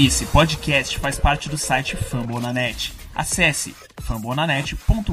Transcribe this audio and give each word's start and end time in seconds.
Esse 0.00 0.26
podcast 0.26 0.96
faz 1.00 1.18
parte 1.18 1.48
do 1.48 1.58
site 1.58 1.96
Fambonanet. 1.96 2.94
Acesse 3.12 3.74
fambonanet.com.br. 4.00 5.12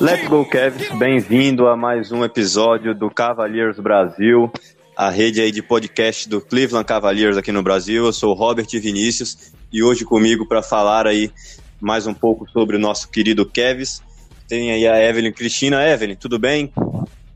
Let's 0.00 0.26
go, 0.26 0.44
Kevs. 0.44 0.88
Bem-vindo 0.98 1.68
a 1.68 1.76
mais 1.76 2.10
um 2.10 2.24
episódio 2.24 2.92
do 2.92 3.08
Cavaliers 3.08 3.78
Brasil 3.78 4.50
a 4.96 5.10
rede 5.10 5.42
aí 5.42 5.52
de 5.52 5.62
podcast 5.62 6.26
do 6.26 6.40
Cleveland 6.40 6.86
Cavaliers 6.86 7.36
aqui 7.36 7.52
no 7.52 7.62
Brasil. 7.62 8.06
Eu 8.06 8.12
sou 8.14 8.30
o 8.30 8.34
Robert 8.34 8.66
Vinícius 8.72 9.52
e 9.70 9.82
hoje 9.82 10.06
comigo 10.06 10.46
para 10.46 10.62
falar 10.62 11.06
aí 11.06 11.30
mais 11.78 12.06
um 12.06 12.14
pouco 12.14 12.48
sobre 12.50 12.76
o 12.76 12.78
nosso 12.78 13.10
querido 13.10 13.44
Kevs. 13.44 14.02
Tem 14.48 14.72
aí 14.72 14.88
a 14.88 14.98
Evelyn 14.98 15.32
Cristina. 15.32 15.86
Evelyn, 15.86 16.16
tudo 16.16 16.38
bem? 16.38 16.72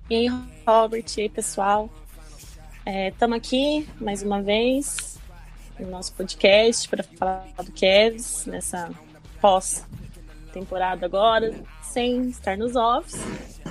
E 0.09 0.15
aí, 0.15 0.27
Robert, 0.67 1.05
e 1.19 1.21
aí, 1.21 1.29
pessoal? 1.29 1.91
Estamos 2.87 3.35
é, 3.35 3.39
aqui 3.39 3.87
mais 4.01 4.23
uma 4.23 4.41
vez 4.41 5.19
no 5.79 5.91
nosso 5.91 6.15
podcast 6.15 6.89
para 6.89 7.03
falar 7.03 7.47
do 7.63 7.73
Kevs 7.73 8.47
nessa 8.47 8.91
pós-temporada 9.39 11.05
agora, 11.05 11.55
sem 11.91 12.29
estar 12.29 12.57
nos 12.57 12.77
offs. 12.77 13.21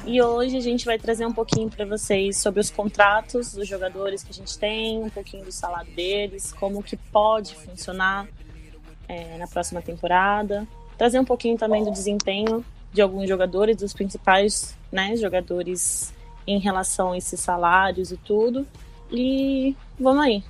E 0.06 0.22
hoje 0.22 0.58
a 0.58 0.62
gente 0.62 0.86
vai 0.86 0.98
trazer 0.98 1.26
um 1.26 1.32
pouquinho 1.32 1.70
para 1.70 1.86
vocês 1.86 2.38
sobre 2.38 2.60
os 2.60 2.70
contratos 2.70 3.54
dos 3.54 3.68
jogadores 3.68 4.24
que 4.24 4.32
a 4.32 4.34
gente 4.34 4.58
tem, 4.58 5.04
um 5.04 5.10
pouquinho 5.10 5.46
do 5.46 5.52
salário 5.52 5.92
deles, 5.94 6.54
como 6.54 6.84
que 6.84 6.98
pode 6.98 7.56
funcionar 7.56 8.28
é, 9.08 9.38
na 9.38 9.48
próxima 9.48 9.82
temporada. 9.82 10.68
Trazer 10.98 11.20
um 11.20 11.26
pouquinho 11.26 11.58
também 11.58 11.84
do 11.84 11.92
desempenho 11.92 12.64
de 12.92 13.02
alguns 13.02 13.28
jogadores, 13.28 13.78
dos 13.78 13.94
principais 13.94 14.76
né, 14.92 15.16
jogadores 15.16 16.14
em 16.46 16.60
relação 16.60 17.12
a 17.12 17.18
esses 17.18 17.40
salários 17.40 18.12
e 18.12 18.18
tudo. 18.18 18.68
E 19.12 19.76
vamos 20.00 20.24
aí, 20.24 20.44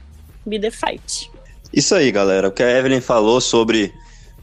be 0.46 0.60
the 0.60 0.72
fight. 0.72 1.30
Isso 1.72 1.94
aí, 1.94 2.12
galera. 2.12 2.48
O 2.48 2.52
que 2.52 2.64
a 2.64 2.78
Evelyn 2.78 3.02
falou 3.02 3.40
sobre 3.40 3.94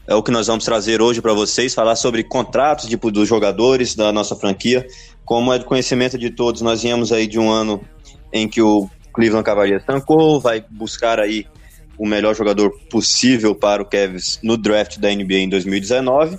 é 0.07 0.15
o 0.15 0.23
que 0.23 0.31
nós 0.31 0.47
vamos 0.47 0.63
trazer 0.63 1.01
hoje 1.01 1.21
para 1.21 1.33
vocês, 1.33 1.73
falar 1.73 1.97
sobre 1.97 2.23
contratos 2.23 2.87
tipo, 2.87 3.11
dos 3.11 3.27
jogadores 3.27 3.93
da 3.93 4.11
nossa 4.11 4.35
franquia. 4.35 4.87
Como 5.25 5.53
é 5.53 5.59
de 5.59 5.65
conhecimento 5.65 6.17
de 6.17 6.29
todos, 6.29 6.61
nós 6.61 6.81
viemos 6.81 7.11
aí 7.11 7.27
de 7.27 7.37
um 7.37 7.51
ano 7.51 7.81
em 8.31 8.47
que 8.47 8.61
o 8.61 8.89
Cleveland 9.13 9.43
Cavaliers 9.43 9.83
tancou, 9.83 10.39
vai 10.39 10.63
buscar 10.69 11.19
aí 11.19 11.45
o 11.97 12.07
melhor 12.07 12.33
jogador 12.33 12.71
possível 12.89 13.53
para 13.53 13.81
o 13.81 13.85
Cavs 13.85 14.39
no 14.41 14.55
draft 14.55 14.97
da 14.97 15.13
NBA 15.13 15.39
em 15.39 15.49
2019. 15.49 16.37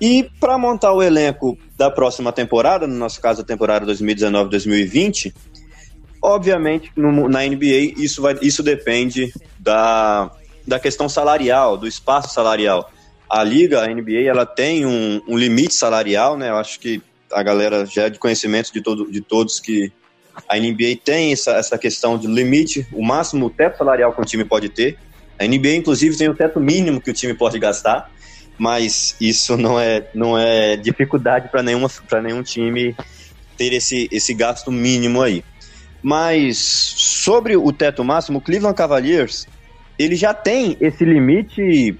E 0.00 0.28
para 0.38 0.56
montar 0.56 0.92
o 0.92 1.02
elenco 1.02 1.58
da 1.76 1.90
próxima 1.90 2.30
temporada, 2.30 2.86
no 2.86 2.94
nosso 2.94 3.20
caso 3.20 3.40
a 3.40 3.44
temporada 3.44 3.86
2019-2020, 3.86 5.34
obviamente 6.22 6.92
no, 6.94 7.28
na 7.28 7.44
NBA 7.44 7.94
isso, 7.96 8.22
vai, 8.22 8.36
isso 8.42 8.62
depende 8.62 9.32
da, 9.58 10.30
da 10.66 10.78
questão 10.78 11.08
salarial, 11.08 11.76
do 11.76 11.86
espaço 11.86 12.32
salarial. 12.32 12.90
A 13.28 13.42
liga, 13.42 13.82
a 13.82 13.86
NBA, 13.86 14.22
ela 14.26 14.46
tem 14.46 14.86
um, 14.86 15.20
um 15.26 15.36
limite 15.36 15.74
salarial, 15.74 16.36
né? 16.36 16.50
Eu 16.50 16.56
acho 16.56 16.78
que 16.78 17.02
a 17.32 17.42
galera 17.42 17.84
já 17.84 18.04
é 18.04 18.10
de 18.10 18.18
conhecimento 18.18 18.72
de, 18.72 18.80
todo, 18.80 19.10
de 19.10 19.20
todos 19.20 19.58
que 19.60 19.92
a 20.48 20.56
NBA 20.56 20.98
tem 21.04 21.32
essa, 21.32 21.52
essa 21.52 21.78
questão 21.78 22.18
de 22.18 22.26
limite, 22.26 22.86
o 22.92 23.04
máximo 23.04 23.50
teto 23.50 23.78
salarial 23.78 24.12
que 24.12 24.20
um 24.20 24.24
time 24.24 24.44
pode 24.44 24.68
ter. 24.68 24.98
A 25.38 25.44
NBA, 25.44 25.76
inclusive, 25.76 26.16
tem 26.16 26.28
o 26.28 26.34
teto 26.34 26.60
mínimo 26.60 27.00
que 27.00 27.10
o 27.10 27.14
time 27.14 27.34
pode 27.34 27.58
gastar, 27.58 28.10
mas 28.56 29.16
isso 29.20 29.56
não 29.56 29.78
é, 29.78 30.08
não 30.14 30.38
é 30.38 30.76
dificuldade 30.76 31.48
para 31.48 31.62
nenhum 31.62 32.42
time 32.42 32.94
ter 33.56 33.72
esse, 33.72 34.08
esse 34.12 34.34
gasto 34.34 34.70
mínimo 34.70 35.22
aí. 35.22 35.44
Mas 36.02 36.58
sobre 36.58 37.56
o 37.56 37.72
teto 37.72 38.04
máximo, 38.04 38.38
o 38.38 38.40
Cleveland 38.40 38.76
Cavaliers 38.76 39.46
ele 39.98 40.16
já 40.16 40.34
tem 40.34 40.76
esse 40.80 41.04
limite 41.04 41.96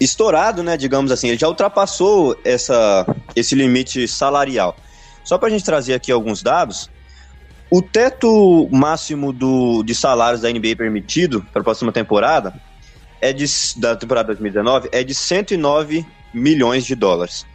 estourado, 0.00 0.62
né, 0.62 0.76
digamos 0.76 1.10
assim, 1.10 1.28
ele 1.28 1.38
já 1.38 1.48
ultrapassou 1.48 2.38
essa, 2.44 3.06
esse 3.34 3.54
limite 3.54 4.06
salarial. 4.06 4.76
Só 5.24 5.38
para 5.38 5.48
a 5.48 5.50
gente 5.50 5.64
trazer 5.64 5.94
aqui 5.94 6.12
alguns 6.12 6.42
dados, 6.42 6.90
o 7.70 7.82
teto 7.82 8.68
máximo 8.70 9.32
do, 9.32 9.82
de 9.82 9.94
salários 9.94 10.40
da 10.40 10.50
NBA 10.50 10.76
permitido 10.76 11.42
para 11.52 11.62
a 11.62 11.64
próxima 11.64 11.90
temporada 11.90 12.54
é 13.20 13.32
de, 13.32 13.46
da 13.76 13.96
temporada 13.96 14.28
2019 14.28 14.88
é 14.92 15.02
de 15.02 15.14
109 15.14 16.06
milhões 16.32 16.84
de 16.84 16.94
dólares. 16.94 17.46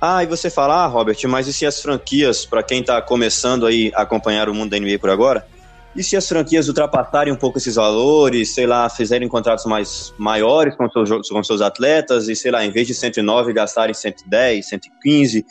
Ah, 0.00 0.22
e 0.22 0.26
você 0.26 0.50
fala, 0.50 0.84
ah, 0.84 0.86
Robert, 0.86 1.16
mas 1.26 1.46
e 1.48 1.52
se 1.52 1.66
as 1.66 1.80
franquias, 1.80 2.44
para 2.44 2.62
quem 2.62 2.80
está 2.80 3.00
começando 3.00 3.66
aí 3.66 3.90
a 3.94 4.02
acompanhar 4.02 4.48
o 4.48 4.54
mundo 4.54 4.70
da 4.70 4.78
NBA 4.78 4.98
por 4.98 5.10
agora, 5.10 5.46
e 5.96 6.04
se 6.04 6.16
as 6.16 6.28
franquias 6.28 6.68
ultrapassarem 6.68 7.32
um 7.32 7.36
pouco 7.36 7.58
esses 7.58 7.76
valores, 7.76 8.54
sei 8.54 8.66
lá, 8.66 8.88
fizerem 8.88 9.28
contratos 9.28 9.64
mais 9.64 10.12
maiores 10.18 10.76
com 10.76 10.88
seus, 10.90 11.28
com 11.28 11.42
seus 11.42 11.60
atletas 11.60 12.28
e, 12.28 12.36
sei 12.36 12.50
lá, 12.50 12.64
em 12.64 12.70
vez 12.70 12.86
de 12.86 12.94
109, 12.94 13.52
gastarem 13.52 13.94
110, 13.94 14.68
115, 14.68 15.44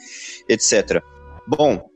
etc. 0.48 1.02
Bom, 1.48 1.90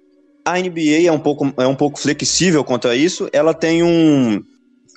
a 0.43 0.59
NBA 0.59 1.05
é 1.05 1.11
um 1.11 1.19
pouco, 1.19 1.53
é 1.57 1.67
um 1.67 1.75
pouco 1.75 1.99
flexível 1.99 2.63
quanto 2.63 2.87
a 2.87 2.95
isso. 2.95 3.29
Ela 3.31 3.53
tem 3.53 3.83
um, 3.83 4.43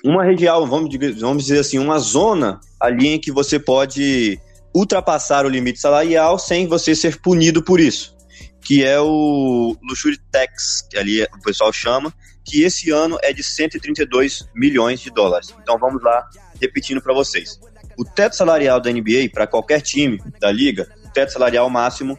uma 0.03 0.23
região, 0.23 0.65
vamos, 0.65 0.89
vamos 1.19 1.43
dizer 1.43 1.59
assim, 1.59 1.77
uma 1.77 1.99
zona 1.99 2.59
ali 2.79 3.09
em 3.09 3.19
que 3.19 3.31
você 3.31 3.59
pode 3.59 4.39
ultrapassar 4.75 5.45
o 5.45 5.49
limite 5.49 5.79
salarial 5.79 6.39
sem 6.39 6.67
você 6.67 6.95
ser 6.95 7.21
punido 7.21 7.63
por 7.63 7.79
isso, 7.79 8.15
que 8.61 8.83
é 8.83 8.99
o 8.99 9.77
Luxury 9.87 10.17
Tax, 10.31 10.87
que 10.89 10.97
ali 10.97 11.21
o 11.21 11.41
pessoal 11.43 11.71
chama, 11.71 12.11
que 12.43 12.63
esse 12.63 12.91
ano 12.91 13.17
é 13.21 13.31
de 13.31 13.43
132 13.43 14.49
milhões 14.53 14.99
de 14.99 15.09
dólares. 15.09 15.53
Então 15.61 15.77
vamos 15.77 16.01
lá, 16.03 16.27
repetindo 16.61 17.01
para 17.01 17.13
vocês. 17.13 17.59
O 17.97 18.03
teto 18.03 18.35
salarial 18.35 18.79
da 18.79 18.91
NBA 18.91 19.29
para 19.31 19.47
qualquer 19.47 19.81
time 19.81 20.21
da 20.39 20.51
liga, 20.51 20.87
o 21.05 21.09
teto 21.09 21.31
salarial 21.31 21.69
máximo 21.69 22.17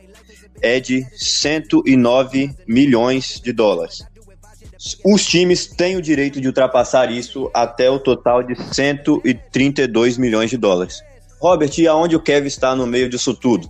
é 0.63 0.81
de 0.81 1.07
109 1.13 2.55
milhões 2.67 3.41
de 3.41 3.53
dólares. 3.53 4.05
Os 5.05 5.25
times 5.25 5.67
têm 5.67 5.97
o 5.97 6.03
direito 6.03 6.41
de 6.41 6.47
ultrapassar 6.47 7.11
isso 7.11 7.51
até 7.55 7.89
o 7.91 7.99
total 7.99 8.43
de 8.43 8.55
132 8.55 10.19
milhões 10.19 10.51
de 10.51 10.57
dólares. 10.57 11.03
Robert, 11.41 11.73
e 11.79 11.87
aonde 11.87 12.17
o 12.17 12.21
Kevin 12.21 12.47
está 12.47 12.75
no 12.75 12.87
meio 12.87 13.09
disso 13.09 13.35
tudo? 13.35 13.69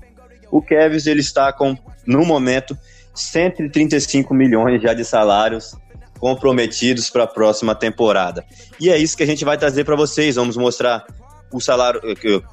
O 0.51 0.63
Kevin 0.63 0.99
ele 1.09 1.21
está 1.21 1.53
com, 1.53 1.77
no 2.07 2.25
momento, 2.25 2.77
135 3.15 4.35
milhões 4.35 4.83
já 4.83 4.93
de 4.93 5.05
salários 5.05 5.77
comprometidos 6.25 7.11
para 7.11 7.25
a 7.25 7.27
próxima 7.27 7.75
temporada. 7.75 8.47
E 8.81 8.89
é 8.89 8.97
isso 8.97 9.15
que 9.15 9.23
a 9.23 9.27
gente 9.27 9.45
vai 9.45 9.59
trazer 9.59 9.85
para 9.85 9.95
vocês. 9.95 10.37
Vamos 10.37 10.57
mostrar 10.57 11.05
o 11.53 11.61
salário, 11.61 12.01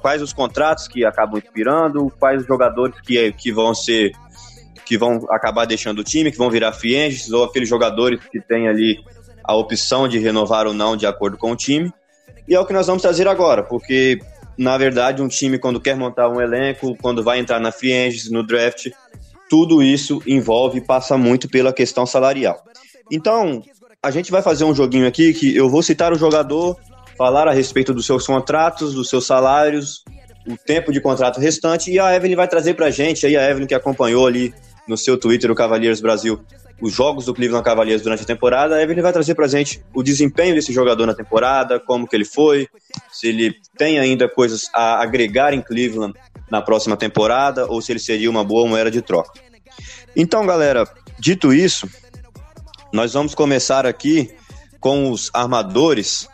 quais 0.02 0.20
os 0.20 0.30
contratos 0.30 0.86
que 0.86 1.06
acabam 1.06 1.38
inspirando, 1.38 2.12
quais 2.20 2.42
os 2.42 2.46
jogadores 2.46 3.00
que, 3.00 3.32
que 3.32 3.50
vão 3.50 3.74
ser 3.74 4.12
que 4.84 4.98
vão 4.98 5.24
acabar 5.30 5.64
deixando 5.64 6.00
o 6.00 6.04
time, 6.04 6.30
que 6.30 6.36
vão 6.36 6.50
virar 6.50 6.68
agents, 6.68 7.32
ou 7.32 7.44
aqueles 7.44 7.66
jogadores 7.66 8.20
que 8.30 8.42
têm 8.42 8.68
ali 8.68 8.98
a 9.42 9.56
opção 9.56 10.06
de 10.06 10.18
renovar 10.18 10.66
ou 10.66 10.74
não 10.74 10.94
de 10.94 11.06
acordo 11.06 11.38
com 11.38 11.52
o 11.52 11.56
time. 11.56 11.90
E 12.46 12.54
é 12.54 12.60
o 12.60 12.66
que 12.66 12.74
nós 12.74 12.86
vamos 12.86 13.00
trazer 13.00 13.26
agora, 13.26 13.62
porque 13.62 14.18
na 14.58 14.76
verdade 14.76 15.22
um 15.22 15.28
time 15.28 15.58
quando 15.58 15.80
quer 15.80 15.96
montar 15.96 16.28
um 16.28 16.42
elenco, 16.42 16.94
quando 17.00 17.24
vai 17.24 17.38
entrar 17.38 17.58
na 17.58 17.70
agents, 17.70 18.30
no 18.30 18.46
draft, 18.46 18.90
tudo 19.48 19.82
isso 19.82 20.22
envolve 20.26 20.76
e 20.76 20.84
passa 20.84 21.16
muito 21.16 21.48
pela 21.48 21.72
questão 21.72 22.04
salarial. 22.04 22.62
Então, 23.12 23.62
a 24.02 24.10
gente 24.10 24.30
vai 24.30 24.40
fazer 24.40 24.64
um 24.64 24.74
joguinho 24.74 25.06
aqui 25.06 25.34
que 25.34 25.54
eu 25.54 25.68
vou 25.68 25.82
citar 25.82 26.14
o 26.14 26.18
jogador, 26.18 26.78
falar 27.18 27.46
a 27.46 27.52
respeito 27.52 27.92
dos 27.92 28.06
seus 28.06 28.26
contratos, 28.26 28.94
dos 28.94 29.10
seus 29.10 29.26
salários, 29.26 30.02
o 30.48 30.56
tempo 30.56 30.90
de 30.90 30.98
contrato 30.98 31.38
restante, 31.38 31.90
e 31.92 32.00
a 32.00 32.16
Evelyn 32.16 32.34
vai 32.34 32.48
trazer 32.48 32.72
pra 32.72 32.90
gente, 32.90 33.26
aí 33.26 33.36
a 33.36 33.50
Evelyn 33.50 33.66
que 33.66 33.74
acompanhou 33.74 34.26
ali 34.26 34.54
no 34.88 34.96
seu 34.96 35.18
Twitter, 35.18 35.50
o 35.50 35.54
Cavaliers 35.54 36.00
Brasil, 36.00 36.40
os 36.80 36.90
jogos 36.90 37.26
do 37.26 37.34
Cleveland 37.34 37.62
Cavaliers 37.62 38.00
durante 38.00 38.22
a 38.22 38.26
temporada, 38.26 38.76
a 38.76 38.82
Evelyn 38.82 39.02
vai 39.02 39.12
trazer 39.12 39.34
pra 39.34 39.46
gente 39.46 39.84
o 39.94 40.02
desempenho 40.02 40.54
desse 40.54 40.72
jogador 40.72 41.04
na 41.04 41.14
temporada, 41.14 41.78
como 41.78 42.08
que 42.08 42.16
ele 42.16 42.24
foi, 42.24 42.66
se 43.12 43.28
ele 43.28 43.54
tem 43.76 43.98
ainda 44.00 44.26
coisas 44.26 44.70
a 44.72 45.02
agregar 45.02 45.52
em 45.52 45.60
Cleveland 45.60 46.14
na 46.50 46.62
próxima 46.62 46.96
temporada, 46.96 47.66
ou 47.66 47.82
se 47.82 47.92
ele 47.92 48.00
seria 48.00 48.30
uma 48.30 48.42
boa 48.42 48.66
moeda 48.66 48.90
de 48.90 49.02
troca. 49.02 49.38
Então, 50.16 50.46
galera, 50.46 50.88
dito 51.20 51.52
isso, 51.52 51.86
nós 52.92 53.14
vamos 53.14 53.34
começar 53.34 53.86
aqui 53.86 54.30
com 54.78 55.10
os 55.10 55.30
armadores. 55.32 56.28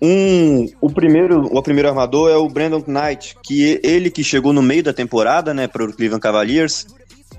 Um, 0.00 0.66
o 0.80 0.90
primeiro, 0.90 1.46
o 1.46 1.62
primeiro 1.62 1.88
armador 1.88 2.30
é 2.30 2.36
o 2.36 2.48
Brandon 2.48 2.84
Knight, 2.86 3.36
que 3.42 3.80
ele 3.82 4.10
que 4.10 4.22
chegou 4.22 4.52
no 4.52 4.62
meio 4.62 4.82
da 4.82 4.92
temporada, 4.92 5.54
né, 5.54 5.66
para 5.66 5.84
o 5.84 5.92
Cleveland 5.92 6.20
Cavaliers. 6.20 6.86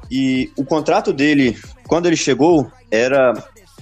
E 0.10 0.52
o 0.58 0.66
contrato 0.66 1.14
dele, 1.14 1.58
quando 1.88 2.08
ele 2.08 2.16
chegou, 2.16 2.70
era 2.90 3.34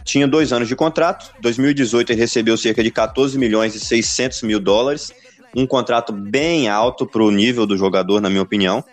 tinha 0.03 0.27
dois 0.27 0.51
anos 0.53 0.67
de 0.67 0.75
contrato. 0.75 1.31
2018 1.41 2.11
ele 2.11 2.19
recebeu 2.19 2.57
cerca 2.57 2.83
de 2.83 2.91
14 2.91 3.37
milhões 3.37 3.75
e 3.75 3.79
600 3.79 4.43
mil 4.43 4.59
dólares. 4.59 5.11
um 5.55 5.65
contrato 5.65 6.11
bem 6.13 6.69
alto 6.69 7.07
para 7.07 7.23
o 7.23 7.31
nível 7.31 7.65
do 7.65 7.77
jogador, 7.77 8.21
na 8.21 8.29
minha 8.29 8.43
opinião. 8.43 8.83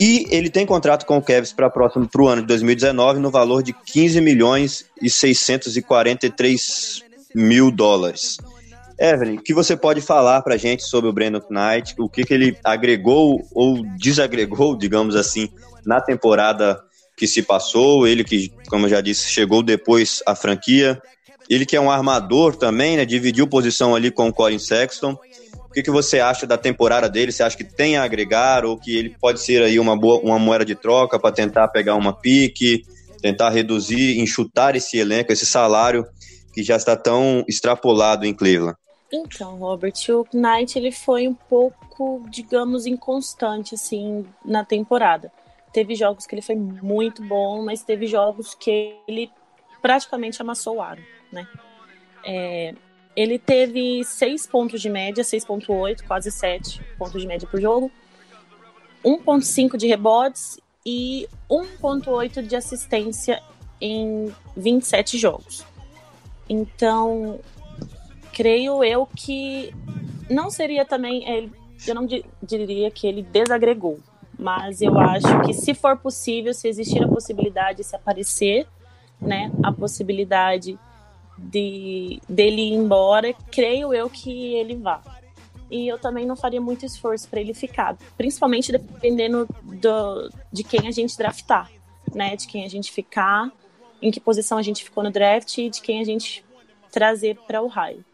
E 0.00 0.26
ele 0.30 0.48
tem 0.48 0.64
contrato 0.64 1.04
com 1.04 1.18
o 1.18 1.22
Cavs 1.22 1.52
para 1.52 1.68
próximo 1.68 2.08
para 2.08 2.22
o 2.22 2.26
ano 2.26 2.40
de 2.40 2.48
2019 2.48 3.20
no 3.20 3.30
valor 3.30 3.62
de 3.62 3.74
15 3.74 4.18
milhões 4.22 4.86
e 5.00 5.10
643 5.10 7.04
mil 7.34 7.70
dólares. 7.70 8.38
Evelyn, 8.98 9.36
o 9.36 9.42
que 9.42 9.52
você 9.52 9.76
pode 9.76 10.00
falar 10.00 10.40
para 10.40 10.54
a 10.54 10.58
gente 10.58 10.84
sobre 10.84 11.10
o 11.10 11.12
Brandon 11.12 11.42
Knight? 11.50 11.94
O 11.98 12.08
que, 12.08 12.24
que 12.24 12.32
ele 12.32 12.56
agregou 12.64 13.46
ou 13.52 13.82
desagregou, 13.98 14.76
digamos 14.76 15.14
assim, 15.16 15.50
na 15.84 16.00
temporada 16.00 16.82
que 17.14 17.26
se 17.26 17.42
passou? 17.42 18.06
Ele 18.06 18.24
que, 18.24 18.50
como 18.68 18.86
eu 18.86 18.90
já 18.90 19.02
disse, 19.02 19.30
chegou 19.30 19.62
depois 19.62 20.22
à 20.26 20.34
franquia. 20.34 21.00
Ele 21.48 21.66
que 21.66 21.76
é 21.76 21.80
um 21.80 21.90
armador 21.90 22.56
também, 22.56 22.96
né? 22.96 23.04
Dividiu 23.04 23.46
posição 23.46 23.94
ali 23.94 24.10
com 24.10 24.28
o 24.28 24.32
Colin 24.32 24.58
Sexton. 24.58 25.18
O 25.70 25.72
que, 25.72 25.84
que 25.84 25.90
você 25.90 26.18
acha 26.18 26.48
da 26.48 26.58
temporada 26.58 27.08
dele? 27.08 27.30
Você 27.30 27.44
acha 27.44 27.56
que 27.56 27.62
tem 27.62 27.96
a 27.96 28.02
agregar 28.02 28.64
ou 28.64 28.76
que 28.76 28.96
ele 28.96 29.10
pode 29.20 29.40
ser 29.40 29.62
aí 29.62 29.78
uma, 29.78 29.96
boa, 29.96 30.20
uma 30.20 30.36
moeda 30.36 30.64
de 30.64 30.74
troca 30.74 31.16
para 31.16 31.32
tentar 31.32 31.68
pegar 31.68 31.94
uma 31.94 32.12
pique, 32.12 32.84
tentar 33.22 33.50
reduzir, 33.50 34.18
enxutar 34.18 34.74
esse 34.74 34.98
elenco, 34.98 35.32
esse 35.32 35.46
salário 35.46 36.04
que 36.52 36.60
já 36.64 36.74
está 36.74 36.96
tão 36.96 37.44
extrapolado 37.46 38.26
em 38.26 38.34
Cleveland? 38.34 38.76
Então, 39.12 39.58
Robert, 39.58 39.94
o 40.08 40.26
Knight 40.36 40.76
ele 40.76 40.90
foi 40.90 41.28
um 41.28 41.34
pouco, 41.34 42.24
digamos, 42.28 42.84
inconstante 42.84 43.76
assim 43.76 44.26
na 44.44 44.64
temporada. 44.64 45.30
Teve 45.72 45.94
jogos 45.94 46.26
que 46.26 46.34
ele 46.34 46.42
foi 46.42 46.56
muito 46.56 47.22
bom, 47.22 47.64
mas 47.64 47.84
teve 47.84 48.08
jogos 48.08 48.56
que 48.56 48.96
ele 49.06 49.30
praticamente 49.80 50.42
amassou 50.42 50.78
o 50.78 50.82
aro, 50.82 51.02
né? 51.32 51.46
É, 52.24 52.74
ele 53.16 53.38
teve 53.38 54.04
6 54.04 54.46
pontos 54.46 54.80
de 54.80 54.88
média, 54.88 55.24
6.8, 55.24 56.06
quase 56.06 56.30
7 56.30 56.80
pontos 56.98 57.20
de 57.20 57.26
média 57.26 57.48
por 57.48 57.60
jogo, 57.60 57.90
1.5 59.04 59.76
de 59.76 59.86
rebotes 59.86 60.58
e 60.84 61.28
1.8 61.50 62.42
de 62.42 62.56
assistência 62.56 63.42
em 63.80 64.32
27 64.56 65.18
jogos. 65.18 65.64
Então, 66.48 67.40
creio 68.32 68.82
eu 68.84 69.06
que 69.06 69.74
não 70.28 70.50
seria 70.50 70.84
também, 70.84 71.50
eu 71.86 71.94
não 71.94 72.06
diria 72.42 72.90
que 72.90 73.06
ele 73.06 73.22
desagregou, 73.22 73.98
mas 74.38 74.80
eu 74.80 74.98
acho 74.98 75.40
que 75.42 75.52
se 75.52 75.74
for 75.74 75.96
possível, 75.96 76.54
se 76.54 76.68
existir 76.68 77.02
a 77.02 77.08
possibilidade, 77.08 77.84
se 77.84 77.96
aparecer, 77.96 78.66
né, 79.20 79.50
a 79.62 79.72
possibilidade 79.72 80.78
de 81.42 82.20
dele 82.28 82.60
ir 82.60 82.74
embora, 82.74 83.32
creio 83.50 83.94
eu 83.94 84.10
que 84.10 84.54
ele 84.54 84.76
vá. 84.76 85.00
E 85.70 85.86
eu 85.86 85.98
também 85.98 86.26
não 86.26 86.36
faria 86.36 86.60
muito 86.60 86.84
esforço 86.84 87.28
para 87.28 87.40
ele 87.40 87.54
ficar, 87.54 87.96
principalmente 88.16 88.72
dependendo 88.72 89.48
do, 89.62 90.30
de 90.52 90.64
quem 90.64 90.88
a 90.88 90.90
gente 90.90 91.16
draftar, 91.16 91.70
né? 92.12 92.36
De 92.36 92.46
quem 92.46 92.64
a 92.64 92.68
gente 92.68 92.90
ficar, 92.90 93.50
em 94.02 94.10
que 94.10 94.20
posição 94.20 94.58
a 94.58 94.62
gente 94.62 94.84
ficou 94.84 95.02
no 95.02 95.10
draft 95.10 95.56
e 95.58 95.70
de 95.70 95.80
quem 95.80 96.00
a 96.00 96.04
gente 96.04 96.44
trazer 96.90 97.36
para 97.46 97.62
o 97.62 97.68
raio. 97.68 98.04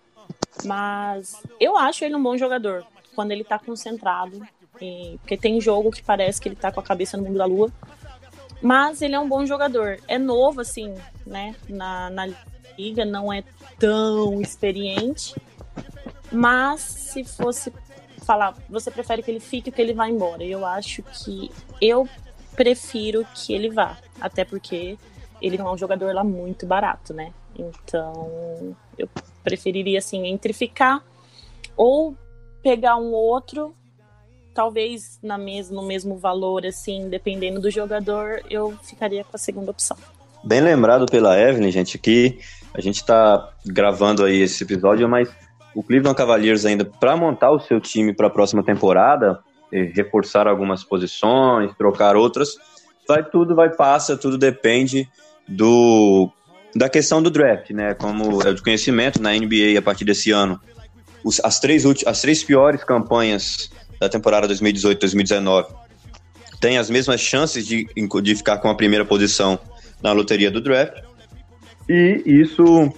Mas 0.64 1.43
eu 1.58 1.76
acho 1.76 2.05
ele 2.05 2.14
um 2.14 2.23
bom 2.23 2.37
jogador 2.37 2.87
quando 3.14 3.32
ele 3.32 3.44
tá 3.44 3.58
concentrado, 3.58 4.46
e, 4.81 5.17
porque 5.20 5.38
tem 5.38 5.58
jogo 5.61 5.90
que 5.90 6.02
parece 6.02 6.40
que 6.40 6.49
ele 6.49 6.56
tá 6.56 6.70
com 6.70 6.81
a 6.81 6.82
cabeça 6.82 7.17
no 7.17 7.25
mundo 7.25 7.38
da 7.38 7.46
lua. 7.46 7.73
Mas 8.61 9.00
ele 9.00 9.14
é 9.14 9.19
um 9.19 9.28
bom 9.28 9.46
jogador. 9.46 9.99
É 10.08 10.19
novo, 10.19 10.61
assim, 10.61 10.94
né? 11.26 11.55
Na, 11.69 12.11
na 12.11 12.28
liga, 12.78 13.05
não 13.05 13.32
é 13.32 13.43
tão 13.78 14.40
experiente. 14.40 15.34
Mas 16.31 16.81
se 16.81 17.25
fosse 17.25 17.73
falar, 18.25 18.56
você 18.69 18.90
prefere 18.90 19.23
que 19.23 19.31
ele 19.31 19.40
fique 19.40 19.70
ou 19.70 19.75
que 19.75 19.81
ele 19.81 19.94
vá 19.94 20.08
embora? 20.08 20.43
Eu 20.43 20.67
acho 20.67 21.02
que 21.02 21.50
eu 21.81 22.08
prefiro 22.56 23.26
que 23.34 23.52
ele 23.52 23.70
vá, 23.70 23.96
até 24.20 24.44
porque 24.44 24.99
ele 25.40 25.58
não 25.58 25.69
é 25.69 25.73
um 25.73 25.78
jogador 25.78 26.14
lá 26.14 26.25
muito 26.25 26.67
barato, 26.67 27.14
né? 27.14 27.32
Então, 27.58 28.75
eu 28.99 29.08
preferiria 29.44 29.99
assim 29.99 30.26
entre 30.26 30.52
ficar 30.52 31.05
ou 31.76 32.17
pegar 32.62 32.96
um 32.96 33.12
outro, 33.12 33.75
talvez 34.52 35.19
na 35.23 35.38
mesmo, 35.38 35.76
no 35.76 35.87
mesmo 35.87 36.17
valor 36.17 36.67
assim, 36.67 37.08
dependendo 37.08 37.61
do 37.61 37.70
jogador, 37.70 38.43
eu 38.50 38.76
ficaria 38.82 39.23
com 39.23 39.37
a 39.37 39.38
segunda 39.38 39.70
opção. 39.70 39.96
Bem 40.43 40.61
lembrado 40.61 41.06
pela 41.06 41.38
Evelyn, 41.38 41.70
gente, 41.70 41.99
que 41.99 42.38
a 42.76 42.81
gente 42.81 42.96
está 42.96 43.49
gravando 43.64 44.23
aí 44.23 44.43
esse 44.43 44.62
episódio, 44.62 45.08
mas 45.08 45.28
o 45.75 45.82
Cleveland 45.82 46.17
Cavaliers 46.17 46.67
ainda 46.67 46.84
para 46.84 47.17
montar 47.17 47.50
o 47.50 47.58
seu 47.58 47.81
time 47.81 48.12
para 48.12 48.26
a 48.26 48.31
próxima 48.31 48.62
temporada, 48.62 49.40
reforçar 49.94 50.46
algumas 50.46 50.84
posições, 50.84 51.75
trocar 51.76 52.17
outras, 52.17 52.56
vai 53.08 53.25
tudo 53.25 53.55
vai 53.55 53.75
passa, 53.75 54.17
tudo 54.17 54.37
depende 54.37 55.08
do 55.49 56.31
da 56.75 56.90
questão 56.90 57.23
do 57.23 57.31
draft, 57.31 57.70
né? 57.70 57.94
Como 57.94 58.46
é 58.46 58.52
de 58.52 58.62
conhecimento 58.62 59.20
na 59.20 59.32
NBA 59.32 59.78
a 59.78 59.82
partir 59.82 60.05
desse 60.05 60.31
ano, 60.31 60.61
os, 61.25 61.40
as 61.43 61.58
três 61.58 61.84
as 62.06 62.20
três 62.20 62.44
piores 62.44 62.84
campanhas 62.84 63.70
da 63.99 64.08
temporada 64.08 64.46
2018-2019 64.49 65.67
têm 66.61 66.76
as 66.76 66.90
mesmas 66.90 67.20
chances 67.20 67.67
de, 67.67 67.87
de 68.23 68.34
ficar 68.34 68.58
com 68.58 68.69
a 68.69 68.75
primeira 68.75 69.05
posição 69.05 69.58
na 70.02 70.12
loteria 70.12 70.50
do 70.50 70.61
draft. 70.61 71.02
E 71.88 72.22
isso 72.26 72.92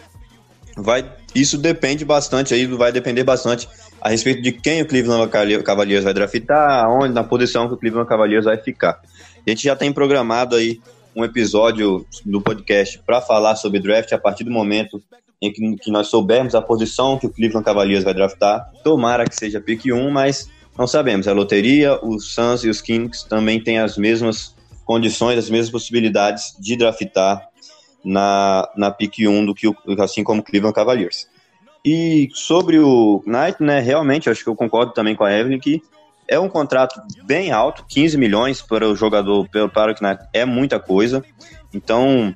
vai 0.76 1.04
isso 1.34 1.58
depende 1.58 2.04
bastante 2.04 2.54
aí, 2.54 2.66
vai 2.66 2.90
depender 2.90 3.22
bastante 3.22 3.68
a 4.00 4.08
respeito 4.08 4.40
de 4.40 4.52
quem 4.52 4.82
o 4.82 4.86
Cleveland 4.86 5.30
Cavaliers 5.62 6.04
vai 6.04 6.14
draftar, 6.14 6.88
onde 6.90 7.12
na 7.12 7.24
posição 7.24 7.68
que 7.68 7.74
o 7.74 7.76
Cleveland 7.76 8.08
Cavaliers 8.08 8.44
vai 8.44 8.56
ficar. 8.56 9.00
A 9.46 9.50
gente 9.50 9.64
já 9.64 9.76
tem 9.76 9.92
programado 9.92 10.56
aí 10.56 10.80
um 11.14 11.24
episódio 11.24 12.06
do 12.24 12.40
podcast 12.40 13.00
para 13.04 13.20
falar 13.20 13.56
sobre 13.56 13.80
draft 13.80 14.12
a 14.12 14.18
partir 14.18 14.44
do 14.44 14.50
momento 14.50 15.02
em 15.40 15.52
que, 15.52 15.76
que, 15.76 15.90
nós 15.90 16.08
soubermos 16.08 16.54
a 16.54 16.62
posição 16.62 17.18
que 17.18 17.26
o 17.26 17.30
Cleveland 17.30 17.64
Cavaliers 17.64 18.04
vai 18.04 18.14
draftar. 18.14 18.70
Tomara 18.82 19.24
que 19.24 19.34
seja 19.34 19.60
pick 19.60 19.86
1, 19.86 20.10
mas 20.10 20.48
não 20.76 20.86
sabemos. 20.86 21.28
A 21.28 21.32
loteria, 21.32 21.98
os 22.04 22.34
Suns 22.34 22.64
e 22.64 22.68
os 22.68 22.80
Kings 22.80 23.28
também 23.28 23.62
têm 23.62 23.78
as 23.78 23.96
mesmas 23.96 24.54
condições, 24.84 25.38
as 25.38 25.50
mesmas 25.50 25.70
possibilidades 25.70 26.56
de 26.58 26.76
draftar 26.76 27.47
na, 28.08 28.66
na 28.74 28.90
pick 28.90 29.18
1 29.18 29.44
do 29.44 29.54
que 29.54 29.68
o, 29.68 29.76
assim 30.00 30.24
como 30.24 30.42
Cleveland 30.42 30.74
Cavaliers. 30.74 31.28
E 31.84 32.28
sobre 32.32 32.78
o 32.78 33.22
Knight, 33.26 33.62
né, 33.62 33.80
realmente, 33.80 34.30
acho 34.30 34.42
que 34.42 34.48
eu 34.48 34.56
concordo 34.56 34.92
também 34.92 35.14
com 35.14 35.24
a 35.24 35.32
Evelyn 35.32 35.60
que 35.60 35.82
é 36.26 36.38
um 36.38 36.48
contrato 36.48 37.00
bem 37.24 37.52
alto, 37.52 37.84
15 37.88 38.18
milhões 38.18 38.60
para 38.60 38.86
o 38.86 38.96
jogador, 38.96 39.48
para 39.72 39.92
o 39.92 39.94
Knight 40.00 40.24
é 40.32 40.44
muita 40.44 40.80
coisa. 40.80 41.24
Então, 41.72 42.34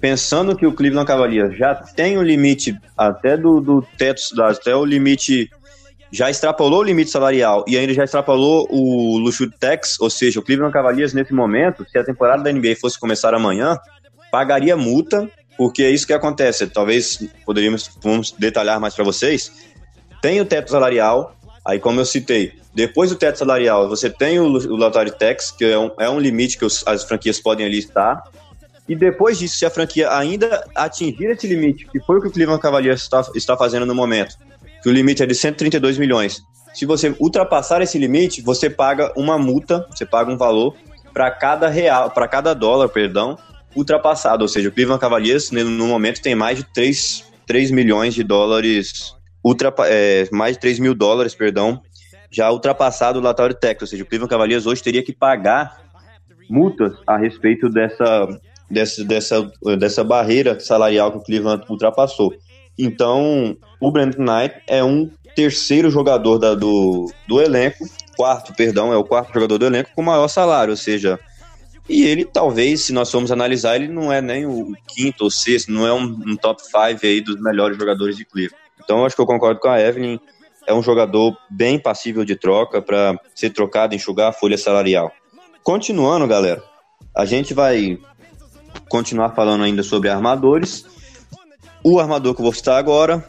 pensando 0.00 0.56
que 0.56 0.66
o 0.66 0.72
Cleveland 0.72 1.06
Cavaliers 1.06 1.56
já 1.56 1.74
tem 1.74 2.18
o 2.18 2.22
limite 2.22 2.76
até 2.96 3.36
do, 3.36 3.60
do 3.60 3.82
teto, 3.96 4.20
até 4.42 4.74
o 4.74 4.84
limite 4.84 5.50
já 6.10 6.28
extrapolou 6.30 6.80
o 6.80 6.84
limite 6.84 7.10
salarial 7.10 7.64
e 7.66 7.78
ainda 7.78 7.94
já 7.94 8.04
extrapolou 8.04 8.68
o 8.70 9.16
luxo 9.18 9.50
tax, 9.58 9.98
ou 9.98 10.10
seja, 10.10 10.38
o 10.38 10.42
Cleveland 10.42 10.72
Cavaliers 10.72 11.14
nesse 11.14 11.32
momento, 11.32 11.86
se 11.90 11.96
a 11.96 12.04
temporada 12.04 12.42
da 12.42 12.52
NBA 12.52 12.76
fosse 12.78 13.00
começar 13.00 13.34
amanhã, 13.34 13.78
pagaria 14.32 14.74
multa, 14.78 15.30
porque 15.58 15.82
é 15.82 15.90
isso 15.90 16.06
que 16.06 16.14
acontece. 16.14 16.66
Talvez 16.66 17.22
poderíamos 17.44 17.90
vamos 18.02 18.32
detalhar 18.32 18.80
mais 18.80 18.94
para 18.94 19.04
vocês. 19.04 19.52
Tem 20.22 20.40
o 20.40 20.46
teto 20.46 20.70
salarial, 20.70 21.36
aí 21.64 21.78
como 21.78 22.00
eu 22.00 22.06
citei, 22.06 22.54
depois 22.74 23.10
do 23.10 23.16
teto 23.16 23.38
salarial, 23.38 23.86
você 23.88 24.08
tem 24.08 24.40
o, 24.40 24.44
o 24.44 24.76
lottery 24.76 25.10
tax, 25.10 25.50
que 25.50 25.66
é 25.66 25.78
um, 25.78 25.90
é 26.00 26.08
um 26.08 26.18
limite 26.18 26.56
que 26.56 26.64
os, 26.64 26.82
as 26.86 27.04
franquias 27.04 27.38
podem 27.38 27.66
ali 27.66 27.78
estar. 27.78 28.24
E 28.88 28.96
depois 28.96 29.38
disso, 29.38 29.58
se 29.58 29.66
a 29.66 29.70
franquia 29.70 30.10
ainda 30.10 30.64
atingir 30.74 31.26
esse 31.26 31.46
limite, 31.46 31.86
que 31.86 32.00
foi 32.00 32.18
o 32.18 32.22
que 32.22 32.28
o 32.28 32.30
Cleveland 32.30 32.62
Cavaliers 32.62 33.02
está, 33.02 33.24
está 33.34 33.56
fazendo 33.56 33.84
no 33.84 33.94
momento, 33.94 34.36
que 34.82 34.88
o 34.88 34.92
limite 34.92 35.22
é 35.22 35.26
de 35.26 35.34
132 35.34 35.98
milhões. 35.98 36.42
Se 36.72 36.86
você 36.86 37.14
ultrapassar 37.20 37.82
esse 37.82 37.98
limite, 37.98 38.40
você 38.40 38.70
paga 38.70 39.12
uma 39.14 39.38
multa, 39.38 39.86
você 39.90 40.06
paga 40.06 40.32
um 40.32 40.38
valor 40.38 40.74
para 41.12 41.30
cada 41.30 41.68
real, 41.68 42.10
para 42.10 42.26
cada 42.26 42.54
dólar, 42.54 42.88
perdão, 42.88 43.36
ultrapassado. 43.74 44.42
Ou 44.42 44.48
seja, 44.48 44.68
o 44.68 44.72
Cleveland 44.72 45.00
Cavaliers 45.00 45.50
no 45.50 45.86
momento 45.86 46.20
tem 46.20 46.34
mais 46.34 46.58
de 46.58 46.64
3, 46.64 47.24
3 47.46 47.70
milhões 47.70 48.14
de 48.14 48.22
dólares, 48.22 49.14
ultra, 49.44 49.72
é, 49.86 50.28
mais 50.32 50.56
de 50.56 50.60
3 50.60 50.78
mil 50.78 50.94
dólares, 50.94 51.34
perdão, 51.34 51.80
já 52.30 52.50
ultrapassado 52.50 53.18
o 53.18 53.22
Latauri 53.22 53.54
Tech. 53.54 53.78
Ou 53.82 53.86
seja, 53.86 54.02
o 54.02 54.06
Cleveland 54.06 54.30
Cavaliers 54.30 54.66
hoje 54.66 54.82
teria 54.82 55.02
que 55.02 55.12
pagar 55.12 55.82
multas 56.48 56.92
a 57.06 57.16
respeito 57.16 57.68
dessa, 57.68 58.28
dessa, 58.70 59.04
dessa, 59.04 59.52
dessa 59.78 60.04
barreira 60.04 60.58
salarial 60.58 61.12
que 61.12 61.18
o 61.18 61.22
Cleveland 61.22 61.64
ultrapassou. 61.68 62.34
Então, 62.78 63.56
o 63.80 63.90
Brandon 63.90 64.22
Knight 64.22 64.62
é 64.66 64.82
um 64.82 65.10
terceiro 65.34 65.90
jogador 65.90 66.38
da, 66.38 66.54
do, 66.54 67.10
do 67.28 67.40
elenco, 67.40 67.84
quarto, 68.16 68.54
perdão, 68.54 68.92
é 68.92 68.96
o 68.96 69.04
quarto 69.04 69.32
jogador 69.32 69.58
do 69.58 69.66
elenco 69.66 69.90
com 69.94 70.02
maior 70.02 70.28
salário, 70.28 70.72
ou 70.72 70.76
seja, 70.76 71.18
e 71.88 72.04
ele 72.04 72.24
talvez, 72.24 72.82
se 72.82 72.92
nós 72.92 73.10
formos 73.10 73.32
analisar, 73.32 73.76
ele 73.76 73.88
não 73.88 74.12
é 74.12 74.20
nem 74.20 74.46
o 74.46 74.72
quinto 74.88 75.24
ou 75.24 75.30
sexto, 75.30 75.72
não 75.72 75.86
é 75.86 75.92
um, 75.92 76.04
um 76.26 76.36
top 76.36 76.62
5 76.62 77.04
aí 77.04 77.20
dos 77.20 77.40
melhores 77.40 77.76
jogadores 77.76 78.16
de 78.16 78.24
Cleveland. 78.24 78.62
Então 78.82 79.04
acho 79.04 79.14
que 79.14 79.22
eu 79.22 79.26
concordo 79.26 79.60
com 79.60 79.68
a 79.68 79.80
Evelyn 79.80 80.18
é 80.66 80.72
um 80.72 80.82
jogador 80.82 81.36
bem 81.50 81.78
passível 81.78 82.24
de 82.24 82.36
troca 82.36 82.80
para 82.80 83.18
ser 83.34 83.50
trocado, 83.50 83.94
enxugar 83.94 84.28
a 84.28 84.32
folha 84.32 84.56
salarial. 84.56 85.10
Continuando, 85.62 86.26
galera, 86.26 86.62
a 87.14 87.24
gente 87.24 87.52
vai 87.52 87.98
continuar 88.88 89.30
falando 89.30 89.64
ainda 89.64 89.82
sobre 89.82 90.08
armadores. 90.08 90.84
O 91.82 91.98
armador 91.98 92.34
que 92.34 92.40
eu 92.40 92.44
vou 92.44 92.52
citar 92.52 92.78
agora 92.78 93.24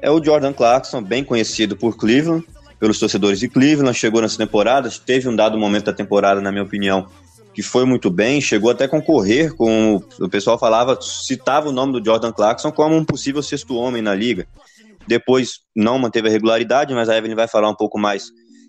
é 0.00 0.10
o 0.10 0.22
Jordan 0.22 0.52
Clarkson, 0.52 1.02
bem 1.02 1.24
conhecido 1.24 1.76
por 1.76 1.96
Cleveland, 1.96 2.46
pelos 2.78 2.98
torcedores 2.98 3.40
de 3.40 3.48
Cleveland, 3.48 3.98
chegou 3.98 4.20
nessa 4.20 4.36
temporada, 4.36 4.88
teve 5.04 5.28
um 5.28 5.34
dado 5.34 5.58
momento 5.58 5.86
da 5.86 5.92
temporada, 5.92 6.40
na 6.40 6.52
minha 6.52 6.62
opinião, 6.62 7.08
que 7.56 7.62
foi 7.62 7.86
muito 7.86 8.10
bem, 8.10 8.38
chegou 8.38 8.70
até 8.70 8.84
a 8.84 8.88
concorrer 8.88 9.54
com. 9.54 9.98
O 10.20 10.28
pessoal 10.28 10.58
falava, 10.58 10.98
citava 11.00 11.70
o 11.70 11.72
nome 11.72 11.94
do 11.94 12.04
Jordan 12.04 12.30
Clarkson 12.30 12.70
como 12.70 12.94
um 12.94 13.02
possível 13.02 13.42
sexto 13.42 13.74
homem 13.76 14.02
na 14.02 14.14
liga. 14.14 14.46
Depois 15.08 15.60
não 15.74 15.98
manteve 15.98 16.28
a 16.28 16.30
regularidade, 16.30 16.92
mas 16.92 17.08
a 17.08 17.16
Evelyn 17.16 17.34
vai 17.34 17.48
falar 17.48 17.70
um 17.70 17.74
pouco 17.74 17.98
mais 17.98 18.26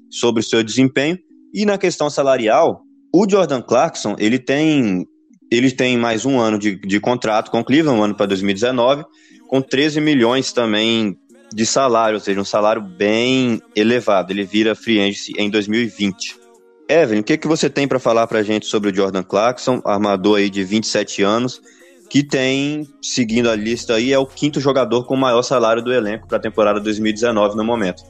sobre 0.10 0.40
o 0.40 0.44
seu 0.44 0.64
desempenho. 0.64 1.18
E 1.54 1.66
na 1.66 1.78
questão 1.78 2.10
salarial, 2.10 2.80
o 3.14 3.30
Jordan 3.30 3.62
Clarkson 3.62 4.16
ele 4.18 4.40
tem, 4.40 5.06
ele 5.52 5.70
tem 5.70 5.98
mais 5.98 6.26
um 6.26 6.40
ano 6.40 6.58
de, 6.58 6.80
de 6.80 6.98
contrato 7.02 7.52
com 7.52 7.60
o 7.60 7.66
Cleveland, 7.66 8.00
um 8.00 8.04
ano 8.06 8.16
para 8.16 8.28
2019, 8.28 9.04
com 9.50 9.62
13 9.62 10.00
milhões 10.00 10.54
também 10.54 11.18
de 11.54 11.66
salário, 11.66 12.16
ou 12.16 12.22
seja, 12.22 12.40
um 12.40 12.46
salário 12.46 12.82
bem 12.82 13.62
elevado. 13.76 14.32
Ele 14.32 14.46
vira 14.46 14.74
free 14.74 15.02
agency 15.02 15.34
em 15.38 15.50
2020. 15.50 16.47
Evelyn, 16.90 17.20
o 17.20 17.24
que, 17.24 17.38
que 17.38 17.48
você 17.48 17.70
tem 17.70 17.88
para 17.88 18.00
falar 18.00 18.28
para 18.28 18.40
a 18.40 18.44
gente 18.44 18.66
sobre 18.66 18.90
o 18.90 18.96
Jordan 18.96 19.24
Clarkson, 19.24 19.82
armador 19.84 20.38
aí 20.38 20.50
de 20.50 20.64
27 20.64 21.22
anos, 21.22 21.62
que 22.10 22.24
tem, 22.24 22.88
seguindo 23.02 23.50
a 23.50 23.56
lista 23.56 23.96
aí, 23.96 24.14
é 24.14 24.20
o 24.20 24.26
quinto 24.26 24.62
jogador 24.62 25.04
com 25.06 25.16
maior 25.18 25.42
salário 25.42 25.84
do 25.84 25.94
elenco 25.94 26.28
para 26.28 26.38
a 26.38 26.42
temporada 26.42 26.80
2019 26.80 27.58
no 27.58 27.64
momento. 27.66 28.04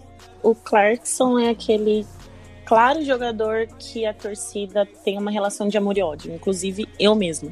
O 0.44 0.54
Clarkson 0.54 1.40
é 1.40 1.50
aquele 1.50 2.06
claro 2.66 3.04
jogador 3.04 3.68
que 3.80 4.06
a 4.06 4.14
torcida 4.14 4.86
tem 5.04 5.18
uma 5.18 5.32
relação 5.32 5.68
de 5.68 5.78
amor 5.78 5.98
e 5.98 6.04
ódio, 6.04 6.32
inclusive 6.32 6.88
eu 7.00 7.16
mesmo. 7.16 7.52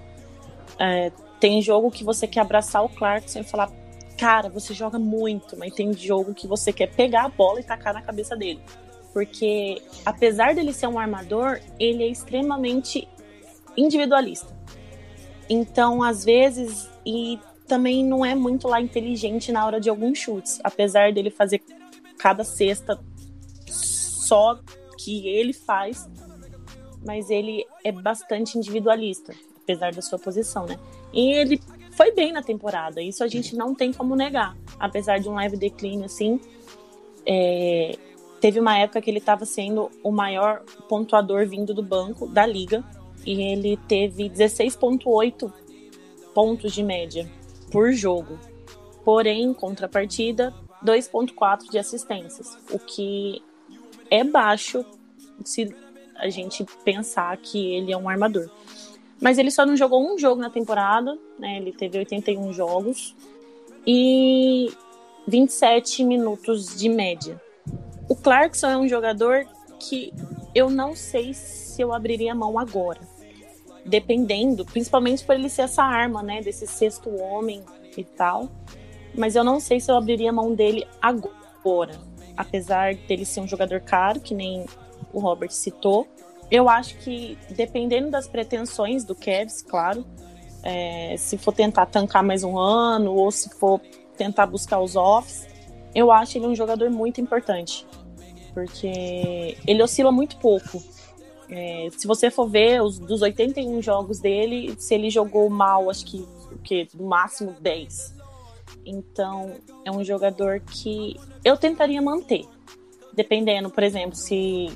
É, 0.77 1.12
tem 1.39 1.60
jogo 1.60 1.89
que 1.89 2.03
você 2.03 2.27
quer 2.27 2.41
abraçar 2.41 2.84
o 2.84 2.89
Clarkson 2.89 3.39
e 3.39 3.44
falar, 3.44 3.72
cara, 4.15 4.48
você 4.48 4.75
joga 4.75 5.00
muito, 5.00 5.58
mas 5.58 5.74
tem 5.74 5.91
jogo 5.94 6.36
que 6.36 6.48
você 6.48 6.72
quer 6.72 6.94
pegar 6.94 7.24
a 7.25 7.29
bola 7.29 7.60
e 7.60 7.63
tacar 7.63 7.96
na 7.96 8.01
cabeça 8.03 8.36
dele 8.36 8.62
porque 9.15 9.81
apesar 10.05 10.53
dele 10.53 10.74
ser 10.74 10.88
um 10.88 11.00
armador, 11.00 11.62
ele 11.79 12.03
é 12.03 12.07
extremamente 12.10 13.07
individualista. 13.77 14.53
Então, 15.50 16.03
às 16.03 16.25
vezes, 16.25 16.89
e 17.05 17.39
também 17.65 18.03
não 18.03 18.25
é 18.25 18.36
muito 18.36 18.67
lá 18.67 18.81
inteligente 18.81 19.53
na 19.53 19.65
hora 19.65 19.79
de 19.79 19.89
alguns 19.89 20.17
chutes, 20.17 20.60
apesar 20.62 21.13
dele 21.13 21.29
fazer 21.29 21.63
cada 22.17 22.43
cesta 22.43 23.00
só 23.65 24.60
que 24.98 25.25
ele 25.29 25.53
faz, 25.53 26.10
mas 27.05 27.29
ele 27.29 27.65
é 27.86 27.93
bastante 27.93 28.57
individualista, 28.57 29.34
apesar 29.63 29.93
da 29.93 30.01
sua 30.01 30.19
posição, 30.19 30.65
né? 30.65 30.77
E 31.13 31.31
ele 31.31 31.62
foi 31.91 32.12
bem 32.12 32.34
na 32.34 32.43
temporada, 32.43 33.01
isso 33.01 33.24
a 33.24 33.27
gente 33.29 33.55
não 33.55 33.74
tem 33.74 33.93
como 33.93 34.13
negar, 34.13 34.57
apesar 34.77 35.19
de 35.19 35.29
um 35.29 35.36
leve 35.36 35.55
declínio 35.55 36.03
assim. 36.03 36.38
É, 37.25 37.98
Teve 38.46 38.60
uma 38.60 38.78
época 38.78 39.02
que 39.02 39.10
ele 39.10 39.18
estava 39.18 39.44
sendo 39.44 39.90
o 40.04 40.12
maior 40.12 40.62
pontuador 40.88 41.48
vindo 41.48 41.74
do 41.74 41.82
banco 41.82 42.28
da 42.28 42.46
liga 42.46 42.84
e 43.25 43.42
ele 43.42 43.75
teve 43.88 44.30
16,8 44.30 45.52
pontos 46.32 46.72
de 46.72 46.84
média 46.84 47.28
por 47.72 47.92
jogo. 47.92 48.38
Porém, 49.04 49.52
contrapartida, 49.52 50.54
2,4 50.86 51.72
de 51.72 51.80
assistências, 51.80 52.56
o 52.70 52.78
que 52.78 53.42
é 54.12 54.24
baixo 54.24 54.86
se 55.44 55.75
a 56.16 56.30
gente 56.30 56.64
pensar 56.84 57.36
que 57.38 57.74
ele 57.74 57.92
é 57.92 57.98
um 57.98 58.08
armador. 58.08 58.48
Mas 59.20 59.40
ele 59.40 59.50
só 59.50 59.66
não 59.66 59.75
jogou 59.75 60.08
um 60.08 60.20
jogo 60.20 60.40
na 60.40 60.52
temporada, 60.52 61.18
né? 61.40 61.58
Ele 61.58 61.72
teve 61.72 61.98
81 61.98 62.54
jogos 62.54 63.16
e 63.88 64.72
27 65.28 66.04
minutos 66.04 66.78
de 66.78 66.88
média. 66.90 67.44
O 68.07 68.15
Clarkson 68.15 68.67
é 68.67 68.77
um 68.77 68.88
jogador 68.88 69.45
que 69.79 70.13
eu 70.53 70.69
não 70.69 70.95
sei 70.95 71.33
se 71.33 71.81
eu 71.81 71.93
abriria 71.93 72.31
a 72.31 72.35
mão 72.35 72.57
agora. 72.57 73.01
Dependendo, 73.85 74.65
principalmente 74.65 75.24
por 75.24 75.35
ele 75.35 75.50
ser 75.50 75.63
essa 75.63 75.83
arma, 75.83 76.24
né? 76.24 76.41
Desse 76.41 76.65
sexto 76.65 77.09
homem 77.21 77.63
e 77.97 78.03
tal. 78.03 78.50
Mas 79.13 79.35
eu 79.35 79.43
não 79.43 79.59
sei 79.59 79.79
se 79.79 79.91
eu 79.91 79.95
abriria 79.95 80.29
a 80.29 80.33
mão 80.33 80.53
dele 80.53 80.88
agora. 81.01 82.00
Apesar 82.35 82.95
dele 82.95 83.25
ser 83.25 83.41
um 83.41 83.47
jogador 83.47 83.81
caro, 83.81 84.19
que 84.19 84.33
nem 84.33 84.65
o 85.13 85.19
Robert 85.19 85.51
citou. 85.51 86.07
Eu 86.51 86.69
acho 86.69 86.97
que, 86.97 87.38
dependendo 87.50 88.12
das 88.12 88.27
pretensões 88.27 89.03
do 89.03 89.15
Cavs, 89.15 89.62
claro, 89.62 90.05
é, 90.63 91.15
se 91.17 91.38
for 91.38 91.53
tentar 91.53 91.85
tancar 91.88 92.24
mais 92.24 92.43
um 92.43 92.57
ano 92.57 93.13
ou 93.13 93.31
se 93.31 93.50
for 93.50 93.79
tentar 94.17 94.45
buscar 94.45 94.79
os 94.79 94.95
offs, 94.95 95.47
eu 95.96 96.12
acho 96.12 96.38
ele 96.38 96.46
um 96.46 96.56
jogador 96.56 96.90
muito 96.92 97.22
importante, 97.22 97.88
porque 98.54 99.58
ele 99.66 99.82
oscila 99.82 100.12
muito 100.12 100.38
pouco. 100.38 100.84
É, 101.50 101.88
se 101.96 102.06
você 102.06 102.30
for 102.30 102.48
ver 102.48 102.82
os 102.82 103.00
dos 103.00 103.22
81 103.22 103.82
jogos 103.82 104.20
dele, 104.20 104.75
se 104.78 104.94
ele 104.94 105.10
jogou 105.10 105.50
mal, 105.50 105.90
acho 105.90 106.06
que, 106.06 106.28
que 106.64 106.88
no 106.94 107.08
máximo 107.08 107.56
10. 107.62 108.14
Então, 108.86 109.54
é 109.86 109.92
um 109.92 110.04
jogador 110.04 110.60
que 110.60 111.16
eu 111.44 111.56
tentaria 111.56 112.02
manter. 112.02 112.46
Dependendo, 113.14 113.70
por 113.70 113.84
exemplo, 113.84 114.16
se, 114.16 114.68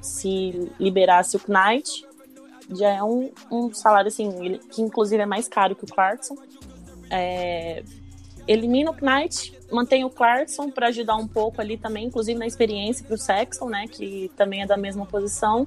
se 0.00 0.72
liberasse 0.80 1.36
o 1.36 1.40
Knight, 1.46 2.06
já 2.70 2.88
é 2.88 3.02
um, 3.02 3.30
um 3.50 3.72
salário 3.74 4.08
assim, 4.08 4.58
que 4.72 4.80
inclusive 4.80 5.22
é 5.22 5.26
mais 5.26 5.46
caro 5.46 5.76
que 5.76 5.84
o 5.84 5.86
Clarkson. 5.86 6.36
É, 7.10 7.84
elimina 8.46 8.90
o 8.90 8.94
Knight, 8.94 9.52
mantém 9.74 10.04
o 10.04 10.10
Clarkson 10.10 10.70
para 10.70 10.88
ajudar 10.88 11.16
um 11.16 11.26
pouco 11.26 11.60
ali 11.60 11.76
também, 11.76 12.06
inclusive 12.06 12.38
na 12.38 12.46
experiência 12.46 13.04
para 13.04 13.14
o 13.14 13.18
Sexton, 13.18 13.68
né, 13.68 13.86
que 13.90 14.30
também 14.36 14.62
é 14.62 14.66
da 14.66 14.76
mesma 14.76 15.04
posição. 15.04 15.66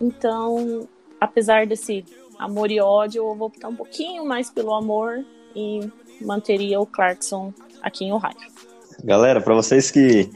Então, 0.00 0.88
apesar 1.20 1.66
desse 1.66 2.04
amor 2.38 2.70
e 2.70 2.80
ódio, 2.80 3.24
eu 3.24 3.34
vou 3.34 3.48
optar 3.48 3.68
um 3.68 3.76
pouquinho 3.76 4.24
mais 4.24 4.50
pelo 4.50 4.74
amor 4.74 5.24
e 5.54 5.80
manteria 6.20 6.80
o 6.80 6.86
Clarkson 6.86 7.52
aqui 7.82 8.04
em 8.04 8.12
Ohio. 8.12 8.36
Galera, 9.02 9.40
para 9.40 9.54
vocês 9.54 9.90
que 9.90 10.30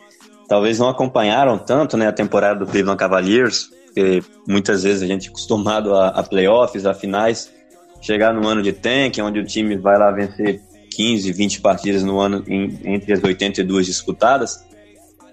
talvez 0.49 0.79
não 0.79 0.89
acompanharam 0.89 1.59
tanto 1.59 1.97
né, 1.97 2.07
a 2.07 2.13
temporada 2.13 2.65
do 2.65 2.71
Cleveland 2.71 2.99
Cavaliers, 2.99 3.71
porque 3.87 4.23
muitas 4.47 4.83
vezes 4.83 5.03
a 5.03 5.07
gente 5.07 5.29
é 5.29 5.31
acostumado 5.31 5.95
a, 5.95 6.09
a 6.09 6.23
playoffs, 6.23 6.87
a 6.87 6.95
finais, 6.95 7.53
chegar 8.01 8.33
no 8.33 8.47
ano 8.47 8.63
de 8.63 8.73
tank, 8.73 9.19
onde 9.21 9.41
o 9.41 9.45
time 9.45 9.77
vai 9.77 9.99
lá 9.99 10.11
vencer 10.11 10.63
15, 10.89 11.33
20 11.33 11.61
partidas 11.61 12.03
no 12.03 12.19
ano 12.21 12.45
em, 12.47 12.79
entre 12.85 13.13
as 13.13 13.23
82 13.23 13.87
disputadas, 13.87 14.65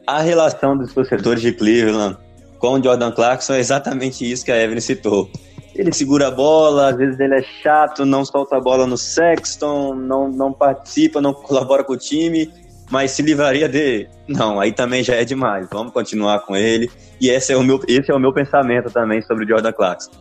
a 0.06 0.22
relação 0.22 0.78
dos 0.78 0.94
torcedores 0.94 1.42
de 1.42 1.52
Cleveland 1.52 2.18
com 2.60 2.74
o 2.74 2.84
Jordan 2.84 3.12
Clarkson 3.12 3.54
é 3.54 3.60
exatamente 3.60 4.30
isso 4.30 4.46
que 4.46 4.52
a 4.52 4.62
Evelyn 4.62 4.82
citou. 4.82 5.30
Ele 5.76 5.92
segura 5.92 6.28
a 6.28 6.32
bola, 6.32 6.90
às 6.90 6.98
vezes 6.98 7.20
ele 7.20 7.36
é 7.36 7.44
chato, 7.62 8.06
não 8.06 8.24
solta 8.24 8.56
a 8.56 8.62
bola 8.62 8.88
no 8.88 8.98
Sexton, 8.98 9.94
não, 9.94 10.30
não 10.30 10.54
participa, 10.54 11.20
não 11.20 11.34
colabora 11.36 11.84
com 11.84 11.94
o 11.94 11.98
time, 11.98 12.52
mas 12.90 13.12
se 13.12 13.22
livraria 13.22 13.68
de. 13.68 14.08
Não, 14.28 14.60
aí 14.60 14.72
também 14.72 15.04
já 15.04 15.16
é 15.16 15.26
demais. 15.26 15.68
Vamos 15.72 15.92
continuar 15.92 16.40
com 16.40 16.56
ele. 16.56 16.90
E 17.20 17.30
esse 17.30 17.52
é 17.52 17.58
o 17.58 17.64
meu, 17.64 17.80
esse 17.88 18.10
é 18.10 18.16
o 18.16 18.20
meu 18.20 18.34
pensamento 18.34 18.90
também 18.90 19.22
sobre 19.22 19.46
o 19.46 19.48
Jordan 19.48 19.74
Clarkson. 19.74 20.12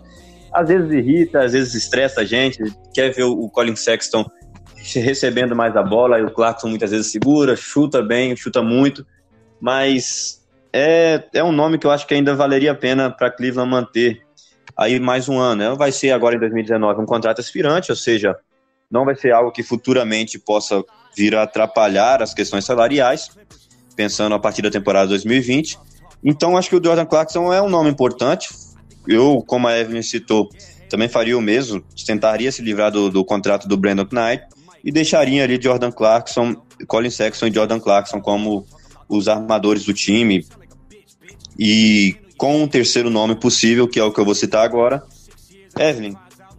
Às 0.52 0.68
vezes 0.68 0.90
irrita, 0.90 1.44
às 1.44 1.52
vezes 1.52 1.74
estressa 1.74 2.20
a 2.20 2.24
gente, 2.24 2.62
quer 2.92 3.12
ver 3.12 3.24
o 3.24 3.48
Colin 3.48 3.76
Sexton 3.76 4.24
recebendo 4.92 5.56
mais 5.56 5.76
a 5.76 5.82
bola, 5.82 6.18
e 6.18 6.22
o 6.22 6.30
Clarkson 6.30 6.68
muitas 6.68 6.90
vezes 6.90 7.10
segura, 7.10 7.56
chuta 7.56 8.02
bem, 8.02 8.36
chuta 8.36 8.62
muito, 8.62 9.06
mas 9.60 10.44
é, 10.72 11.24
é 11.32 11.42
um 11.42 11.52
nome 11.52 11.78
que 11.78 11.86
eu 11.86 11.90
acho 11.90 12.06
que 12.06 12.14
ainda 12.14 12.34
valeria 12.34 12.72
a 12.72 12.74
pena 12.74 13.10
para 13.10 13.30
Cleveland 13.30 13.70
manter 13.70 14.22
aí 14.76 15.00
mais 15.00 15.28
um 15.28 15.38
ano. 15.38 15.70
Né? 15.70 15.74
Vai 15.76 15.90
ser 15.90 16.10
agora 16.10 16.36
em 16.36 16.38
2019 16.38 17.00
um 17.00 17.06
contrato 17.06 17.40
aspirante, 17.40 17.90
ou 17.90 17.96
seja, 17.96 18.36
não 18.90 19.04
vai 19.04 19.14
ser 19.14 19.32
algo 19.32 19.50
que 19.50 19.62
futuramente 19.62 20.38
possa 20.38 20.82
vir 21.16 21.34
a 21.34 21.44
atrapalhar 21.44 22.22
as 22.22 22.34
questões 22.34 22.64
salariais, 22.64 23.30
pensando 23.96 24.34
a 24.34 24.38
partir 24.38 24.62
da 24.62 24.70
temporada 24.70 25.08
2020. 25.08 25.78
Então, 26.22 26.56
acho 26.56 26.68
que 26.68 26.76
o 26.76 26.84
Jordan 26.84 27.06
Clarkson 27.06 27.52
é 27.52 27.62
um 27.62 27.68
nome 27.68 27.90
importante. 27.90 28.48
Eu, 29.06 29.42
como 29.46 29.68
a 29.68 29.78
Evelyn 29.78 30.02
citou, 30.02 30.48
também 30.88 31.08
faria 31.08 31.36
o 31.36 31.40
mesmo, 31.40 31.84
tentaria 32.06 32.50
se 32.50 32.62
livrar 32.62 32.90
do, 32.90 33.10
do 33.10 33.24
contrato 33.24 33.68
do 33.68 33.76
Brandon 33.76 34.06
Knight 34.10 34.53
e 34.84 34.92
deixaria 34.92 35.42
ali 35.42 35.60
Jordan 35.60 35.90
Clarkson, 35.90 36.56
Colin 36.86 37.10
Sexton 37.10 37.46
e 37.46 37.54
Jordan 37.54 37.80
Clarkson 37.80 38.20
como 38.20 38.66
os 39.08 39.28
armadores 39.28 39.84
do 39.84 39.94
time. 39.94 40.46
E 41.58 42.16
com 42.36 42.62
um 42.62 42.68
terceiro 42.68 43.08
nome 43.08 43.34
possível, 43.36 43.88
que 43.88 43.98
é 43.98 44.04
o 44.04 44.12
que 44.12 44.20
eu 44.20 44.24
vou 44.24 44.34
citar 44.34 44.64
agora, 44.64 45.02
Evelyn. 45.78 46.14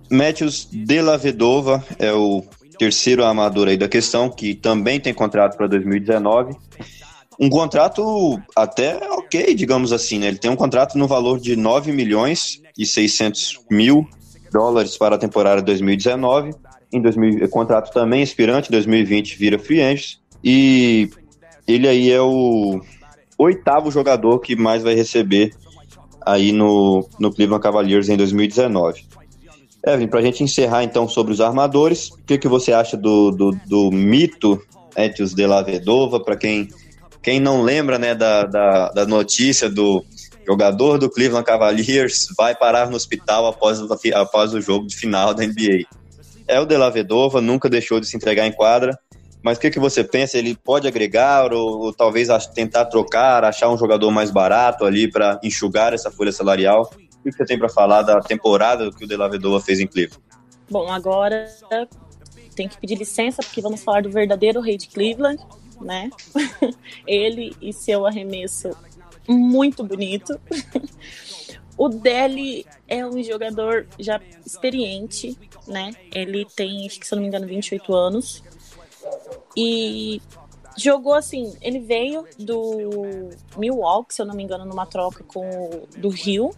Matthews 0.09 0.67
de 0.71 1.01
la 1.01 1.17
Vedova 1.17 1.83
é 1.99 2.11
o 2.13 2.43
terceiro 2.77 3.23
armador 3.23 3.67
aí 3.67 3.77
da 3.77 3.87
questão, 3.87 4.29
que 4.29 4.53
também 4.55 4.99
tem 4.99 5.13
contrato 5.13 5.55
para 5.57 5.67
2019. 5.67 6.55
um 7.39 7.49
contrato 7.49 8.41
até 8.55 8.97
ok, 9.11 9.53
digamos 9.53 9.91
assim, 9.91 10.19
né? 10.19 10.27
Ele 10.27 10.37
tem 10.37 10.49
um 10.49 10.55
contrato 10.55 10.97
no 10.97 11.07
valor 11.07 11.39
de 11.39 11.55
9 11.55 11.91
milhões 11.91 12.61
e 12.77 12.85
600 12.85 13.59
mil 13.69 14.07
dólares 14.51 14.97
para 14.97 15.15
a 15.15 15.19
temporada 15.19 15.61
2019. 15.61 16.53
Em 16.95 17.01
2000, 17.01 17.49
contrato 17.49 17.91
também 17.91 18.23
expirante, 18.23 18.71
2020 18.71 19.37
vira 19.37 19.59
free 19.59 19.81
agent. 19.81 20.17
E 20.43 21.09
ele 21.67 21.87
aí 21.87 22.11
é 22.11 22.21
o 22.21 22.79
oitavo 23.37 23.91
jogador 23.91 24.39
que 24.39 24.55
mais 24.55 24.81
vai 24.81 24.95
receber 24.95 25.51
aí 26.25 26.51
no, 26.51 27.07
no 27.19 27.33
Cleveland 27.33 27.61
Cavaliers 27.61 28.07
em 28.07 28.15
2019. 28.15 29.05
Evelyn, 29.85 30.07
para 30.07 30.19
a 30.19 30.23
gente 30.23 30.43
encerrar 30.43 30.83
então 30.83 31.07
sobre 31.07 31.31
os 31.31 31.39
armadores, 31.39 32.09
o 32.09 32.23
que, 32.25 32.37
que 32.37 32.47
você 32.47 32.71
acha 32.71 32.97
do, 32.97 33.29
do, 33.29 33.51
do 33.67 33.91
mito 33.91 34.59
Etios 34.97 35.33
de 35.33 35.45
la 35.45 35.61
Vedova? 35.61 36.19
Para 36.19 36.35
quem, 36.35 36.69
quem 37.21 37.39
não 37.39 37.61
lembra 37.61 37.99
né, 37.99 38.15
da, 38.15 38.45
da, 38.45 38.89
da, 38.89 39.05
notícia 39.05 39.69
do 39.69 40.03
jogador 40.47 40.97
do 40.97 41.09
Cleveland 41.09 41.45
Cavaliers 41.45 42.27
vai 42.35 42.55
parar 42.55 42.89
no 42.89 42.95
hospital 42.95 43.45
após, 43.45 43.79
após 44.13 44.53
o 44.53 44.61
jogo 44.61 44.87
de 44.87 44.95
final 44.95 45.33
da 45.33 45.45
NBA. 45.45 45.85
É 46.47 46.59
o 46.59 46.65
de 46.65 46.77
la 46.77 46.89
Vedova, 46.89 47.41
nunca 47.41 47.69
deixou 47.69 47.99
de 47.99 48.05
se 48.05 48.15
entregar 48.15 48.45
em 48.45 48.51
quadra, 48.51 48.97
mas 49.45 49.59
o 49.59 49.61
que, 49.61 49.69
que 49.69 49.79
você 49.79 50.03
pensa? 50.03 50.39
Ele 50.39 50.55
pode 50.55 50.87
agregar 50.87 51.53
ou, 51.53 51.81
ou 51.81 51.93
talvez 51.93 52.29
tentar 52.47 52.85
trocar, 52.85 53.43
achar 53.43 53.69
um 53.69 53.77
jogador 53.77 54.09
mais 54.09 54.31
barato 54.31 54.85
ali 54.85 55.07
para 55.07 55.39
enxugar 55.43 55.93
essa 55.93 56.09
folha 56.09 56.31
salarial? 56.31 56.89
O 57.19 57.23
que 57.23 57.31
você 57.31 57.45
tem 57.45 57.57
para 57.57 57.69
falar 57.69 58.01
da 58.01 58.19
temporada 58.21 58.91
que 58.91 59.05
o 59.05 59.07
De 59.07 59.15
La 59.15 59.27
Vedova 59.27 59.59
fez 59.59 59.79
em 59.79 59.85
Cleveland? 59.85 60.23
Bom, 60.67 60.91
agora 60.91 61.47
tem 62.55 62.67
que 62.67 62.79
pedir 62.79 62.95
licença 62.95 63.43
porque 63.43 63.61
vamos 63.61 63.83
falar 63.83 64.01
do 64.01 64.09
verdadeiro 64.09 64.61
rei 64.61 64.77
de 64.77 64.87
Cleveland, 64.87 65.39
né? 65.79 66.09
Ele 67.05 67.55
e 67.61 67.71
seu 67.71 68.05
arremesso 68.07 68.71
muito 69.27 69.83
bonito. 69.83 70.39
O 71.77 71.89
Deli 71.89 72.65
é 72.87 73.05
um 73.05 73.21
jogador 73.21 73.87
já 73.99 74.21
experiente, 74.45 75.37
né? 75.67 75.93
Ele 76.13 76.45
tem, 76.55 76.85
acho 76.85 76.99
que 76.99 77.07
se 77.07 77.13
eu 77.13 77.17
não 77.17 77.23
me 77.23 77.27
engano, 77.27 77.45
28 77.45 77.93
anos. 77.93 78.43
E 79.55 80.21
jogou 80.77 81.13
assim, 81.13 81.55
ele 81.61 81.79
veio 81.79 82.25
do 82.37 83.29
Milwaukee, 83.57 84.13
se 84.13 84.21
eu 84.21 84.25
não 84.25 84.35
me 84.35 84.43
engano, 84.43 84.65
numa 84.65 84.85
troca 84.85 85.23
com 85.23 85.85
do 85.97 86.09
Rio. 86.09 86.51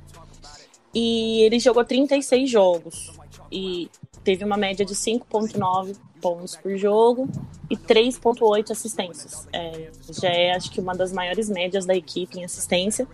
E 0.93 1.41
ele 1.43 1.59
jogou 1.59 1.83
36 1.83 2.49
jogos 2.49 3.11
e 3.51 3.89
teve 4.23 4.43
uma 4.43 4.57
média 4.57 4.85
de 4.85 4.93
5.9 4.93 5.95
pontos 6.21 6.55
por 6.55 6.75
jogo 6.77 7.29
e 7.69 7.77
3.8 7.77 8.71
assistências. 8.71 9.47
É, 9.53 9.89
já 10.09 10.29
é 10.29 10.51
acho 10.53 10.71
que 10.71 10.79
uma 10.79 10.95
das 10.95 11.11
maiores 11.11 11.49
médias 11.49 11.85
da 11.85 11.95
equipe 11.95 12.39
em 12.39 12.45
assistência 12.45 13.07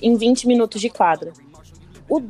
em 0.00 0.16
20 0.16 0.46
minutos 0.46 0.80
de 0.80 0.88
quadra. 0.88 1.32
O 2.08 2.22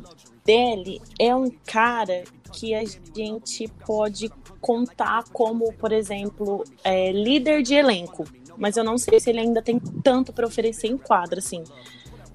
Deli 0.45 1.01
é 1.19 1.33
um 1.35 1.49
cara 1.65 2.23
que 2.51 2.73
a 2.73 2.83
gente 3.15 3.67
pode 3.85 4.29
contar 4.59 5.23
como, 5.31 5.71
por 5.73 5.91
exemplo, 5.91 6.63
é, 6.83 7.11
líder 7.11 7.61
de 7.61 7.75
elenco, 7.75 8.25
mas 8.57 8.75
eu 8.75 8.83
não 8.83 8.97
sei 8.97 9.19
se 9.19 9.29
ele 9.29 9.39
ainda 9.39 9.61
tem 9.61 9.79
tanto 9.79 10.33
para 10.33 10.45
oferecer 10.45 10.87
em 10.87 10.97
quadra, 10.97 11.39
assim. 11.39 11.63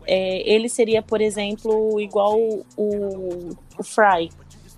É, 0.06 0.48
ele 0.50 0.68
seria, 0.68 1.02
por 1.02 1.20
exemplo, 1.20 2.00
igual 2.00 2.38
o, 2.76 3.56
o 3.78 3.82
Fry, 3.82 4.30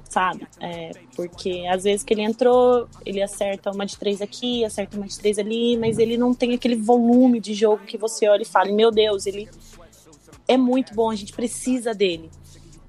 sabe? 0.08 0.46
É, 0.60 0.92
porque 1.14 1.66
às 1.70 1.84
vezes 1.84 2.02
que 2.02 2.14
ele 2.14 2.22
entrou, 2.22 2.88
ele 3.04 3.22
acerta 3.22 3.70
uma 3.70 3.84
de 3.84 3.96
três 3.96 4.22
aqui, 4.22 4.64
acerta 4.64 4.96
uma 4.96 5.06
de 5.06 5.18
três 5.18 5.38
ali, 5.38 5.76
mas 5.76 5.98
ele 5.98 6.16
não 6.16 6.32
tem 6.32 6.54
aquele 6.54 6.76
volume 6.76 7.38
de 7.40 7.54
jogo 7.54 7.84
que 7.84 7.98
você 7.98 8.28
olha 8.28 8.42
e 8.42 8.46
fala, 8.46 8.72
meu 8.72 8.90
Deus, 8.90 9.26
ele 9.26 9.48
é 10.48 10.56
muito 10.56 10.94
bom, 10.94 11.10
a 11.10 11.14
gente 11.16 11.32
precisa 11.32 11.94
dele, 11.94 12.30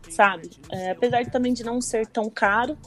sabe? 0.09 0.51
É, 0.69 0.91
apesar 0.91 1.25
também 1.29 1.53
de 1.53 1.63
não 1.63 1.81
ser 1.81 2.07
tão 2.07 2.29
caro, 2.29 2.77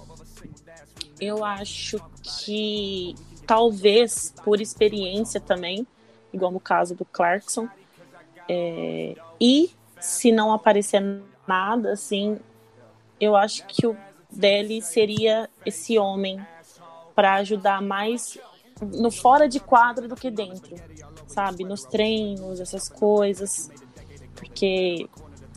eu 1.20 1.44
acho 1.44 2.00
que 2.22 3.14
talvez 3.46 4.32
por 4.44 4.60
experiência 4.60 5.40
também, 5.40 5.86
igual 6.32 6.52
no 6.52 6.60
caso 6.60 6.94
do 6.94 7.04
Clarkson, 7.04 7.68
é, 8.48 9.16
e 9.40 9.70
se 10.00 10.32
não 10.32 10.52
aparecer 10.52 11.02
nada, 11.46 11.92
assim, 11.92 12.38
eu 13.20 13.36
acho 13.36 13.66
que 13.66 13.86
o 13.86 13.96
Deli 14.30 14.80
seria 14.80 15.48
esse 15.66 15.98
homem 15.98 16.40
para 17.14 17.34
ajudar 17.34 17.82
mais 17.82 18.38
no 18.80 19.10
fora 19.10 19.48
de 19.48 19.60
quadro 19.60 20.08
do 20.08 20.16
que 20.16 20.30
dentro, 20.30 20.74
sabe? 21.26 21.64
Nos 21.64 21.84
treinos, 21.84 22.60
essas 22.60 22.88
coisas. 22.88 23.70
Porque 24.40 25.06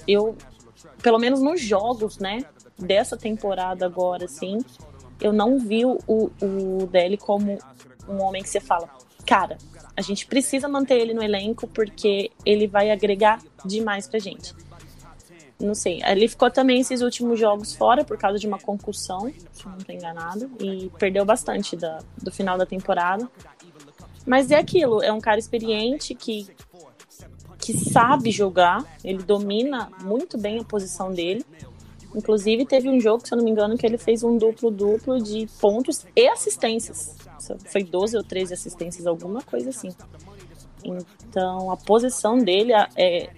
eu, 0.06 0.36
pelo 1.02 1.18
menos 1.18 1.42
nos 1.42 1.62
jogos, 1.62 2.18
né, 2.18 2.44
dessa 2.78 3.16
temporada 3.16 3.86
agora, 3.86 4.26
assim, 4.26 4.60
eu 5.22 5.32
não 5.32 5.58
vi 5.58 5.86
o, 5.86 5.98
o 6.06 6.86
Deli 6.88 7.18
como 7.18 7.58
um 8.08 8.22
homem 8.22 8.44
que 8.44 8.50
você 8.50 8.60
fala, 8.60 8.90
cara, 9.26 9.58
a 9.96 10.02
gente 10.02 10.26
precisa 10.26 10.68
manter 10.68 11.00
ele 11.00 11.14
no 11.14 11.24
elenco 11.24 11.66
porque 11.68 12.30
ele 12.46 12.68
vai 12.68 12.92
agregar 12.92 13.42
demais 13.64 14.08
pra 14.08 14.20
gente. 14.20 14.54
Não 15.60 15.74
sei, 15.74 16.02
ele 16.04 16.28
ficou 16.28 16.52
também 16.52 16.82
esses 16.82 17.02
últimos 17.02 17.40
jogos 17.40 17.74
fora 17.74 18.04
por 18.04 18.18
causa 18.18 18.38
de 18.38 18.46
uma 18.46 18.60
concussão, 18.60 19.32
se 19.54 19.66
não 19.66 19.78
estou 19.78 19.96
enganado, 19.96 20.52
e 20.60 20.92
perdeu 21.00 21.24
bastante 21.24 21.78
da, 21.78 22.00
do 22.22 22.32
final 22.32 22.58
da 22.58 22.66
temporada. 22.66 23.30
Mas 24.26 24.52
é 24.52 24.58
aquilo, 24.58 25.02
é 25.02 25.14
um 25.14 25.22
cara 25.22 25.40
experiente 25.40 26.14
que, 26.16 26.48
que 27.64 27.78
sabe 27.78 28.30
jogar, 28.30 28.84
ele 29.04 29.24
domina 29.24 29.90
muito 30.04 30.38
bem 30.38 30.60
a 30.60 30.64
posição 30.66 31.14
dele. 31.14 31.46
Inclusive, 32.14 32.66
teve 32.66 32.90
um 32.90 33.00
jogo, 33.00 33.26
se 33.26 33.34
eu 33.34 33.38
não 33.38 33.46
me 33.46 33.52
engano, 33.52 33.78
que 33.78 33.86
ele 33.86 33.98
fez 33.98 34.22
um 34.22 34.38
duplo-duplo 34.38 35.24
de 35.24 35.48
pontos 35.62 36.06
e 36.14 36.28
assistências. 36.28 37.16
Foi 37.72 37.84
12 37.84 38.18
ou 38.18 38.24
13 38.24 38.54
assistências, 38.54 39.08
alguma 39.08 39.42
coisa 39.42 39.70
assim. 39.70 39.90
Então, 40.84 41.72
a 41.72 41.78
posição 41.78 42.38
dele 42.38 42.74
é, 42.98 43.30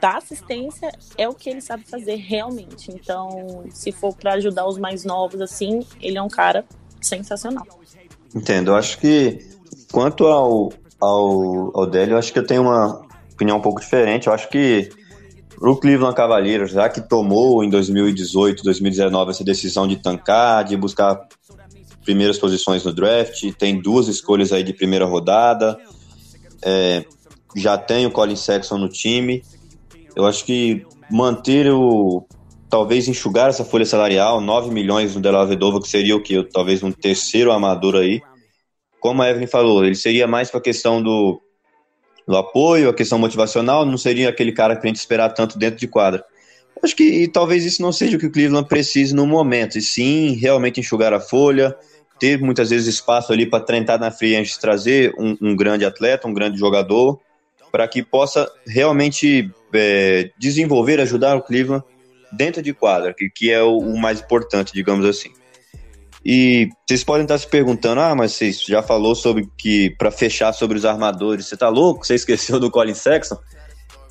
da 0.00 0.18
assistência 0.18 0.90
é 1.16 1.28
o 1.28 1.32
que 1.32 1.48
ele 1.48 1.60
sabe 1.60 1.84
fazer 1.84 2.16
realmente. 2.16 2.90
Então, 2.90 3.64
se 3.70 3.92
for 3.92 4.14
para 4.14 4.34
ajudar 4.34 4.66
os 4.66 4.76
mais 4.76 5.04
novos, 5.04 5.40
assim, 5.40 5.86
ele 6.00 6.18
é 6.18 6.22
um 6.22 6.28
cara 6.28 6.64
sensacional. 7.00 7.66
Entendo. 8.34 8.72
Eu 8.72 8.76
acho 8.76 8.98
que, 8.98 9.46
quanto 9.92 10.26
ao, 10.26 10.72
ao, 11.00 11.78
ao 11.78 11.86
Délio, 11.86 12.14
eu 12.14 12.18
acho 12.18 12.32
que 12.32 12.38
eu 12.38 12.46
tenho 12.46 12.62
uma 12.62 13.04
opinião 13.34 13.58
um 13.58 13.60
pouco 13.60 13.80
diferente. 13.80 14.26
Eu 14.26 14.32
acho 14.32 14.48
que 14.48 14.88
o 15.60 15.76
Cleveland 15.76 16.16
Cavaliers, 16.16 16.70
já 16.70 16.88
que 16.88 17.00
tomou 17.00 17.62
em 17.62 17.68
2018, 17.68 18.62
2019 18.62 19.30
essa 19.30 19.44
decisão 19.44 19.86
de 19.86 19.96
tancar, 19.96 20.64
de 20.64 20.76
buscar 20.76 21.20
primeiras 22.04 22.38
posições 22.38 22.84
no 22.84 22.92
draft, 22.92 23.52
tem 23.58 23.80
duas 23.80 24.08
escolhas 24.08 24.52
aí 24.52 24.62
de 24.62 24.72
primeira 24.72 25.04
rodada, 25.04 25.78
é, 26.62 27.04
já 27.56 27.78
tem 27.78 28.06
o 28.06 28.10
Colin 28.10 28.36
Sexton 28.36 28.78
no 28.78 28.88
time. 28.88 29.42
Eu 30.14 30.26
acho 30.26 30.44
que 30.44 30.84
manter 31.10 31.70
o. 31.70 32.26
Talvez 32.68 33.06
enxugar 33.06 33.50
essa 33.50 33.64
folha 33.64 33.86
salarial, 33.86 34.40
9 34.40 34.70
milhões 34.72 35.14
no 35.14 35.20
Della 35.20 35.46
Vedova, 35.46 35.80
que 35.80 35.88
seria 35.88 36.16
o 36.16 36.22
que? 36.22 36.42
Talvez 36.44 36.82
um 36.82 36.90
terceiro 36.90 37.52
amador 37.52 37.94
aí. 37.94 38.20
Como 38.98 39.22
a 39.22 39.30
Evelyn 39.30 39.46
falou, 39.46 39.84
ele 39.84 39.94
seria 39.94 40.26
mais 40.26 40.50
para 40.50 40.58
a 40.58 40.62
questão 40.62 41.00
do, 41.00 41.40
do 42.26 42.36
apoio, 42.36 42.88
a 42.88 42.94
questão 42.94 43.18
motivacional, 43.18 43.84
não 43.84 43.98
seria 43.98 44.28
aquele 44.28 44.52
cara 44.52 44.76
que 44.76 44.86
a 44.86 44.88
gente 44.88 44.96
esperar 44.96 45.30
tanto 45.30 45.58
dentro 45.58 45.78
de 45.78 45.86
quadra. 45.86 46.24
Acho 46.82 46.96
que 46.96 47.28
talvez 47.28 47.64
isso 47.64 47.80
não 47.80 47.92
seja 47.92 48.16
o 48.16 48.20
que 48.20 48.26
o 48.26 48.30
Cleveland 48.30 48.68
precise 48.68 49.14
no 49.14 49.26
momento, 49.26 49.78
e 49.78 49.82
sim 49.82 50.34
realmente 50.34 50.80
enxugar 50.80 51.12
a 51.12 51.20
folha, 51.20 51.74
ter 52.18 52.38
muitas 52.38 52.70
vezes 52.70 52.86
espaço 52.86 53.32
ali 53.32 53.46
para 53.46 53.64
tentar 53.64 53.98
na 53.98 54.10
free 54.10 54.36
antes 54.36 54.56
trazer 54.56 55.14
um, 55.18 55.36
um, 55.40 55.56
grande 55.56 55.84
atleta, 55.84 56.28
um 56.28 56.34
grande 56.34 56.58
jogador, 56.58 57.20
para 57.70 57.88
que 57.88 58.02
possa 58.02 58.50
realmente 58.66 59.50
é, 59.72 60.30
desenvolver, 60.38 61.00
ajudar 61.00 61.36
o 61.36 61.42
Cleveland 61.42 61.84
dentro 62.30 62.62
de 62.62 62.72
quadra, 62.72 63.14
que, 63.14 63.28
que 63.30 63.50
é 63.50 63.62
o, 63.62 63.78
o 63.78 63.98
mais 63.98 64.20
importante, 64.20 64.72
digamos 64.72 65.06
assim. 65.06 65.30
E 66.24 66.70
vocês 66.86 67.04
podem 67.04 67.24
estar 67.24 67.36
se 67.36 67.46
perguntando, 67.46 68.00
ah, 68.00 68.14
mas 68.14 68.32
você 68.32 68.50
já 68.50 68.82
falou 68.82 69.14
sobre 69.14 69.46
que 69.58 69.90
para 69.98 70.10
fechar 70.10 70.52
sobre 70.54 70.78
os 70.78 70.84
armadores, 70.86 71.46
você 71.46 71.56
tá 71.56 71.68
louco? 71.68 72.06
Você 72.06 72.14
esqueceu 72.14 72.58
do 72.58 72.70
Colin 72.70 72.94
Sexton? 72.94 73.36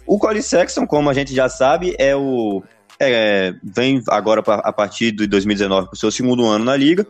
O 0.05 0.19
Colin 0.19 0.41
Sexton, 0.41 0.85
como 0.85 1.09
a 1.09 1.13
gente 1.13 1.33
já 1.33 1.49
sabe, 1.49 1.95
é 1.97 2.15
o 2.15 2.61
é, 2.99 3.53
vem 3.63 4.01
agora 4.09 4.43
a 4.45 4.71
partir 4.71 5.11
de 5.11 5.25
2019 5.25 5.87
para 5.87 5.95
o 5.95 5.97
seu 5.97 6.11
segundo 6.11 6.45
ano 6.45 6.63
na 6.63 6.75
liga. 6.75 7.07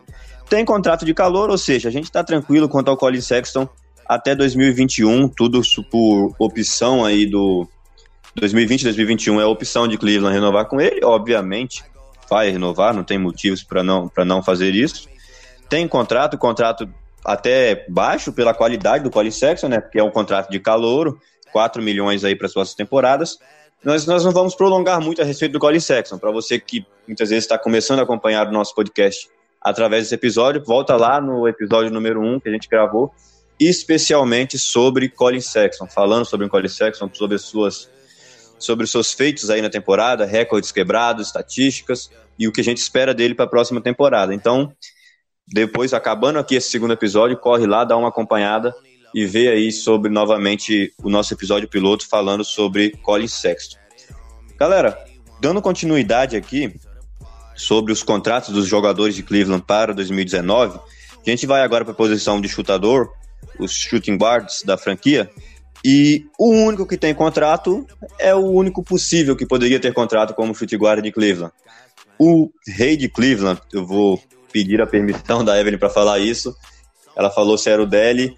Tem 0.48 0.64
contrato 0.64 1.04
de 1.04 1.12
calor, 1.12 1.50
ou 1.50 1.58
seja, 1.58 1.90
a 1.90 1.92
gente 1.92 2.04
está 2.04 2.24
tranquilo 2.24 2.68
quanto 2.68 2.90
ao 2.90 2.96
Colin 2.96 3.20
Sexton 3.20 3.68
até 4.06 4.34
2021, 4.34 5.28
tudo 5.28 5.60
por 5.90 6.34
opção 6.38 7.04
aí 7.04 7.26
do 7.26 7.68
2020, 8.36 8.84
2021 8.84 9.40
é 9.40 9.46
opção 9.46 9.86
de 9.86 9.98
Cleveland 9.98 10.34
renovar 10.34 10.66
com 10.66 10.80
ele, 10.80 11.04
obviamente 11.04 11.84
vai 12.28 12.50
renovar, 12.50 12.94
não 12.94 13.04
tem 13.04 13.18
motivos 13.18 13.62
para 13.62 13.82
não, 13.82 14.10
não 14.26 14.42
fazer 14.42 14.74
isso. 14.74 15.08
Tem 15.68 15.86
contrato, 15.88 16.36
contrato 16.38 16.88
até 17.24 17.86
baixo 17.88 18.32
pela 18.32 18.52
qualidade 18.52 19.02
do 19.02 19.10
Colin 19.10 19.30
Sexton, 19.30 19.68
né? 19.68 19.80
Porque 19.80 19.98
é 19.98 20.04
um 20.04 20.10
contrato 20.10 20.50
de 20.50 20.60
calouro, 20.60 21.18
4 21.52 21.82
milhões 21.82 22.24
aí 22.24 22.36
para 22.36 22.46
as 22.46 22.52
suas 22.52 22.74
temporadas. 22.74 23.38
Nós, 23.82 24.06
nós 24.06 24.24
não 24.24 24.32
vamos 24.32 24.54
prolongar 24.54 25.00
muito 25.00 25.22
a 25.22 25.24
respeito 25.24 25.52
do 25.52 25.58
Colin 25.58 25.80
Sexton. 25.80 26.18
Para 26.18 26.30
você 26.30 26.58
que 26.58 26.86
muitas 27.06 27.30
vezes 27.30 27.44
está 27.44 27.58
começando 27.58 28.00
a 28.00 28.02
acompanhar 28.02 28.46
o 28.46 28.52
nosso 28.52 28.74
podcast 28.74 29.28
através 29.60 30.04
desse 30.04 30.14
episódio, 30.14 30.62
volta 30.64 30.94
lá 30.96 31.20
no 31.20 31.48
episódio 31.48 31.90
número 31.90 32.20
1 32.20 32.40
que 32.40 32.48
a 32.48 32.52
gente 32.52 32.68
gravou, 32.68 33.12
especialmente 33.58 34.58
sobre 34.58 35.08
Colin 35.08 35.40
Sexton, 35.40 35.86
falando 35.86 36.26
sobre 36.26 36.46
o 36.46 36.50
Colin 36.50 36.68
Sexton, 36.68 37.08
sobre 37.12 37.36
as 37.36 37.42
suas 37.42 37.90
sobre 38.58 38.84
os 38.84 38.90
seus 38.90 39.12
feitos 39.12 39.50
aí 39.50 39.60
na 39.60 39.70
temporada, 39.70 40.24
recordes 40.24 40.72
quebrados, 40.72 41.26
estatísticas 41.26 42.10
e 42.38 42.48
o 42.48 42.52
que 42.52 42.60
a 42.60 42.64
gente 42.64 42.78
espera 42.78 43.14
dele 43.14 43.34
para 43.34 43.44
a 43.44 43.48
próxima 43.48 43.80
temporada. 43.80 44.34
Então, 44.34 44.72
depois, 45.46 45.92
acabando 45.92 46.38
aqui 46.38 46.54
esse 46.54 46.70
segundo 46.70 46.92
episódio, 46.92 47.36
corre 47.36 47.66
lá, 47.66 47.84
dá 47.84 47.96
uma 47.96 48.08
acompanhada 48.08 48.74
e 49.14 49.26
vê 49.26 49.48
aí 49.48 49.70
sobre 49.70 50.10
novamente 50.10 50.92
o 51.02 51.08
nosso 51.08 51.32
episódio 51.32 51.68
piloto 51.68 52.08
falando 52.08 52.44
sobre 52.44 52.90
Colin 53.02 53.28
Sexton. 53.28 53.78
Galera, 54.58 54.98
dando 55.40 55.62
continuidade 55.62 56.36
aqui 56.36 56.74
sobre 57.54 57.92
os 57.92 58.02
contratos 58.02 58.52
dos 58.52 58.66
jogadores 58.66 59.14
de 59.14 59.22
Cleveland 59.22 59.64
para 59.64 59.94
2019, 59.94 60.78
a 60.78 61.30
gente 61.30 61.46
vai 61.46 61.62
agora 61.62 61.84
para 61.84 61.92
a 61.92 61.96
posição 61.96 62.40
de 62.40 62.48
chutador, 62.48 63.12
os 63.58 63.72
shooting 63.72 64.16
guards 64.16 64.62
da 64.62 64.76
franquia, 64.76 65.30
e 65.84 66.26
o 66.38 66.48
único 66.50 66.86
que 66.86 66.96
tem 66.96 67.14
contrato 67.14 67.86
é 68.18 68.34
o 68.34 68.46
único 68.46 68.82
possível 68.82 69.36
que 69.36 69.44
poderia 69.44 69.78
ter 69.78 69.92
contrato 69.92 70.32
como 70.32 70.54
chute 70.54 70.76
guarda 70.78 71.02
de 71.02 71.12
Cleveland. 71.12 71.52
O 72.18 72.50
rei 72.66 72.96
de 72.96 73.08
Cleveland, 73.08 73.60
eu 73.70 73.84
vou 73.84 74.22
pedir 74.50 74.80
a 74.80 74.86
permissão 74.86 75.44
da 75.44 75.60
Evelyn 75.60 75.78
para 75.78 75.90
falar 75.90 76.20
isso. 76.20 76.56
Ela 77.14 77.30
falou 77.30 77.58
se 77.58 77.68
era 77.68 77.82
o 77.82 77.86
Deli. 77.86 78.34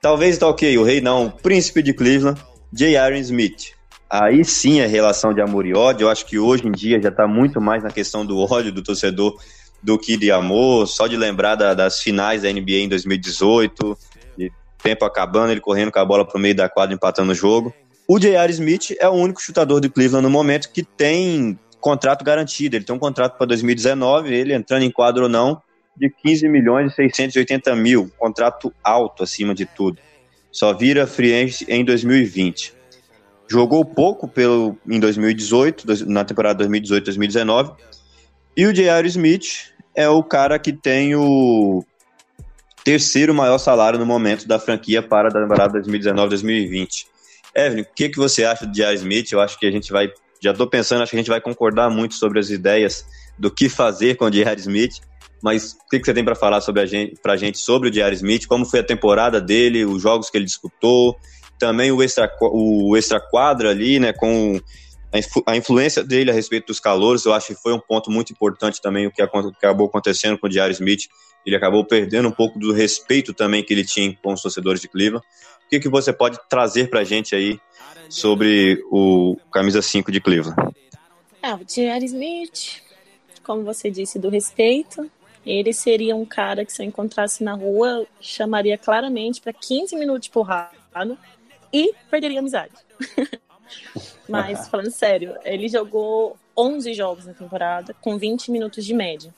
Talvez 0.00 0.36
tá 0.36 0.48
ok, 0.48 0.76
o 0.78 0.82
rei 0.82 1.00
não, 1.00 1.26
o 1.26 1.30
príncipe 1.30 1.82
de 1.82 1.92
Cleveland, 1.92 2.40
J. 2.72 2.96
Aaron 2.96 3.18
Smith. 3.18 3.72
Aí 4.08 4.44
sim 4.44 4.80
é 4.80 4.86
relação 4.86 5.32
de 5.32 5.40
amor 5.40 5.66
e 5.66 5.74
ódio. 5.74 6.06
Eu 6.06 6.10
acho 6.10 6.26
que 6.26 6.40
hoje 6.40 6.66
em 6.66 6.72
dia 6.72 7.00
já 7.00 7.10
está 7.10 7.28
muito 7.28 7.60
mais 7.60 7.84
na 7.84 7.90
questão 7.90 8.26
do 8.26 8.36
ódio 8.38 8.72
do 8.72 8.82
torcedor 8.82 9.38
do 9.80 9.96
que 9.96 10.16
de 10.16 10.32
amor. 10.32 10.88
Só 10.88 11.06
de 11.06 11.16
lembrar 11.16 11.54
da, 11.54 11.74
das 11.74 12.00
finais 12.00 12.42
da 12.42 12.52
NBA 12.52 12.78
em 12.78 12.88
2018, 12.88 13.96
de 14.09 14.09
tempo 14.82 15.04
acabando, 15.04 15.52
ele 15.52 15.60
correndo 15.60 15.92
com 15.92 15.98
a 15.98 16.04
bola 16.04 16.24
para 16.26 16.36
o 16.36 16.40
meio 16.40 16.54
da 16.54 16.68
quadra, 16.68 16.94
empatando 16.94 17.32
o 17.32 17.34
jogo. 17.34 17.74
O 18.08 18.18
J.R. 18.18 18.52
Smith 18.52 18.96
é 18.98 19.08
o 19.08 19.12
único 19.12 19.40
chutador 19.40 19.80
de 19.80 19.88
Cleveland 19.88 20.24
no 20.24 20.30
momento 20.30 20.70
que 20.72 20.82
tem 20.82 21.58
contrato 21.80 22.24
garantido. 22.24 22.76
Ele 22.76 22.84
tem 22.84 22.94
um 22.94 22.98
contrato 22.98 23.36
para 23.36 23.46
2019, 23.46 24.34
ele 24.34 24.54
entrando 24.54 24.82
em 24.82 24.90
quadro 24.90 25.24
ou 25.24 25.28
não, 25.28 25.62
de 25.96 26.10
15 26.10 26.48
milhões 26.48 26.92
e 26.92 26.96
680 26.96 27.74
mil. 27.76 28.10
Contrato 28.18 28.72
alto 28.82 29.22
acima 29.22 29.54
de 29.54 29.64
tudo. 29.64 29.98
Só 30.50 30.72
vira 30.72 31.06
free 31.06 31.32
agent 31.32 31.68
em 31.68 31.84
2020. 31.84 32.74
Jogou 33.48 33.84
pouco 33.84 34.28
pelo, 34.28 34.76
em 34.88 34.98
2018, 35.00 35.84
na 36.06 36.24
temporada 36.24 36.64
2018-2019. 36.66 37.76
E 38.56 38.66
o 38.66 38.72
J.R. 38.72 39.06
Smith 39.08 39.72
é 39.94 40.08
o 40.08 40.22
cara 40.22 40.58
que 40.58 40.72
tem 40.72 41.14
o 41.14 41.84
terceiro 42.84 43.34
maior 43.34 43.58
salário 43.58 43.98
no 43.98 44.06
momento 44.06 44.46
da 44.46 44.58
franquia 44.58 45.02
para 45.02 45.28
a 45.28 45.32
temporada 45.32 45.80
2019-2020. 45.80 47.06
Evelyn, 47.54 47.82
o 47.82 47.86
que, 47.94 48.08
que 48.08 48.16
você 48.16 48.44
acha 48.44 48.66
do 48.66 48.72
J.R. 48.72 48.94
Smith? 48.96 49.32
Eu 49.32 49.40
acho 49.40 49.58
que 49.58 49.66
a 49.66 49.70
gente 49.70 49.92
vai 49.92 50.10
já 50.42 50.52
estou 50.52 50.66
pensando, 50.66 51.02
acho 51.02 51.10
que 51.10 51.16
a 51.16 51.20
gente 51.20 51.28
vai 51.28 51.40
concordar 51.40 51.90
muito 51.90 52.14
sobre 52.14 52.38
as 52.38 52.48
ideias 52.48 53.04
do 53.38 53.50
que 53.50 53.68
fazer 53.68 54.16
com 54.16 54.24
o 54.24 54.30
J.R. 54.30 54.58
Smith. 54.58 55.00
Mas 55.42 55.72
o 55.72 55.88
que, 55.90 55.98
que 55.98 56.04
você 56.04 56.14
tem 56.14 56.24
para 56.24 56.34
falar 56.34 56.60
sobre 56.60 56.82
a 56.82 56.86
gente, 56.86 57.14
pra 57.22 57.36
gente 57.36 57.58
sobre 57.58 57.88
o 57.88 57.92
J.R. 57.92 58.14
Smith? 58.16 58.46
Como 58.46 58.64
foi 58.64 58.80
a 58.80 58.84
temporada 58.84 59.40
dele, 59.40 59.84
os 59.84 60.02
jogos 60.02 60.30
que 60.30 60.38
ele 60.38 60.44
disputou, 60.44 61.16
também 61.58 61.92
o 61.92 62.02
extra, 62.02 62.30
o 62.40 62.96
extra 62.96 63.22
ali, 63.68 63.98
né, 63.98 64.12
com 64.12 64.58
a 65.46 65.56
influência 65.56 66.04
dele 66.04 66.30
a 66.30 66.34
respeito 66.34 66.68
dos 66.68 66.78
calores, 66.78 67.24
eu 67.24 67.32
acho 67.32 67.48
que 67.48 67.54
foi 67.54 67.72
um 67.72 67.80
ponto 67.80 68.10
muito 68.10 68.32
importante 68.32 68.80
também 68.80 69.06
o 69.06 69.10
que 69.10 69.20
acabou 69.20 69.86
acontecendo 69.86 70.38
com 70.38 70.46
o 70.46 70.50
J.R. 70.50 70.72
Smith. 70.72 71.08
Ele 71.44 71.56
acabou 71.56 71.84
perdendo 71.84 72.28
um 72.28 72.32
pouco 72.32 72.58
do 72.58 72.72
respeito 72.72 73.34
também 73.34 73.64
que 73.64 73.72
ele 73.72 73.84
tinha 73.84 74.16
com 74.22 74.32
os 74.32 74.42
torcedores 74.42 74.80
de 74.80 74.88
Cleveland. 74.88 75.26
O 75.66 75.68
que, 75.68 75.80
que 75.80 75.88
você 75.88 76.12
pode 76.12 76.38
trazer 76.48 76.88
para 76.88 77.00
a 77.00 77.04
gente 77.04 77.34
aí 77.34 77.58
sobre 78.08 78.82
o 78.90 79.36
camisa 79.52 79.82
5 79.82 80.12
de 80.12 80.20
Cleveland? 80.20 80.56
É, 81.42 81.54
o 81.54 81.64
J.R. 81.64 82.04
Smith, 82.04 82.82
como 83.42 83.64
você 83.64 83.90
disse, 83.90 84.18
do 84.18 84.28
respeito. 84.28 85.10
Ele 85.44 85.72
seria 85.72 86.14
um 86.14 86.26
cara 86.26 86.64
que 86.64 86.72
se 86.72 86.82
eu 86.82 86.86
encontrasse 86.86 87.42
na 87.42 87.54
rua, 87.54 88.06
chamaria 88.20 88.76
claramente 88.76 89.40
para 89.40 89.52
15 89.52 89.96
minutos 89.96 90.24
de 90.24 90.30
porrada 90.30 91.18
e 91.72 91.94
perderia 92.10 92.40
amizade. 92.40 92.72
Mas, 94.28 94.68
falando 94.68 94.90
sério, 94.90 95.36
ele 95.44 95.68
jogou 95.68 96.36
11 96.56 96.94
jogos 96.94 97.26
na 97.26 97.34
temporada, 97.34 97.94
com 98.00 98.16
20 98.16 98.50
minutos 98.50 98.84
de 98.84 98.94
média. 98.94 99.34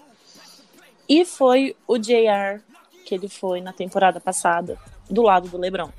E 1.08 1.24
foi 1.24 1.76
o 1.86 1.98
JR 1.98 2.60
que 3.04 3.14
ele 3.14 3.28
foi 3.28 3.60
na 3.60 3.72
temporada 3.72 4.20
passada, 4.20 4.78
do 5.10 5.22
lado 5.22 5.48
do 5.48 5.58
LeBron 5.58 5.90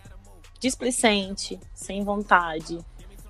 displicente, 0.64 1.60
sem 1.74 2.06
vontade. 2.06 2.80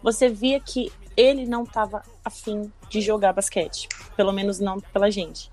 Você 0.04 0.30
via 0.30 0.60
que 0.60 0.92
ele 1.18 1.48
não 1.48 1.64
estava 1.64 2.04
afim 2.24 2.72
de 2.90 3.02
jogar 3.02 3.34
basquete, 3.34 3.90
pelo 4.16 4.32
menos 4.32 4.60
não 4.60 4.80
pela 4.80 5.10
gente. 5.10 5.52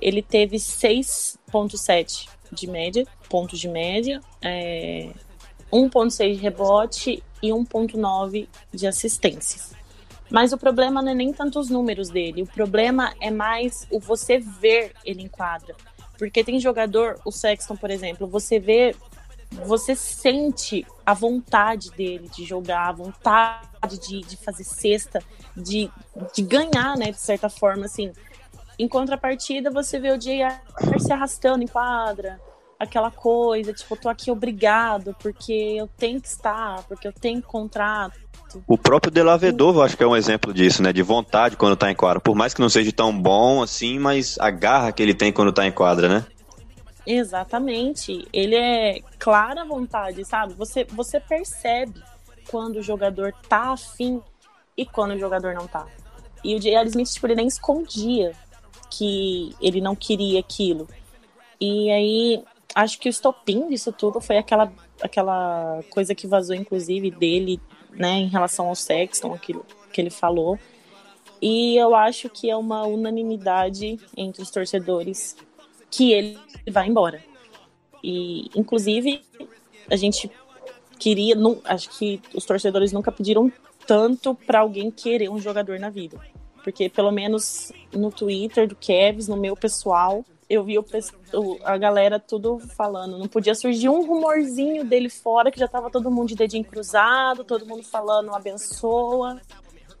Ele 0.00 0.22
teve 0.22 0.56
6.7 0.56 2.28
de 2.50 2.66
média, 2.66 3.06
pontos 3.28 3.58
de 3.58 3.68
média, 3.68 4.22
é, 4.40 5.10
1.6 5.70 6.34
de 6.34 6.40
rebote 6.40 7.22
e 7.42 7.48
1.9 7.48 8.48
de 8.72 8.86
assistências. 8.86 9.72
Mas 10.30 10.52
o 10.52 10.58
problema 10.58 11.00
não 11.00 11.12
é 11.12 11.14
nem 11.14 11.32
tanto 11.32 11.58
os 11.58 11.70
números 11.70 12.10
dele, 12.10 12.42
o 12.42 12.46
problema 12.46 13.14
é 13.20 13.30
mais 13.30 13.86
o 13.90 13.98
você 13.98 14.38
ver 14.38 14.92
ele 15.04 15.22
em 15.22 15.28
quadra. 15.28 15.74
Porque 16.18 16.44
tem 16.44 16.58
jogador, 16.58 17.20
o 17.24 17.30
Sexton, 17.30 17.76
por 17.76 17.90
exemplo, 17.90 18.26
você 18.26 18.58
vê 18.58 18.94
você 19.50 19.94
sente 19.94 20.86
a 21.04 21.14
vontade 21.14 21.90
dele 21.92 22.28
de 22.28 22.44
jogar, 22.44 22.88
a 22.88 22.92
vontade 22.92 23.98
de, 23.98 24.20
de 24.20 24.36
fazer 24.36 24.64
cesta, 24.64 25.22
de, 25.56 25.90
de 26.34 26.42
ganhar, 26.42 26.96
né, 26.96 27.10
de 27.10 27.20
certa 27.20 27.48
forma, 27.48 27.86
assim. 27.86 28.12
Em 28.78 28.86
contrapartida, 28.86 29.70
você 29.70 29.98
vê 29.98 30.12
o 30.12 30.18
J.R. 30.18 30.60
se 30.98 31.12
arrastando 31.12 31.64
em 31.64 31.66
quadra, 31.66 32.38
aquela 32.78 33.10
coisa, 33.10 33.72
tipo, 33.72 33.96
tô 33.96 34.08
aqui 34.08 34.30
obrigado, 34.30 35.14
porque 35.20 35.52
eu 35.52 35.88
tenho 35.96 36.20
que 36.20 36.28
estar, 36.28 36.82
porque 36.84 37.08
eu 37.08 37.12
tenho 37.12 37.42
contrato. 37.42 38.18
O 38.66 38.78
próprio 38.78 39.10
Delavedor, 39.10 39.74
eu 39.74 39.82
acho 39.82 39.96
que 39.96 40.02
é 40.02 40.06
um 40.06 40.16
exemplo 40.16 40.54
disso, 40.54 40.82
né? 40.82 40.92
De 40.92 41.02
vontade 41.02 41.56
quando 41.56 41.76
tá 41.76 41.90
em 41.90 41.94
quadra. 41.94 42.20
Por 42.20 42.34
mais 42.34 42.54
que 42.54 42.60
não 42.60 42.68
seja 42.70 42.90
tão 42.92 43.16
bom 43.18 43.62
assim, 43.62 43.98
mas 43.98 44.38
a 44.38 44.50
garra 44.50 44.92
que 44.92 45.02
ele 45.02 45.12
tem 45.12 45.32
quando 45.32 45.52
tá 45.52 45.66
em 45.66 45.72
quadra, 45.72 46.08
né? 46.08 46.24
Exatamente. 47.06 48.26
Ele 48.32 48.54
é 48.54 49.00
clara 49.18 49.64
vontade, 49.64 50.24
sabe? 50.24 50.54
Você, 50.54 50.84
você 50.84 51.20
percebe 51.20 52.02
quando 52.50 52.76
o 52.76 52.82
jogador 52.82 53.34
tá 53.48 53.72
afim 53.72 54.22
e 54.76 54.86
quando 54.86 55.14
o 55.14 55.18
jogador 55.18 55.54
não 55.54 55.66
tá. 55.66 55.86
E 56.42 56.54
o 56.54 56.60
J.R. 56.60 56.88
Smith, 56.88 57.12
tipo, 57.12 57.26
ele 57.26 57.34
nem 57.34 57.46
escondia 57.48 58.32
que 58.90 59.54
ele 59.60 59.80
não 59.80 59.94
queria 59.94 60.40
aquilo. 60.40 60.88
E 61.60 61.90
aí, 61.90 62.44
acho 62.78 63.00
que 63.00 63.08
o 63.08 63.10
estopim 63.10 63.68
disso 63.68 63.90
tudo 63.92 64.20
foi 64.20 64.38
aquela, 64.38 64.72
aquela 65.02 65.82
coisa 65.90 66.14
que 66.14 66.28
vazou, 66.28 66.54
inclusive, 66.54 67.10
dele, 67.10 67.60
né, 67.90 68.20
em 68.20 68.28
relação 68.28 68.68
ao 68.68 68.76
Sexton, 68.76 69.34
aquilo 69.34 69.66
que 69.92 70.00
ele 70.00 70.10
falou. 70.10 70.56
E 71.42 71.76
eu 71.76 71.92
acho 71.96 72.30
que 72.30 72.48
é 72.48 72.56
uma 72.56 72.84
unanimidade 72.86 73.98
entre 74.16 74.42
os 74.42 74.50
torcedores 74.50 75.36
que 75.90 76.12
ele 76.12 76.38
vai 76.70 76.86
embora. 76.86 77.20
E, 78.02 78.48
inclusive, 78.54 79.22
a 79.90 79.96
gente 79.96 80.30
queria, 81.00 81.34
não, 81.34 81.60
acho 81.64 81.90
que 81.98 82.20
os 82.32 82.44
torcedores 82.44 82.92
nunca 82.92 83.10
pediram 83.10 83.52
tanto 83.88 84.36
para 84.36 84.60
alguém 84.60 84.88
querer 84.88 85.28
um 85.28 85.40
jogador 85.40 85.80
na 85.80 85.90
vida. 85.90 86.20
Porque, 86.62 86.88
pelo 86.88 87.10
menos 87.10 87.72
no 87.92 88.12
Twitter 88.12 88.68
do 88.68 88.76
Kevs, 88.76 89.26
no 89.26 89.36
meu 89.36 89.56
pessoal, 89.56 90.24
eu 90.48 90.64
vi 90.64 90.78
o, 90.78 90.84
a 91.62 91.76
galera 91.76 92.18
tudo 92.18 92.58
falando. 92.58 93.18
Não 93.18 93.28
podia 93.28 93.54
surgir 93.54 93.88
um 93.88 94.06
rumorzinho 94.06 94.84
dele 94.84 95.10
fora, 95.10 95.50
que 95.50 95.58
já 95.58 95.68
tava 95.68 95.90
todo 95.90 96.10
mundo 96.10 96.28
de 96.28 96.36
dedinho 96.36 96.64
cruzado, 96.64 97.44
todo 97.44 97.66
mundo 97.66 97.82
falando 97.82 98.34
abençoa. 98.34 99.40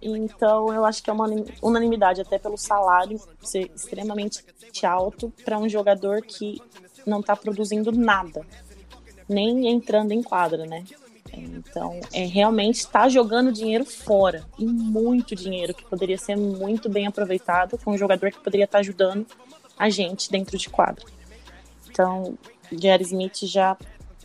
Então, 0.00 0.72
eu 0.72 0.84
acho 0.84 1.02
que 1.02 1.10
é 1.10 1.12
uma 1.12 1.28
unanimidade, 1.60 2.20
até 2.20 2.38
pelo 2.38 2.56
salário 2.56 3.20
ser 3.42 3.70
extremamente 3.74 4.42
alto 4.86 5.32
para 5.44 5.58
um 5.58 5.68
jogador 5.68 6.22
que 6.22 6.62
não 7.04 7.20
está 7.20 7.34
produzindo 7.34 7.90
nada, 7.90 8.46
nem 9.28 9.68
entrando 9.68 10.12
em 10.12 10.22
quadra, 10.22 10.64
né? 10.66 10.84
Então, 11.32 12.00
é 12.12 12.24
realmente 12.24 12.76
está 12.76 13.08
jogando 13.08 13.52
dinheiro 13.52 13.84
fora, 13.84 14.44
e 14.58 14.64
muito 14.64 15.34
dinheiro 15.34 15.74
que 15.74 15.84
poderia 15.84 16.16
ser 16.16 16.36
muito 16.36 16.88
bem 16.88 17.06
aproveitado 17.06 17.76
com 17.78 17.90
um 17.90 17.98
jogador 17.98 18.30
que 18.30 18.40
poderia 18.40 18.64
estar 18.64 18.78
tá 18.78 18.80
ajudando 18.80 19.26
a 19.78 19.88
gente 19.88 20.30
dentro 20.30 20.56
de 20.58 20.68
quadra. 20.68 21.04
Então, 21.90 22.36
Jerry 22.70 23.04
Smith 23.04 23.44
já 23.44 23.76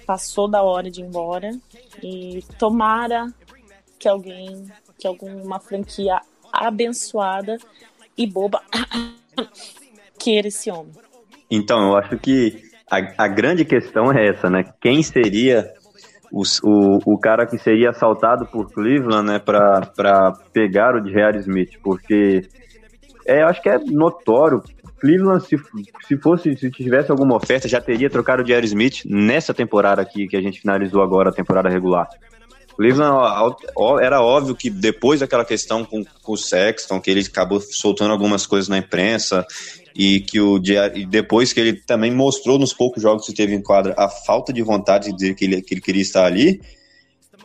passou 0.05 0.47
da 0.47 0.61
hora 0.61 0.91
de 0.91 1.01
ir 1.01 1.05
embora 1.05 1.51
e 2.01 2.43
tomara 2.57 3.33
que 3.97 4.07
alguém, 4.07 4.65
que 4.97 5.07
alguma 5.07 5.59
franquia 5.59 6.19
abençoada 6.51 7.57
e 8.17 8.27
boba 8.27 8.61
queira 10.19 10.47
esse 10.47 10.69
homem. 10.69 10.93
Então, 11.49 11.87
eu 11.87 11.97
acho 11.97 12.17
que 12.17 12.61
a, 12.89 13.25
a 13.25 13.27
grande 13.27 13.63
questão 13.65 14.11
é 14.11 14.27
essa, 14.27 14.49
né? 14.49 14.65
Quem 14.81 15.01
seria 15.01 15.73
o, 16.31 16.43
o, 16.63 17.13
o 17.13 17.17
cara 17.17 17.45
que 17.45 17.57
seria 17.57 17.91
assaltado 17.91 18.45
por 18.47 18.71
Cleveland, 18.71 19.27
né, 19.27 19.39
para 19.39 20.31
pegar 20.51 20.95
o 20.95 21.01
J.R. 21.01 21.39
Smith? 21.39 21.79
Porque 21.81 22.41
é, 23.25 23.43
acho 23.43 23.61
que 23.61 23.69
é 23.69 23.77
notório 23.79 24.61
Cleveland, 25.03 25.45
se, 25.45 25.57
se 26.07 26.15
fosse, 26.15 26.55
se 26.55 26.71
tivesse 26.71 27.11
alguma 27.11 27.35
oferta, 27.35 27.67
já 27.67 27.81
teria 27.81 28.09
trocado 28.09 28.41
o 28.41 28.45
Jerry 28.47 28.67
Smith 28.67 29.01
nessa 29.03 29.53
temporada 29.53 30.01
aqui 30.01 30.29
que 30.29 30.37
a 30.37 30.41
gente 30.41 30.61
finalizou 30.61 31.01
agora, 31.01 31.29
a 31.29 31.33
temporada 31.33 31.67
regular. 31.67 32.07
Cleveland 32.77 33.57
era 34.01 34.21
óbvio 34.21 34.55
que 34.55 34.69
depois 34.69 35.19
daquela 35.19 35.43
questão 35.43 35.83
com, 35.83 36.05
com 36.05 36.31
o 36.31 36.37
Sexton, 36.37 37.01
que 37.01 37.11
ele 37.11 37.19
acabou 37.19 37.59
soltando 37.59 38.13
algumas 38.13 38.45
coisas 38.45 38.69
na 38.69 38.77
imprensa 38.77 39.45
e 39.93 40.21
que 40.21 40.39
o 40.39 40.57
e 40.95 41.05
depois 41.05 41.51
que 41.51 41.59
ele 41.59 41.73
também 41.73 42.09
mostrou 42.09 42.57
nos 42.57 42.71
poucos 42.71 43.03
jogos 43.03 43.25
que 43.25 43.33
teve 43.33 43.53
em 43.53 43.61
quadra 43.61 43.93
a 43.97 44.07
falta 44.07 44.53
de 44.53 44.61
vontade 44.61 45.09
de 45.09 45.15
dizer 45.17 45.35
que 45.35 45.43
ele, 45.43 45.61
que 45.61 45.73
ele 45.73 45.81
queria 45.81 46.01
estar 46.01 46.25
ali. 46.25 46.61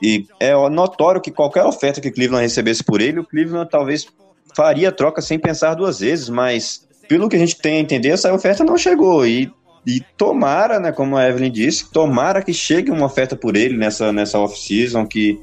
E 0.00 0.28
é 0.38 0.54
notório 0.70 1.20
que 1.20 1.32
qualquer 1.32 1.64
oferta 1.64 2.00
que 2.00 2.12
Cleveland 2.12 2.44
recebesse 2.44 2.84
por 2.84 3.00
ele, 3.00 3.18
o 3.18 3.24
Cleveland 3.24 3.68
talvez 3.68 4.06
faria 4.54 4.90
a 4.90 4.92
troca 4.92 5.20
sem 5.20 5.40
pensar 5.40 5.74
duas 5.74 5.98
vezes, 5.98 6.28
mas 6.28 6.87
pelo 7.08 7.28
que 7.28 7.36
a 7.36 7.38
gente 7.38 7.56
tem 7.56 7.78
a 7.78 7.80
entender, 7.80 8.10
essa 8.10 8.32
oferta 8.32 8.62
não 8.62 8.76
chegou. 8.76 9.26
E, 9.26 9.50
e 9.86 10.00
tomara, 10.16 10.78
né, 10.78 10.92
como 10.92 11.16
a 11.16 11.26
Evelyn 11.26 11.50
disse, 11.50 11.90
tomara 11.90 12.42
que 12.42 12.52
chegue 12.52 12.90
uma 12.90 13.06
oferta 13.06 13.34
por 13.34 13.56
ele 13.56 13.76
nessa, 13.76 14.12
nessa 14.12 14.38
off-season, 14.38 15.06
que 15.06 15.38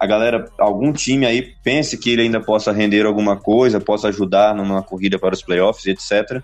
a 0.00 0.06
galera, 0.06 0.50
algum 0.58 0.92
time 0.92 1.26
aí 1.26 1.54
pense 1.62 1.96
que 1.96 2.10
ele 2.10 2.22
ainda 2.22 2.40
possa 2.40 2.72
render 2.72 3.06
alguma 3.06 3.36
coisa, 3.36 3.78
possa 3.78 4.08
ajudar 4.08 4.52
numa 4.52 4.82
corrida 4.82 5.18
para 5.18 5.34
os 5.34 5.42
playoffs, 5.42 5.86
etc. 5.86 6.42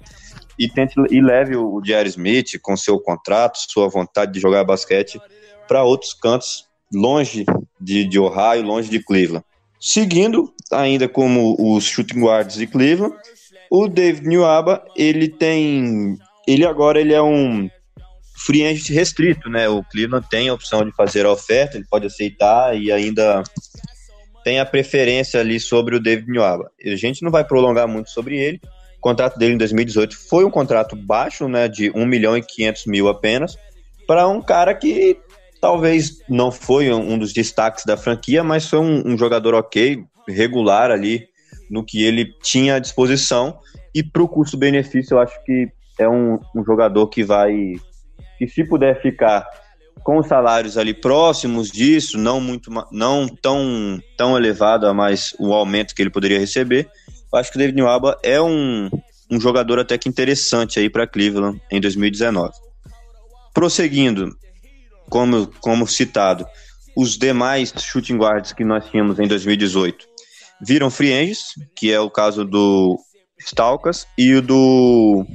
E 0.56 0.68
tente 0.68 0.94
e 1.10 1.20
leve 1.20 1.56
o 1.56 1.82
Jerry 1.84 2.08
Smith 2.08 2.58
com 2.62 2.76
seu 2.76 3.00
contrato, 3.00 3.58
sua 3.58 3.88
vontade 3.88 4.32
de 4.32 4.38
jogar 4.38 4.62
basquete 4.62 5.20
para 5.66 5.82
outros 5.82 6.14
cantos, 6.14 6.66
longe 6.92 7.44
de, 7.80 8.04
de 8.04 8.18
Ohio, 8.20 8.62
longe 8.62 8.88
de 8.88 9.02
Cleveland. 9.02 9.44
Seguindo, 9.80 10.52
ainda 10.72 11.08
como 11.08 11.56
os 11.58 11.84
shooting 11.84 12.20
guards 12.20 12.56
de 12.56 12.66
Cleveland, 12.66 13.14
o 13.70 13.88
David 13.88 14.26
Newaba, 14.26 14.84
ele 14.96 15.28
tem. 15.28 16.16
Ele 16.46 16.64
agora 16.64 17.00
ele 17.00 17.12
é 17.12 17.22
um 17.22 17.68
free 18.36 18.64
agent 18.64 18.88
restrito, 18.90 19.50
né? 19.50 19.68
O 19.68 19.82
Cleveland 19.84 20.26
tem 20.30 20.48
a 20.48 20.54
opção 20.54 20.84
de 20.84 20.92
fazer 20.92 21.26
a 21.26 21.32
oferta, 21.32 21.76
ele 21.76 21.86
pode 21.90 22.06
aceitar 22.06 22.76
e 22.76 22.90
ainda 22.90 23.42
tem 24.44 24.60
a 24.60 24.64
preferência 24.64 25.40
ali 25.40 25.60
sobre 25.60 25.96
o 25.96 26.00
David 26.00 26.30
Newaba. 26.30 26.70
A 26.84 26.96
gente 26.96 27.22
não 27.22 27.30
vai 27.30 27.44
prolongar 27.44 27.86
muito 27.86 28.10
sobre 28.10 28.38
ele. 28.38 28.60
O 28.96 29.00
contrato 29.00 29.38
dele 29.38 29.54
em 29.54 29.58
2018 29.58 30.16
foi 30.16 30.44
um 30.44 30.50
contrato 30.50 30.96
baixo, 30.96 31.48
né? 31.48 31.68
De 31.68 31.90
1 31.90 32.06
milhão 32.06 32.36
e 32.36 32.42
500 32.42 32.86
mil 32.86 33.08
apenas, 33.08 33.56
para 34.06 34.26
um 34.26 34.40
cara 34.40 34.74
que 34.74 35.18
talvez 35.60 36.22
não 36.28 36.50
foi 36.50 36.92
um 36.92 37.18
dos 37.18 37.32
destaques 37.32 37.84
da 37.84 37.96
franquia, 37.96 38.42
mas 38.42 38.68
foi 38.68 38.78
um, 38.78 39.02
um 39.06 39.18
jogador 39.18 39.54
ok, 39.54 40.04
regular 40.26 40.90
ali 40.90 41.28
no 41.70 41.84
que 41.84 42.04
ele 42.04 42.32
tinha 42.42 42.76
à 42.76 42.78
disposição. 42.78 43.58
E 43.94 44.02
para 44.02 44.22
o 44.22 44.28
custo-benefício, 44.28 45.14
eu 45.14 45.20
acho 45.20 45.42
que 45.44 45.68
é 45.98 46.08
um, 46.08 46.38
um 46.54 46.64
jogador 46.64 47.08
que 47.08 47.24
vai. 47.24 47.74
que 48.38 48.46
se 48.46 48.64
puder 48.64 49.00
ficar 49.02 49.46
com 50.02 50.18
os 50.18 50.26
salários 50.26 50.78
ali 50.78 50.94
próximos 50.94 51.70
disso, 51.70 52.16
não 52.16 52.40
muito 52.40 52.70
não 52.90 53.28
tão, 53.28 54.00
tão 54.16 54.36
elevado 54.36 54.86
a 54.86 54.94
mais 54.94 55.34
o 55.38 55.52
aumento 55.52 55.94
que 55.94 56.00
ele 56.00 56.10
poderia 56.10 56.38
receber, 56.38 56.88
eu 57.32 57.38
acho 57.38 57.50
que 57.50 57.56
o 57.56 57.58
David 57.58 57.78
Nwaba 57.78 58.18
é 58.22 58.40
um, 58.40 58.88
um 59.30 59.40
jogador 59.40 59.78
até 59.78 59.98
que 59.98 60.08
interessante 60.08 60.78
aí 60.78 60.88
para 60.88 61.06
Cleveland 61.06 61.60
em 61.70 61.80
2019. 61.80 62.52
Prosseguindo, 63.52 64.34
como, 65.10 65.48
como 65.60 65.86
citado, 65.86 66.46
os 66.96 67.18
demais 67.18 67.72
shooting 67.76 68.16
guards 68.16 68.52
que 68.52 68.64
nós 68.64 68.88
tínhamos 68.88 69.18
em 69.18 69.26
2018 69.26 70.06
viram 70.60 70.90
free 70.90 71.32
que 71.74 71.92
é 71.92 72.00
o 72.00 72.10
caso 72.10 72.44
do 72.44 72.98
Stalkas 73.38 74.06
e 74.16 74.34
o 74.34 74.42
do. 74.42 75.26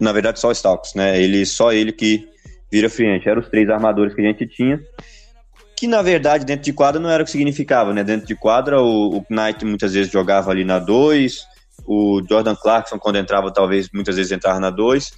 Na 0.00 0.12
verdade, 0.12 0.40
só 0.40 0.48
o 0.48 0.52
Stalkas, 0.52 0.94
né? 0.94 1.20
Ele, 1.20 1.44
só 1.44 1.72
ele 1.72 1.92
que 1.92 2.28
vira 2.70 2.88
free 2.88 3.08
agent. 3.08 3.26
Eram 3.26 3.40
os 3.40 3.48
três 3.48 3.68
armadores 3.68 4.14
que 4.14 4.20
a 4.20 4.24
gente 4.24 4.46
tinha. 4.46 4.80
Que 5.76 5.86
na 5.86 6.02
verdade, 6.02 6.44
dentro 6.44 6.64
de 6.64 6.72
quadra, 6.72 7.00
não 7.00 7.10
era 7.10 7.22
o 7.22 7.26
que 7.26 7.32
significava, 7.32 7.92
né? 7.92 8.04
Dentro 8.04 8.26
de 8.26 8.36
quadra, 8.36 8.80
o, 8.80 9.18
o 9.18 9.26
Knight 9.28 9.64
muitas 9.64 9.94
vezes 9.94 10.12
jogava 10.12 10.50
ali 10.50 10.64
na 10.64 10.78
2, 10.78 11.44
o 11.86 12.22
Jordan 12.28 12.54
Clarkson, 12.54 12.98
quando 12.98 13.16
entrava, 13.16 13.52
talvez 13.52 13.88
muitas 13.92 14.16
vezes 14.16 14.30
entrava 14.30 14.60
na 14.60 14.70
2. 14.70 15.12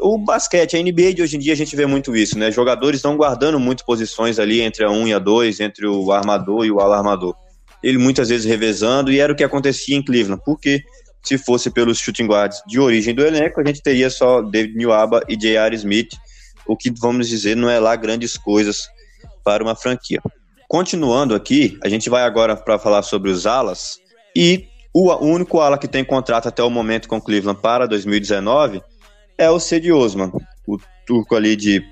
O 0.00 0.18
basquete, 0.18 0.76
a 0.76 0.82
NBA 0.82 1.14
de 1.14 1.22
hoje 1.22 1.36
em 1.36 1.40
dia, 1.40 1.52
a 1.52 1.56
gente 1.56 1.74
vê 1.74 1.86
muito 1.86 2.14
isso, 2.14 2.38
né? 2.38 2.50
Jogadores 2.50 2.98
estão 2.98 3.16
guardando 3.16 3.58
muito 3.58 3.84
posições 3.84 4.38
ali 4.38 4.60
entre 4.60 4.84
a 4.84 4.90
1 4.90 4.94
um 4.94 5.08
e 5.08 5.14
a 5.14 5.18
2, 5.18 5.60
entre 5.60 5.86
o 5.86 6.12
armador 6.12 6.64
e 6.64 6.70
o 6.70 6.80
alarmador 6.80 7.34
ele 7.82 7.98
muitas 7.98 8.28
vezes 8.28 8.46
revezando, 8.46 9.12
e 9.12 9.20
era 9.20 9.32
o 9.32 9.36
que 9.36 9.44
acontecia 9.44 9.96
em 9.96 10.02
Cleveland, 10.02 10.42
porque 10.44 10.82
se 11.22 11.36
fosse 11.38 11.70
pelos 11.70 11.98
shooting 11.98 12.26
guards 12.26 12.62
de 12.66 12.78
origem 12.78 13.14
do 13.14 13.24
elenco, 13.24 13.60
a 13.60 13.64
gente 13.64 13.82
teria 13.82 14.08
só 14.10 14.42
David 14.42 14.76
Newaba 14.76 15.22
e 15.28 15.36
J.R. 15.36 15.74
Smith, 15.76 16.10
o 16.66 16.76
que, 16.76 16.90
vamos 16.90 17.28
dizer, 17.28 17.56
não 17.56 17.68
é 17.68 17.78
lá 17.78 17.94
grandes 17.96 18.36
coisas 18.36 18.88
para 19.44 19.62
uma 19.62 19.74
franquia. 19.74 20.20
Continuando 20.68 21.34
aqui, 21.34 21.78
a 21.82 21.88
gente 21.88 22.10
vai 22.10 22.24
agora 22.24 22.56
para 22.56 22.78
falar 22.78 23.02
sobre 23.02 23.30
os 23.30 23.46
alas, 23.46 23.98
e 24.34 24.66
o 24.92 25.12
único 25.24 25.60
ala 25.60 25.78
que 25.78 25.88
tem 25.88 26.04
contrato 26.04 26.48
até 26.48 26.62
o 26.62 26.70
momento 26.70 27.08
com 27.08 27.20
Cleveland 27.20 27.60
para 27.60 27.86
2019 27.86 28.82
é 29.36 29.50
o 29.50 29.60
Cedi 29.60 29.92
Osman, 29.92 30.32
o 30.66 30.78
turco 31.06 31.36
ali 31.36 31.54
de 31.54 31.82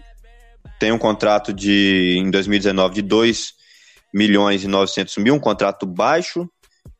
tem 0.78 0.90
um 0.90 0.98
contrato 0.98 1.52
de 1.52 2.16
em 2.18 2.30
2019 2.30 2.94
de 2.94 3.02
2 3.02 3.53
milhões 4.14 4.62
e 4.62 4.68
900 4.68 5.16
mil, 5.16 5.34
um 5.34 5.40
contrato 5.40 5.84
baixo, 5.84 6.48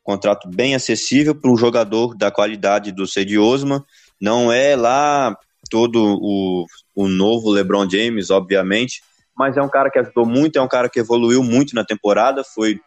contrato 0.03 0.49
bem 0.49 0.75
acessível 0.75 1.35
para 1.35 1.51
um 1.51 1.57
jogador 1.57 2.17
da 2.17 2.33
qualidade 2.33 2.91
do 2.91 3.07
Cedi 3.07 3.39
Osman. 3.39 3.81
Não 4.21 4.51
é 4.51 4.75
lá 4.75 5.37
todo 5.71 6.19
o, 6.21 6.67
o 6.95 7.09
novo 7.09 7.51
LeBron 7.51 7.89
James, 7.89 8.31
obviamente, 8.31 9.01
mas 9.37 9.57
é 9.57 9.63
um 9.63 9.69
cara 9.69 9.91
que 9.91 9.99
ajudou 9.99 10.27
muito, 10.27 10.59
é 10.59 10.63
um 10.63 10.69
cara 10.69 10.89
que 10.89 10.99
evoluiu 10.99 11.43
muito 11.43 11.75
na 11.75 11.85
temporada, 11.85 12.43
foi 12.43 12.81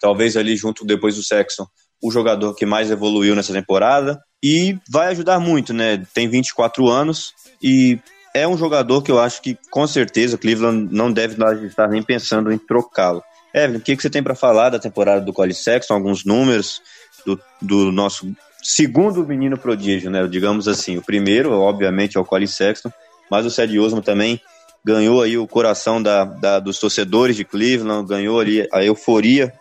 talvez 0.00 0.36
ali 0.36 0.56
junto 0.56 0.84
depois 0.84 1.16
do 1.16 1.22
Sexton 1.22 1.66
o 2.02 2.10
jogador 2.10 2.54
que 2.54 2.66
mais 2.66 2.90
evoluiu 2.90 3.36
nessa 3.36 3.52
temporada 3.52 4.20
e 4.42 4.76
vai 4.90 5.08
ajudar 5.08 5.38
muito, 5.38 5.72
né? 5.72 6.04
Tem 6.12 6.28
24 6.28 6.88
anos 6.88 7.32
e 7.62 8.00
é 8.34 8.46
um 8.48 8.56
jogador 8.56 9.02
que 9.02 9.12
eu 9.12 9.20
acho 9.20 9.40
que 9.40 9.56
com 9.70 9.86
certeza 9.86 10.36
Cleveland 10.36 10.92
não 10.92 11.12
deve 11.12 11.36
estar 11.64 11.88
nem 11.88 12.02
pensando 12.02 12.50
em 12.50 12.58
trocá-lo. 12.58 13.22
Evelyn, 13.54 13.78
o 13.78 13.80
que, 13.80 13.96
que 13.96 14.02
você 14.02 14.10
tem 14.10 14.22
para 14.22 14.34
falar 14.34 14.70
da 14.70 14.78
temporada 14.78 15.20
do 15.20 15.32
Cole 15.32 15.54
Sexton? 15.54 15.94
Alguns 15.94 16.24
números 16.24 16.80
do, 17.26 17.38
do 17.60 17.92
nosso 17.92 18.32
segundo 18.62 19.26
menino 19.26 19.58
prodígio, 19.58 20.10
né? 20.10 20.26
Digamos 20.26 20.68
assim. 20.68 20.96
O 20.96 21.02
primeiro, 21.02 21.52
obviamente, 21.52 22.16
é 22.16 22.20
o 22.20 22.24
Cole 22.24 22.48
Sexton, 22.48 22.90
mas 23.30 23.44
o 23.44 23.50
Cedi 23.50 23.78
Osmo 23.78 24.00
também 24.00 24.40
ganhou 24.84 25.22
aí 25.22 25.36
o 25.36 25.46
coração 25.46 26.02
da, 26.02 26.24
da, 26.24 26.58
dos 26.58 26.78
torcedores 26.78 27.36
de 27.36 27.44
Cleveland, 27.44 28.08
ganhou 28.08 28.40
ali 28.40 28.66
a 28.72 28.82
euforia. 28.82 29.52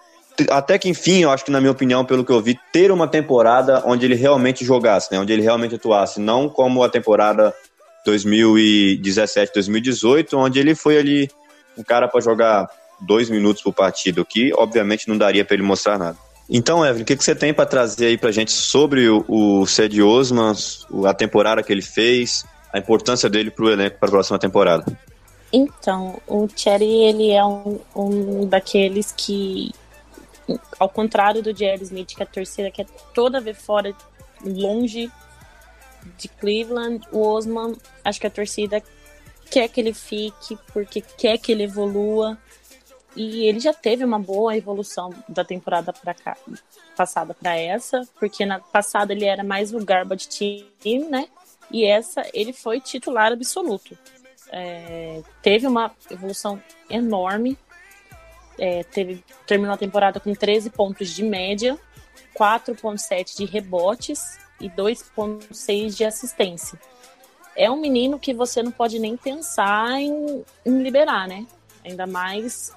Até 0.49 0.77
que, 0.79 0.89
enfim, 0.89 1.23
eu 1.23 1.29
acho 1.29 1.45
que, 1.45 1.51
na 1.51 1.59
minha 1.59 1.71
opinião, 1.71 2.05
pelo 2.05 2.25
que 2.25 2.31
eu 2.31 2.41
vi, 2.41 2.57
ter 2.71 2.91
uma 2.91 3.07
temporada 3.07 3.83
onde 3.85 4.05
ele 4.05 4.15
realmente 4.15 4.65
jogasse, 4.65 5.11
né? 5.11 5.19
Onde 5.19 5.33
ele 5.33 5.41
realmente 5.41 5.75
atuasse, 5.75 6.19
não 6.19 6.49
como 6.49 6.83
a 6.83 6.89
temporada 6.89 7.53
2017, 8.05 9.51
2018, 9.53 10.37
onde 10.37 10.59
ele 10.59 10.73
foi 10.73 10.97
ali 10.97 11.29
um 11.77 11.83
cara 11.83 12.07
para 12.07 12.21
jogar 12.21 12.67
dois 13.01 13.29
minutos 13.29 13.61
por 13.61 13.73
partido, 13.73 14.23
que 14.23 14.53
obviamente 14.53 15.07
não 15.07 15.17
daria 15.17 15.43
para 15.43 15.55
ele 15.55 15.63
mostrar 15.63 15.97
nada. 15.97 16.17
Então, 16.49 16.85
Evelyn, 16.85 17.03
o 17.03 17.05
que, 17.05 17.15
que 17.15 17.23
você 17.23 17.33
tem 17.33 17.53
para 17.53 17.65
trazer 17.65 18.07
aí 18.07 18.17
para 18.17 18.31
gente 18.31 18.51
sobre 18.51 19.07
o, 19.07 19.23
o 19.27 19.65
Cedi 19.65 20.01
Osman, 20.03 20.53
a 21.07 21.13
temporada 21.13 21.63
que 21.63 21.71
ele 21.71 21.81
fez, 21.81 22.45
a 22.73 22.77
importância 22.77 23.29
dele 23.29 23.49
para 23.49 23.65
o 23.65 23.69
elenco 23.69 23.97
para 23.97 24.09
a 24.09 24.11
próxima 24.11 24.37
temporada? 24.37 24.85
Então, 25.53 26.21
o 26.27 26.47
Cherry, 26.53 27.03
ele 27.03 27.31
é 27.31 27.43
um, 27.43 27.79
um 27.95 28.45
daqueles 28.45 29.13
que, 29.15 29.71
ao 30.79 30.89
contrário 30.89 31.41
do 31.41 31.55
Jerry 31.55 31.83
Smith, 31.83 32.15
que 32.15 32.23
a 32.23 32.25
torcida 32.25 32.71
quer 32.71 32.85
toda 33.13 33.41
ver 33.41 33.55
fora, 33.55 33.93
longe 34.43 35.11
de 36.17 36.27
Cleveland, 36.27 37.05
o 37.11 37.21
Osman, 37.21 37.75
acho 38.03 38.19
que 38.19 38.27
a 38.27 38.31
torcida 38.31 38.81
quer 39.49 39.67
que 39.67 39.81
ele 39.81 39.93
fique, 39.93 40.57
porque 40.73 41.01
quer 41.01 41.37
que 41.37 41.51
ele 41.51 41.63
evolua, 41.63 42.37
e 43.15 43.45
ele 43.45 43.59
já 43.59 43.73
teve 43.73 44.05
uma 44.05 44.19
boa 44.19 44.55
evolução 44.55 45.13
da 45.27 45.43
temporada 45.43 45.93
cá, 46.13 46.37
passada 46.95 47.33
para 47.33 47.57
essa, 47.57 48.07
porque 48.19 48.45
na 48.45 48.59
passada 48.59 49.11
ele 49.11 49.25
era 49.25 49.43
mais 49.43 49.73
o 49.73 49.83
garbage 49.83 50.27
team, 50.27 51.09
né? 51.09 51.27
E 51.69 51.85
essa 51.85 52.23
ele 52.33 52.53
foi 52.53 52.79
titular 52.79 53.31
absoluto. 53.31 53.97
é, 54.51 55.21
teve 55.41 55.67
uma 55.67 55.91
evolução 56.09 56.61
enorme. 56.89 57.57
É, 58.57 58.83
teve, 58.83 59.23
terminou 59.47 59.73
a 59.73 59.77
temporada 59.77 60.19
com 60.19 60.33
13 60.35 60.69
pontos 60.69 61.09
de 61.09 61.23
média, 61.23 61.79
4,7 62.37 63.37
de 63.37 63.45
rebotes 63.45 64.37
e 64.59 64.69
2,6 64.69 65.95
de 65.95 66.05
assistência. 66.05 66.79
É 67.55 67.71
um 67.71 67.79
menino 67.79 68.19
que 68.19 68.33
você 68.33 68.61
não 68.61 68.71
pode 68.71 68.99
nem 68.99 69.17
pensar 69.17 69.99
em, 69.99 70.45
em 70.65 70.83
liberar, 70.83 71.27
né? 71.27 71.45
Ainda 71.83 72.05
mais 72.05 72.71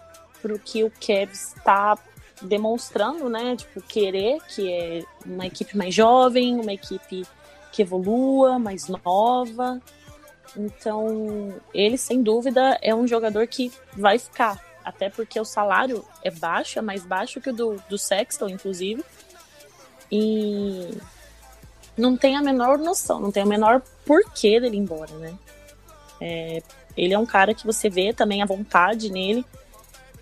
pro 0.45 0.59
que 0.59 0.85
o 0.85 0.91
Cavs 0.91 1.55
está 1.57 1.97
demonstrando, 2.43 3.31
né? 3.31 3.57
Tipo, 3.57 3.81
querer 3.81 4.39
que 4.47 4.71
é 4.71 5.03
uma 5.25 5.47
equipe 5.47 5.75
mais 5.75 5.95
jovem, 5.95 6.61
uma 6.61 6.75
equipe 6.75 7.25
que 7.73 7.81
evolua, 7.81 8.59
mais 8.59 8.87
nova. 8.89 9.81
Então, 10.55 11.55
ele 11.73 11.97
sem 11.97 12.23
dúvida 12.23 12.79
é 12.83 12.95
um 12.95 13.07
jogador 13.07 13.47
que 13.47 13.73
vai 13.97 14.19
ficar, 14.19 14.63
até 14.85 15.09
porque 15.09 15.41
o 15.41 15.47
salário 15.47 16.05
é 16.23 16.31
baixo, 16.31 16.79
é 16.79 16.83
mais 16.83 17.07
baixo 17.07 17.41
que 17.41 17.49
o 17.49 17.55
do, 17.55 17.83
do 17.89 17.97
Sexton, 17.97 18.51
inclusive. 18.51 19.03
E 20.13 20.91
não 21.97 22.19
tem 22.19 22.37
a 22.37 22.43
menor 22.43 22.77
noção, 22.77 23.19
não 23.19 23.33
tem 23.33 23.43
o 23.43 23.49
menor 23.49 23.81
porquê 24.05 24.61
dele 24.61 24.77
ir 24.77 24.81
embora, 24.81 25.15
né? 25.15 25.35
É, 26.21 26.63
ele 26.95 27.15
é 27.15 27.19
um 27.19 27.27
cara 27.27 27.55
que 27.55 27.67
você 27.67 27.89
vê 27.89 28.13
também 28.13 28.43
a 28.43 28.47
vontade 28.47 29.11
nele, 29.11 29.43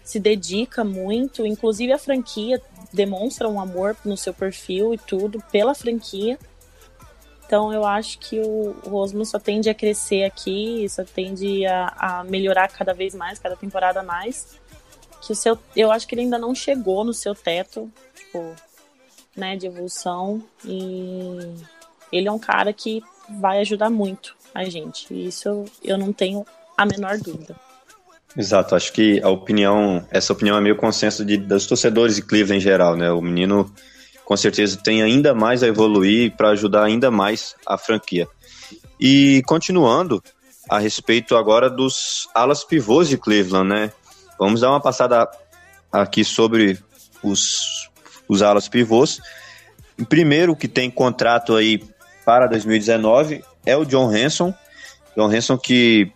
se 0.05 0.19
dedica 0.19 0.85
muito, 0.85 1.47
inclusive 1.47 1.93
a 1.93 1.99
franquia 1.99 2.61
demonstra 2.93 3.49
um 3.49 3.61
amor 3.61 3.97
no 4.05 4.17
seu 4.17 4.35
perfil 4.35 4.93
e 4.93 4.99
tudo 4.99 5.43
pela 5.51 5.75
franquia. 5.75 6.39
Então 7.47 7.73
eu 7.73 7.85
acho 7.85 8.19
que 8.19 8.41
o, 8.41 8.75
o 8.85 8.95
Osmo 8.95 9.25
só 9.25 9.39
tende 9.39 9.69
a 9.69 9.75
crescer 9.75 10.25
aqui, 10.25 10.87
só 10.89 11.05
tende 11.05 11.67
a, 11.67 11.95
a, 11.99 12.25
melhorar 12.25 12.69
cada 12.69 12.95
vez 12.95 13.15
mais, 13.15 13.39
cada 13.39 13.57
temporada 13.57 14.03
mais. 14.03 14.59
Que 15.21 15.33
o 15.33 15.37
seu, 15.37 15.59
eu 15.77 15.93
acho 15.93 16.07
que 16.09 16.15
ele 16.15 16.23
ainda 16.23 16.39
não 16.39 16.55
chegou 16.55 17.05
no 17.05 17.13
seu 17.13 17.35
teto, 17.35 17.93
tipo, 18.15 18.55
né, 19.37 19.57
de 19.57 19.67
evolução. 19.67 20.43
E 20.65 21.55
ele 22.11 22.27
é 22.27 22.33
um 22.33 22.39
cara 22.39 22.73
que 22.73 23.03
vai 23.29 23.61
ajudar 23.61 23.91
muito 23.91 24.35
a 24.55 24.65
gente. 24.65 25.13
Isso 25.13 25.65
eu 25.83 25.99
não 25.99 26.13
tenho 26.13 26.45
a 26.77 26.87
menor 26.87 27.19
dúvida. 27.19 27.55
Exato, 28.37 28.75
acho 28.75 28.93
que 28.93 29.21
a 29.23 29.29
opinião, 29.29 30.07
essa 30.11 30.33
opinião 30.33 30.57
é 30.57 30.61
meio 30.61 30.77
consenso 30.77 31.25
de, 31.25 31.37
dos 31.37 31.67
torcedores 31.67 32.17
de 32.17 32.23
Cleveland 32.23 32.59
em 32.59 32.61
geral, 32.61 32.97
né? 32.97 33.11
O 33.11 33.21
menino 33.21 33.71
com 34.25 34.37
certeza 34.37 34.79
tem 34.83 35.03
ainda 35.03 35.35
mais 35.35 35.63
a 35.63 35.67
evoluir 35.67 36.35
para 36.37 36.51
ajudar 36.51 36.85
ainda 36.85 37.11
mais 37.11 37.55
a 37.67 37.77
franquia. 37.77 38.27
E 38.99 39.43
continuando 39.47 40.23
a 40.71 40.79
respeito 40.79 41.37
agora 41.37 41.69
dos 41.69 42.29
alas 42.35 42.65
pivôs 42.65 43.09
de 43.09 43.19
Cleveland, 43.19 43.69
né? 43.69 43.93
Vamos 44.39 44.63
dar 44.63 44.71
uma 44.71 44.81
passada 44.81 45.29
aqui 45.93 46.25
sobre 46.25 46.79
os, 47.23 47.91
os 48.27 48.41
alas 48.41 48.69
pivôs. 48.69 49.21
O 50.01 50.07
primeiro 50.07 50.57
que 50.57 50.69
tem 50.69 50.91
contrato 50.91 51.55
aí 51.55 51.83
para 52.25 52.47
2019 52.47 53.45
é 53.67 53.77
o 53.77 53.85
John 53.85 54.11
Hanson. 54.11 54.55
John 55.15 55.31
Hanson 55.31 55.59
que 55.59 56.11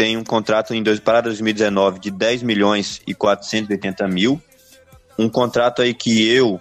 tem 0.00 0.16
um 0.16 0.24
contrato 0.24 0.72
em 0.72 0.82
dois, 0.82 0.98
para 0.98 1.20
2019 1.20 2.00
de 2.00 2.10
10 2.10 2.42
milhões 2.42 3.02
e 3.06 3.12
480 3.12 4.08
mil. 4.08 4.40
Um 5.18 5.28
contrato 5.28 5.82
aí 5.82 5.92
que 5.92 6.26
eu, 6.26 6.58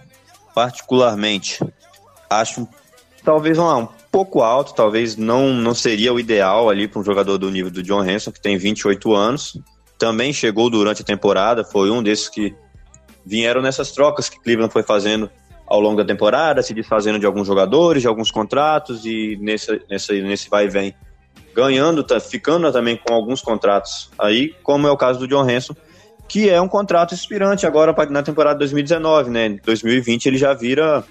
particularmente, 0.54 1.58
acho 2.30 2.68
talvez 3.24 3.58
um, 3.58 3.88
pouco 4.12 4.42
alto, 4.42 4.74
talvez 4.74 5.16
não, 5.16 5.54
não 5.54 5.74
seria 5.74 6.14
o 6.14 6.20
ideal 6.20 6.70
ali 6.70 6.86
para 6.86 7.00
um 7.00 7.04
jogador 7.04 7.38
do 7.38 7.50
nível 7.50 7.72
do 7.72 7.82
John 7.82 8.02
Hanson, 8.02 8.30
que 8.30 8.42
tem 8.42 8.58
28 8.58 9.14
anos. 9.14 9.58
Também 9.98 10.34
chegou 10.34 10.70
durante 10.70 11.02
a 11.02 11.06
temporada, 11.06 11.64
foi 11.64 11.90
um 11.90 12.04
desses 12.04 12.28
que 12.28 12.54
vieram 13.26 13.62
nessas 13.62 13.94
trocas 13.94 14.28
que 14.28 14.38
Cleveland 14.38 14.74
foi 14.74 14.84
fazendo 14.84 15.32
ao 15.66 15.80
longo 15.80 15.96
da 15.96 16.06
temporada, 16.06 16.62
se 16.62 16.74
desfazendo 16.74 17.18
de 17.18 17.26
alguns 17.26 17.48
jogadores, 17.48 18.02
de 18.02 18.08
alguns 18.10 18.32
contratos 18.32 19.06
e 19.06 19.38
nesse, 19.40 19.82
nesse, 19.90 20.22
nesse 20.22 20.50
vai 20.50 20.66
e 20.66 20.70
vem 20.70 20.94
ganhando, 21.60 22.04
tá, 22.04 22.20
ficando 22.20 22.72
também 22.72 22.98
com 22.98 23.14
alguns 23.14 23.42
contratos 23.42 24.10
aí, 24.18 24.56
como 24.64 24.88
é 24.88 24.92
o 24.92 24.98
caso 24.98 25.20
do 25.20 25.28
John 25.28 25.50
Hanson, 25.50 25.76
que 26.28 26.50
é 26.50 26.62
um 26.62 26.68
contrato 26.68 27.14
expirante 27.14 27.66
agora 27.66 27.94
na 28.10 28.24
temporada 28.24 28.60
2019, 28.60 29.30
né? 29.30 29.50
2020 29.66 30.26
ele 30.28 30.38
já 30.38 30.54
vira 30.54 31.04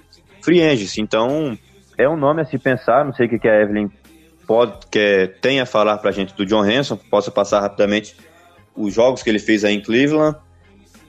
free 0.42 0.62
agent, 0.62 0.98
então 0.98 1.58
é 1.96 2.08
um 2.08 2.16
nome 2.16 2.42
a 2.42 2.44
se 2.44 2.58
pensar, 2.58 3.04
não 3.04 3.12
sei 3.12 3.26
o 3.26 3.28
que, 3.28 3.38
que 3.38 3.48
a 3.48 3.60
Evelyn 3.60 3.88
pode, 4.46 4.86
quer, 4.90 5.38
tem 5.40 5.60
a 5.60 5.66
falar 5.66 5.98
pra 5.98 6.12
gente 6.12 6.34
do 6.34 6.46
John 6.46 6.62
Hanson, 6.62 6.96
possa 6.96 7.30
passar 7.30 7.60
rapidamente 7.60 8.16
os 8.74 8.94
jogos 8.94 9.22
que 9.22 9.28
ele 9.28 9.40
fez 9.40 9.64
aí 9.64 9.74
em 9.74 9.82
Cleveland, 9.82 10.36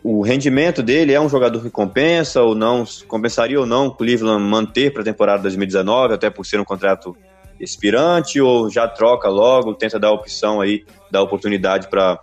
o 0.04 0.22
rendimento 0.22 0.82
dele 0.82 1.14
é 1.14 1.20
um 1.20 1.30
jogador 1.30 1.62
que 1.62 1.70
compensa 1.70 2.42
ou 2.42 2.56
não, 2.56 2.84
compensaria 3.08 3.60
ou 3.60 3.66
não 3.66 3.90
Cleveland 3.90 4.44
manter 4.44 4.92
para 4.92 5.02
a 5.02 5.06
temporada 5.06 5.44
2019, 5.44 6.14
até 6.14 6.30
por 6.30 6.46
ser 6.46 6.60
um 6.60 6.66
contrato 6.66 7.16
expirante 7.60 8.40
ou 8.40 8.70
já 8.70 8.88
troca 8.88 9.28
logo, 9.28 9.74
tenta 9.74 10.00
dar 10.00 10.12
opção 10.12 10.62
aí, 10.62 10.86
dar 11.12 11.22
oportunidade 11.22 11.88
para 11.90 12.20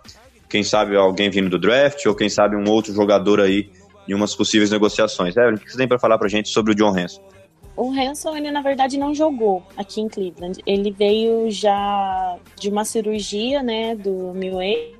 quem 0.49 0.63
sabe 0.63 0.95
alguém 0.95 1.29
vindo 1.29 1.49
do 1.49 1.59
draft 1.59 2.05
ou 2.05 2.15
quem 2.15 2.29
sabe 2.29 2.55
um 2.55 2.69
outro 2.69 2.93
jogador 2.93 3.41
aí 3.41 3.69
em 4.07 4.13
umas 4.13 4.33
possíveis 4.33 4.71
negociações. 4.71 5.35
Evelyn, 5.35 5.55
o 5.55 5.59
que 5.59 5.71
você 5.71 5.77
tem 5.77 5.87
para 5.87 5.99
falar 5.99 6.17
para 6.17 6.27
gente 6.27 6.49
sobre 6.49 6.71
o 6.71 6.75
John 6.75 6.97
Hanson? 6.97 7.21
O 7.75 7.91
Hanson, 7.91 8.35
ele 8.35 8.49
na 8.49 8.61
verdade 8.61 8.97
não 8.97 9.13
jogou 9.13 9.61
aqui 9.75 10.01
em 10.01 10.07
Cleveland. 10.07 10.59
Ele 10.65 10.91
veio 10.91 11.51
já 11.51 12.37
de 12.57 12.69
uma 12.69 12.83
cirurgia, 12.83 13.61
né, 13.61 13.95
do 13.95 14.33
Milwaukee. 14.33 14.95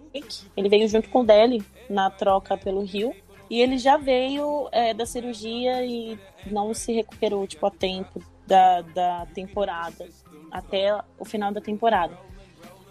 Ele 0.55 0.69
veio 0.69 0.87
junto 0.87 1.09
com 1.09 1.21
o 1.21 1.25
Deli 1.25 1.63
na 1.89 2.09
troca 2.11 2.55
pelo 2.55 2.83
Rio. 2.83 3.13
E 3.49 3.61
ele 3.61 3.77
já 3.77 3.97
veio 3.97 4.67
é, 4.71 4.93
da 4.93 5.05
cirurgia 5.05 5.83
e 5.83 6.19
não 6.45 6.73
se 6.73 6.91
recuperou, 6.91 7.47
tipo, 7.47 7.65
a 7.65 7.71
tempo 7.71 8.21
da, 8.45 8.81
da 8.81 9.27
temporada 9.33 10.05
até 10.51 10.97
o 11.19 11.25
final 11.25 11.51
da 11.51 11.61
temporada. 11.61 12.17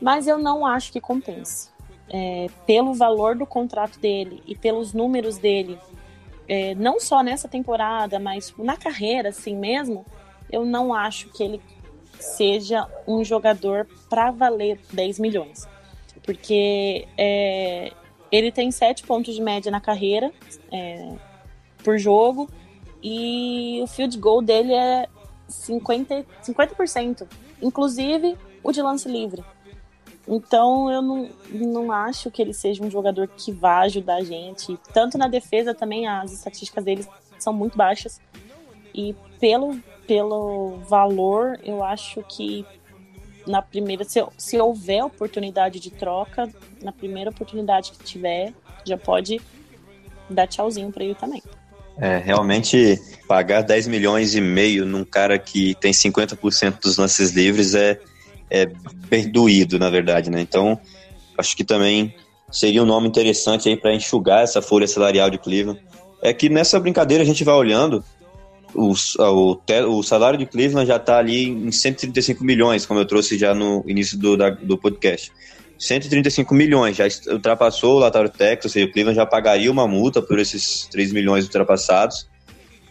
Mas 0.00 0.26
eu 0.26 0.38
não 0.38 0.66
acho 0.66 0.92
que 0.92 1.00
compense. 1.00 1.70
É, 2.08 2.46
pelo 2.66 2.94
valor 2.94 3.34
do 3.34 3.44
contrato 3.44 3.98
dele 3.98 4.42
e 4.46 4.54
pelos 4.54 4.92
números 4.92 5.38
dele, 5.38 5.78
é, 6.48 6.74
não 6.76 7.00
só 7.00 7.22
nessa 7.22 7.48
temporada, 7.48 8.18
mas 8.20 8.54
na 8.58 8.76
carreira 8.76 9.30
assim 9.30 9.56
mesmo, 9.56 10.06
eu 10.50 10.64
não 10.64 10.94
acho 10.94 11.28
que 11.30 11.42
ele 11.42 11.60
seja 12.20 12.86
um 13.06 13.24
jogador 13.24 13.88
para 14.08 14.30
valer 14.30 14.78
10 14.92 15.18
milhões. 15.18 15.66
Porque 16.22 17.06
é, 17.16 17.92
ele 18.30 18.52
tem 18.52 18.70
7 18.70 19.04
pontos 19.04 19.34
de 19.34 19.42
média 19.42 19.70
na 19.70 19.80
carreira 19.80 20.32
é, 20.72 21.12
por 21.82 21.98
jogo 21.98 22.48
e 23.02 23.80
o 23.82 23.86
field 23.86 24.18
goal 24.18 24.42
dele 24.42 24.72
é 24.72 25.08
50%. 25.48 26.24
50% 26.44 27.26
inclusive 27.60 28.36
o 28.62 28.72
de 28.72 28.82
lance 28.82 29.08
livre. 29.08 29.44
Então 30.28 30.90
eu 30.90 31.00
não, 31.00 31.30
não 31.50 31.92
acho 31.92 32.30
que 32.30 32.42
ele 32.42 32.52
seja 32.52 32.82
um 32.82 32.90
jogador 32.90 33.28
que 33.28 33.52
vá 33.52 33.80
ajudar 33.80 34.16
a 34.16 34.24
gente. 34.24 34.78
Tanto 34.92 35.16
na 35.16 35.28
defesa 35.28 35.72
também 35.72 36.06
as 36.08 36.32
estatísticas 36.32 36.84
dele 36.84 37.06
são 37.38 37.52
muito 37.52 37.76
baixas. 37.76 38.20
E 38.92 39.14
pelo, 39.38 39.78
pelo 40.06 40.78
valor, 40.88 41.60
eu 41.62 41.84
acho 41.84 42.22
que 42.24 42.66
na 43.46 43.62
primeira, 43.62 44.04
se, 44.04 44.24
se 44.36 44.58
houver 44.58 45.04
oportunidade 45.04 45.78
de 45.78 45.90
troca, 45.90 46.52
na 46.82 46.90
primeira 46.90 47.30
oportunidade 47.30 47.92
que 47.92 48.02
tiver, 48.02 48.52
já 48.84 48.98
pode 48.98 49.40
dar 50.28 50.48
tchauzinho 50.48 50.90
para 50.90 51.04
ele 51.04 51.14
também. 51.14 51.42
É, 51.98 52.18
realmente 52.18 53.00
pagar 53.26 53.62
10 53.62 53.88
milhões 53.88 54.34
e 54.34 54.40
meio 54.40 54.84
num 54.84 55.04
cara 55.04 55.38
que 55.38 55.74
tem 55.80 55.92
50% 55.92 56.80
dos 56.80 56.98
lances 56.98 57.30
livres 57.30 57.74
é, 57.74 57.98
é 58.50 58.66
bem 59.08 59.30
doído, 59.30 59.78
na 59.78 59.88
verdade, 59.88 60.30
né? 60.30 60.40
Então, 60.40 60.78
acho 61.38 61.56
que 61.56 61.64
também 61.64 62.14
seria 62.50 62.82
um 62.82 62.86
nome 62.86 63.08
interessante 63.08 63.68
aí 63.68 63.76
para 63.76 63.94
enxugar 63.94 64.42
essa 64.42 64.62
folha 64.62 64.86
salarial 64.86 65.30
de 65.30 65.38
Cleveland. 65.38 65.80
É 66.22 66.32
que 66.32 66.48
nessa 66.48 66.78
brincadeira 66.78 67.22
a 67.22 67.26
gente 67.26 67.44
vai 67.44 67.54
olhando, 67.54 68.04
o, 68.74 68.92
o, 68.92 69.98
o 69.98 70.02
salário 70.02 70.38
de 70.38 70.46
Cleveland 70.46 70.86
já 70.86 70.96
está 70.96 71.18
ali 71.18 71.48
em 71.48 71.72
135 71.72 72.44
milhões, 72.44 72.86
como 72.86 73.00
eu 73.00 73.06
trouxe 73.06 73.38
já 73.38 73.54
no 73.54 73.82
início 73.86 74.18
do, 74.18 74.36
da, 74.36 74.50
do 74.50 74.76
podcast. 74.76 75.32
135 75.78 76.54
milhões, 76.54 76.96
já 76.96 77.04
ultrapassou 77.30 77.96
o 77.96 77.98
Latário 77.98 78.30
Texas, 78.30 78.64
ou 78.64 78.70
seja, 78.70 78.86
o 78.86 78.92
Cleveland 78.92 79.16
já 79.16 79.26
pagaria 79.26 79.70
uma 79.70 79.86
multa 79.86 80.22
por 80.22 80.38
esses 80.38 80.86
3 80.90 81.12
milhões 81.12 81.44
ultrapassados. 81.44 82.26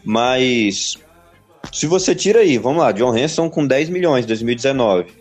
Mas 0.04 0.98
se 1.72 1.88
você 1.88 2.14
tira 2.14 2.40
aí, 2.40 2.58
vamos 2.58 2.80
lá, 2.80 2.92
John 2.92 3.16
Hanson 3.16 3.50
com 3.50 3.66
10 3.66 3.90
milhões 3.90 4.26
em 4.26 4.28
2019, 4.28 5.12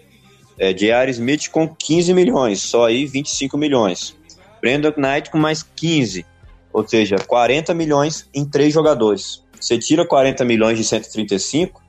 é, 0.58 0.72
J.R. 0.72 1.10
Smith 1.10 1.48
com 1.50 1.66
15 1.66 2.12
milhões, 2.12 2.60
só 2.60 2.86
aí 2.86 3.06
25 3.06 3.56
milhões. 3.56 4.14
Brandon 4.60 4.92
Knight 4.96 5.30
com 5.30 5.38
mais 5.38 5.62
15, 5.62 6.24
ou 6.72 6.86
seja, 6.86 7.16
40 7.16 7.74
milhões 7.74 8.28
em 8.34 8.44
três 8.44 8.72
jogadores. 8.72 9.42
Você 9.58 9.78
tira 9.78 10.06
40 10.06 10.44
milhões 10.44 10.78
de 10.78 10.84
135, 10.84 11.82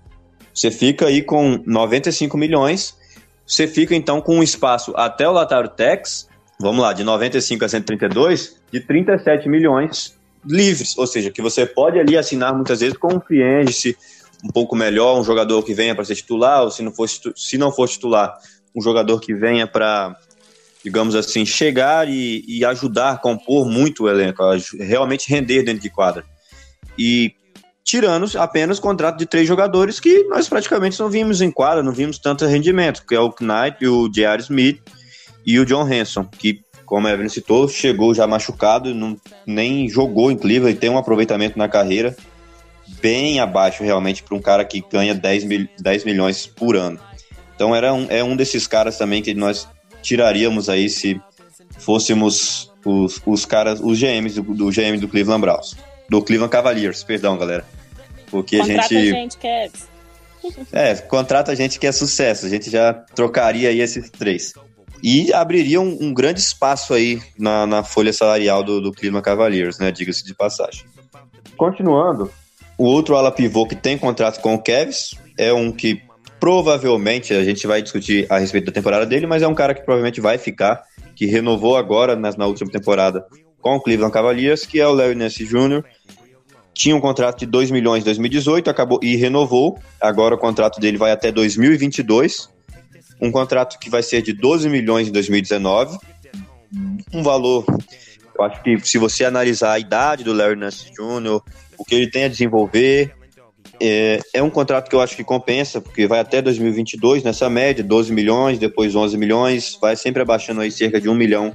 você 0.54 0.72
fica 0.72 1.08
aí 1.08 1.22
com 1.22 1.62
95 1.66 2.38
milhões 2.38 2.96
você 3.46 3.68
fica 3.68 3.96
então 3.96 4.22
com 4.22 4.38
um 4.38 4.44
espaço 4.44 4.94
até 4.96 5.28
o 5.28 5.32
Latário 5.32 5.70
Tex, 5.70 6.28
vamos 6.60 6.82
lá, 6.82 6.94
de 6.94 7.04
95 7.04 7.66
a 7.66 7.70
132, 7.70 8.56
de 8.72 8.80
37 8.80 9.48
milhões 9.48 10.16
livres, 10.48 10.98
ou 10.98 11.08
seja, 11.08 11.32
que 11.32 11.42
você 11.42 11.66
pode 11.66 12.00
ali 12.00 12.18
assinar 12.18 12.54
muitas 12.54 12.80
vezes 12.80 12.98
com 12.98 13.14
um 13.16 13.20
cliente 13.20 13.98
um 14.44 14.50
pouco 14.50 14.76
melhor, 14.76 15.20
um 15.20 15.24
jogador 15.24 15.64
que 15.64 15.74
venha 15.74 15.96
para 15.96 16.06
ser 16.06 16.16
titular, 16.16 16.64
ou 16.64 16.72
se 16.72 16.84
não 16.84 16.92
for, 16.92 17.08
se 17.10 17.58
não 17.58 17.72
for 17.72 17.88
titular, 17.88 18.38
um 18.76 18.82
jogador 18.82 19.20
que 19.20 19.34
venha 19.34 19.66
para, 19.66 20.16
digamos 20.84 21.16
assim, 21.16 21.46
chegar 21.46 22.08
e, 22.08 22.44
e, 22.48 22.64
ajudar 22.66 23.22
compor 23.22 23.68
muito 23.68 24.04
o 24.04 24.10
elenco, 24.10 24.44
realmente 24.80 25.30
render 25.30 25.64
dentro 25.64 25.82
de 25.82 25.90
quadra. 25.90 26.24
E 26.98 27.34
tirando 27.86 28.28
apenas 28.40 28.80
o 28.80 28.82
contrato 28.82 29.18
de 29.20 29.28
três 29.28 29.48
jogadores 29.48 30.00
que 30.00 30.24
nós 30.24 30.50
praticamente 30.50 31.00
não 31.00 31.08
vimos 31.08 31.40
em 31.40 31.52
quadra, 31.52 31.84
não 31.84 31.92
vimos 31.92 32.18
tanto 32.18 32.44
rendimento, 32.48 33.06
que 33.08 33.14
é 33.14 33.20
o 33.20 33.34
Knight, 33.40 33.86
o 33.88 34.10
J.R. 34.10 34.42
Smith 34.42 34.82
e 35.46 35.60
o 35.60 35.66
John 35.66 35.84
Hanson, 35.84 36.26
que, 36.26 36.62
como 36.84 37.06
a 37.06 37.12
Evelyn 37.12 37.30
citou, 37.30 37.70
chegou 37.70 38.12
já 38.16 38.26
machucado, 38.26 38.94
não, 38.96 39.16
nem 39.46 39.88
jogou 39.88 40.32
em 40.32 40.36
Cleveland 40.36 40.76
e 40.76 40.80
tem 40.80 40.90
um 40.90 40.98
aproveitamento 40.98 41.60
na 41.60 41.70
carreira 41.70 42.16
bem 43.02 43.40
abaixo 43.40 43.84
realmente 43.84 44.24
para 44.24 44.36
um 44.36 44.42
cara 44.42 44.66
que 44.66 44.84
ganha 44.92 45.14
10, 45.14 45.44
mil, 45.44 45.68
10 45.80 46.06
milhões 46.06 46.48
por 46.48 46.76
ano. 46.76 47.00
Então 47.56 47.76
era 47.76 47.94
um, 47.94 48.08
é 48.10 48.24
um 48.24 48.36
desses 48.36 48.66
caras 48.66 48.98
também 48.98 49.22
que 49.22 49.36
nós 49.36 49.68
tiraríamos 50.02 50.70
aí 50.70 50.90
se 50.90 51.22
fôssemos 51.78 52.72
os, 52.84 53.22
os 53.26 53.46
caras, 53.46 53.80
os 53.80 54.00
GMs 54.00 54.42
do, 54.42 54.54
do 54.56 54.70
GM 54.72 55.00
do 55.00 55.08
Cleveland 55.08 55.42
Browns. 55.42 55.76
Do 56.10 56.22
Cleveland 56.22 56.52
Cavaliers, 56.52 57.04
perdão, 57.04 57.38
galera. 57.38 57.66
Porque 58.30 58.58
contrata 58.58 58.82
a 58.82 58.88
gente. 58.88 59.12
A 59.12 59.20
gente 59.20 59.38
quer... 59.38 59.72
É, 60.72 60.94
contrata 60.94 61.52
a 61.52 61.56
gente 61.56 61.80
que 61.80 61.88
é 61.88 61.92
sucesso. 61.92 62.46
A 62.46 62.50
gente 62.50 62.70
já 62.70 62.94
trocaria 62.94 63.70
aí 63.70 63.82
esses 63.82 64.12
três. 64.12 64.54
E 65.02 65.34
abriria 65.34 65.82
um, 65.82 65.98
um 66.00 66.14
grande 66.14 66.40
espaço 66.40 66.94
aí 66.94 67.20
na, 67.38 67.66
na 67.66 67.84
folha 67.84 68.14
salarial 68.14 68.64
do, 68.64 68.80
do 68.80 68.92
Cleveland 68.92 69.26
Cavaliers, 69.26 69.80
né? 69.80 69.92
Diga-se 69.92 70.24
de 70.24 70.36
passagem. 70.36 70.86
Continuando, 71.58 72.32
o 72.78 72.86
outro 72.86 73.16
ala 73.16 73.32
pivô 73.32 73.66
que 73.66 73.76
tem 73.76 73.98
contrato 73.98 74.42
com 74.42 74.54
o 74.54 74.62
Cavs 74.62 75.16
é 75.38 75.54
um 75.54 75.72
que 75.72 76.02
provavelmente 76.40 77.34
a 77.34 77.44
gente 77.44 77.66
vai 77.66 77.82
discutir 77.82 78.28
a 78.30 78.38
respeito 78.38 78.66
da 78.66 78.72
temporada 78.72 79.06
dele, 79.06 79.26
mas 79.26 79.42
é 79.42 79.48
um 79.48 79.56
cara 79.56 79.74
que 79.74 79.82
provavelmente 79.82 80.22
vai 80.22 80.38
ficar, 80.38 80.84
que 81.16 81.26
renovou 81.26 81.78
agora 81.78 82.16
na, 82.16 82.32
na 82.38 82.46
última 82.46 82.70
temporada 82.70 83.26
com 83.66 83.78
o 83.78 83.82
Cleveland 83.82 84.14
Cavaliers, 84.14 84.64
que 84.64 84.80
é 84.80 84.88
o 84.88 84.94
Larry 84.94 85.16
Nance 85.16 85.44
Jr. 85.44 85.84
Tinha 86.72 86.96
um 86.96 87.02
contrato 87.02 87.40
de 87.40 87.48
2 87.48 87.72
milhões 87.72 88.04
em 88.04 88.06
2018 88.06 88.70
acabou, 88.70 89.00
e 89.02 89.16
renovou. 89.16 89.80
Agora 90.00 90.36
o 90.36 90.38
contrato 90.38 90.80
dele 90.80 91.00
vai 91.00 91.12
até 91.12 91.32
2022. 91.32 92.48
Um 93.20 93.32
contrato 93.32 93.80
que 93.80 93.90
vai 93.90 94.04
ser 94.04 94.22
de 94.22 94.34
12 94.34 94.70
milhões 94.70 95.08
em 95.08 95.12
2019. 95.12 95.98
Um 97.12 97.24
valor, 97.24 97.66
eu 98.38 98.46
acho 98.46 98.62
que 98.62 98.80
se 98.86 99.00
você 99.00 99.26
analisar 99.26 99.72
a 99.72 99.80
idade 99.80 100.24
do 100.24 100.32
Larry 100.32 100.58
Nance 100.58 100.92
Jr., 100.92 101.42
o 101.76 101.84
que 101.84 101.96
ele 101.96 102.08
tem 102.12 102.26
a 102.26 102.28
desenvolver. 102.28 103.16
É, 103.82 104.20
é 104.36 104.44
um 104.44 104.50
contrato 104.50 104.90
que 104.90 104.96
eu 104.96 105.02
acho 105.02 105.16
que 105.16 105.24
compensa, 105.24 105.82
porque 105.82 106.06
vai 106.06 106.20
até 106.20 106.40
2022 106.40 107.24
nessa 107.24 107.50
média, 107.50 107.84
12 107.84 108.14
milhões, 108.14 108.60
depois 108.60 108.96
11 108.96 109.18
milhões, 109.18 109.76
vai 109.82 109.96
sempre 109.96 110.22
abaixando 110.22 110.62
aí 110.62 110.70
cerca 110.70 111.02
de 111.02 111.10
1 111.10 111.16
milhão 111.16 111.54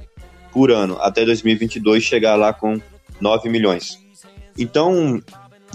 por 0.51 0.71
ano, 0.71 0.97
até 1.01 1.25
2022 1.25 2.03
chegar 2.03 2.35
lá 2.35 2.53
com 2.53 2.79
9 3.19 3.49
milhões. 3.49 3.97
Então, 4.57 5.21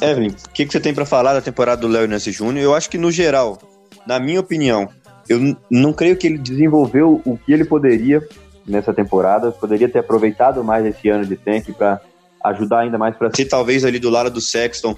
Evelyn, 0.01 0.31
o 0.31 0.51
que, 0.51 0.67
que 0.67 0.73
você 0.73 0.81
tem 0.81 0.95
para 0.95 1.07
falar 1.07 1.35
da 1.35 1.41
temporada 1.41 1.81
do 1.81 1.89
Léo 1.89 2.09
Nance 2.09 2.31
Júnior? 2.31 2.63
Eu 2.63 2.75
acho 2.75 2.91
que, 2.91 2.99
no 2.99 3.11
geral, 3.11 3.59
na 4.07 4.21
minha 4.21 4.41
opinião, 4.41 4.89
eu 5.29 5.57
não 5.71 5.93
creio 5.93 6.17
que 6.17 6.27
ele 6.27 6.39
desenvolveu 6.39 7.21
o 7.25 7.37
que 7.37 7.53
ele 7.53 7.65
poderia 7.65 8.23
nessa 8.67 8.93
temporada, 8.93 9.51
poderia 9.51 9.89
ter 9.89 10.01
aproveitado 10.01 10.63
mais 10.63 10.85
esse 10.85 11.09
ano 11.09 11.25
de 11.25 11.37
tank 11.37 11.73
para 11.73 12.01
ajudar 12.45 12.81
ainda 12.81 12.99
mais 12.99 13.17
para 13.17 13.35
ser 13.35 13.47
talvez 13.47 13.85
ali 13.85 13.99
do 13.99 14.11
lado 14.11 14.31
do 14.31 14.41
Sexton 14.41 14.95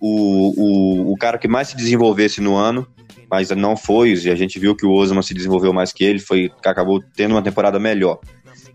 o, 0.00 1.10
o, 1.10 1.12
o 1.12 1.16
cara 1.16 1.38
que 1.38 1.46
mais 1.46 1.68
se 1.68 1.76
desenvolvesse 1.76 2.40
no 2.40 2.56
ano, 2.56 2.86
mas 3.30 3.50
não 3.50 3.76
foi, 3.76 4.14
e 4.14 4.30
a 4.30 4.34
gente 4.34 4.58
viu 4.58 4.74
que 4.74 4.86
o 4.86 4.92
Osman 4.92 5.22
se 5.22 5.34
desenvolveu 5.34 5.72
mais 5.72 5.92
que 5.92 6.02
ele, 6.02 6.18
foi 6.18 6.50
acabou 6.64 7.02
tendo 7.14 7.32
uma 7.32 7.42
temporada 7.42 7.78
melhor. 7.78 8.18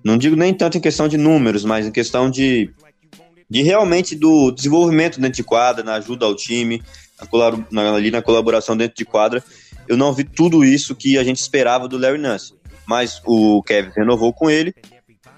Não 0.05 0.19
digo 0.19 0.35
nem 0.35 0.53
tanto 0.53 0.77
em 0.77 0.81
questão 0.81 1.07
de 1.07 1.17
números, 1.17 1.65
mas 1.65 1.87
em 1.87 1.91
questão 1.91 2.29
de, 2.29 2.69
de 3.49 3.63
realmente 3.63 4.15
do 4.15 4.51
desenvolvimento 4.51 5.19
dentro 5.19 5.37
de 5.37 5.43
quadra, 5.43 5.83
na 5.83 5.95
ajuda 5.95 6.27
ao 6.27 6.35
time, 6.35 6.83
na, 7.71 7.91
ali 7.91 8.11
na 8.11 8.21
colaboração 8.21 8.77
dentro 8.77 8.95
de 8.95 9.03
quadra. 9.03 9.43
Eu 9.87 9.97
não 9.97 10.13
vi 10.13 10.23
tudo 10.23 10.63
isso 10.63 10.95
que 10.95 11.17
a 11.17 11.23
gente 11.23 11.37
esperava 11.37 11.87
do 11.87 11.97
Larry 11.97 12.19
Nance. 12.19 12.53
Mas 12.85 13.19
o 13.25 13.63
Kevin 13.63 13.89
renovou 13.97 14.31
com 14.31 14.47
ele 14.47 14.75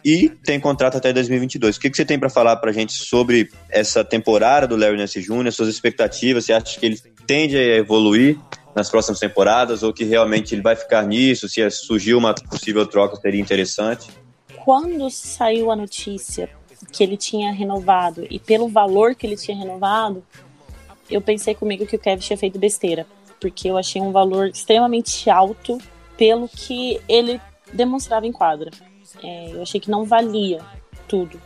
e 0.03 0.27
tem 0.27 0.59
contrato 0.59 0.97
até 0.97 1.13
2022. 1.13 1.77
O 1.77 1.79
que, 1.79 1.89
que 1.89 1.95
você 1.95 2.03
tem 2.03 2.19
para 2.19 2.29
falar 2.29 2.57
para 2.57 2.69
a 2.69 2.73
gente 2.73 2.91
sobre 2.91 3.49
essa 3.69 4.03
temporada 4.03 4.67
do 4.67 4.75
Larry 4.75 4.97
Nance 4.97 5.21
Jr., 5.21 5.49
suas 5.53 5.69
expectativas? 5.69 6.43
Você 6.43 6.51
acha 6.51 6.77
que 6.77 6.85
ele 6.85 6.99
tende 7.25 7.55
a 7.55 7.77
evoluir 7.77 8.37
nas 8.75 8.89
próximas 8.89 9.17
temporadas 9.17 9.81
ou 9.81 9.93
que 9.93 10.03
realmente 10.03 10.53
ele 10.53 10.61
vai 10.61 10.75
ficar 10.75 11.07
nisso? 11.07 11.47
Se 11.47 11.71
surgir 11.71 12.15
uma 12.15 12.35
possível 12.35 12.85
troca, 12.85 13.15
seria 13.15 13.39
interessante? 13.39 14.09
Quando 14.67 15.09
saiu 15.09 15.71
a 15.71 15.77
notícia 15.77 16.49
que 16.91 17.01
ele 17.01 17.15
tinha 17.15 17.53
renovado 17.53 18.27
e 18.29 18.37
pelo 18.37 18.67
valor 18.67 19.15
que 19.15 19.25
ele 19.25 19.37
tinha 19.37 19.55
renovado, 19.55 20.21
eu 21.09 21.21
pensei 21.21 21.55
comigo 21.55 21.85
que 21.85 21.95
o 21.95 21.99
Kevin 21.99 22.21
tinha 22.21 22.37
feito 22.37 22.59
besteira, 22.59 23.07
porque 23.39 23.69
eu 23.69 23.77
achei 23.77 24.01
um 24.01 24.11
valor 24.11 24.49
extremamente 24.49 25.29
alto 25.29 25.77
pelo 26.17 26.49
que 26.49 26.99
ele 27.07 27.39
demonstrava 27.71 28.27
em 28.27 28.33
quadra. 28.33 28.69
É, 29.23 29.51
eu 29.53 29.61
achei 29.61 29.79
que 29.79 29.89
não 29.89 30.03
valia 30.03 30.59
tudo. 31.07 31.39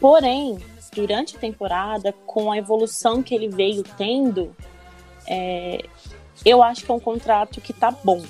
Porém, 0.00 0.56
durante 0.94 1.36
a 1.36 1.38
temporada, 1.38 2.14
com 2.24 2.50
a 2.50 2.56
evolução 2.56 3.22
que 3.22 3.34
ele 3.34 3.48
veio 3.48 3.82
tendo, 3.82 4.56
é, 5.26 5.84
eu 6.46 6.62
acho 6.62 6.82
que 6.82 6.90
é 6.90 6.94
um 6.94 6.98
contrato 6.98 7.60
que 7.60 7.74
tá 7.74 7.90
bom. 7.90 8.22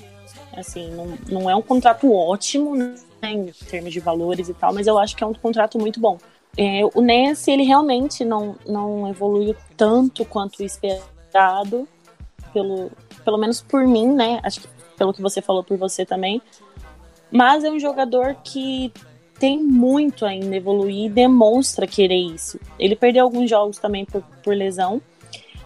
Assim, 0.56 0.90
não, 0.90 1.16
não 1.30 1.48
é 1.48 1.54
um 1.54 1.62
contrato 1.62 2.12
ótimo, 2.12 2.74
né, 2.74 2.96
em 3.22 3.46
termos 3.68 3.92
de 3.92 4.00
valores 4.00 4.48
e 4.48 4.54
tal, 4.54 4.72
mas 4.72 4.86
eu 4.86 4.98
acho 4.98 5.16
que 5.16 5.24
é 5.24 5.26
um 5.26 5.34
contrato 5.34 5.78
muito 5.78 6.00
bom. 6.00 6.18
É, 6.56 6.80
o 6.94 7.00
Nance, 7.00 7.50
ele 7.50 7.62
realmente 7.62 8.24
não, 8.24 8.56
não 8.66 9.08
evoluiu 9.08 9.54
tanto 9.76 10.24
quanto 10.24 10.62
esperado, 10.62 11.86
pelo, 12.52 12.90
pelo 13.24 13.38
menos 13.38 13.60
por 13.60 13.86
mim, 13.86 14.08
né? 14.08 14.40
Acho 14.42 14.60
que 14.60 14.68
pelo 14.96 15.12
que 15.14 15.22
você 15.22 15.40
falou 15.40 15.62
por 15.62 15.78
você 15.78 16.04
também. 16.04 16.42
Mas 17.30 17.62
é 17.62 17.70
um 17.70 17.78
jogador 17.78 18.36
que 18.42 18.92
tem 19.38 19.62
muito 19.62 20.26
ainda 20.26 20.56
evoluir 20.56 21.06
e 21.06 21.08
demonstra 21.08 21.86
querer 21.86 22.16
isso. 22.16 22.58
Ele 22.78 22.96
perdeu 22.96 23.24
alguns 23.24 23.48
jogos 23.48 23.78
também 23.78 24.04
por, 24.04 24.22
por 24.42 24.56
lesão, 24.56 25.00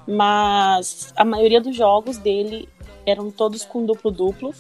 mas 0.07 1.12
a 1.16 1.24
maioria 1.24 1.61
dos 1.61 1.74
jogos 1.74 2.18
dele 2.18 2.68
eram 3.07 3.30
todos 3.30 3.64
com 3.64 3.86
duplo-duplo 3.86 4.53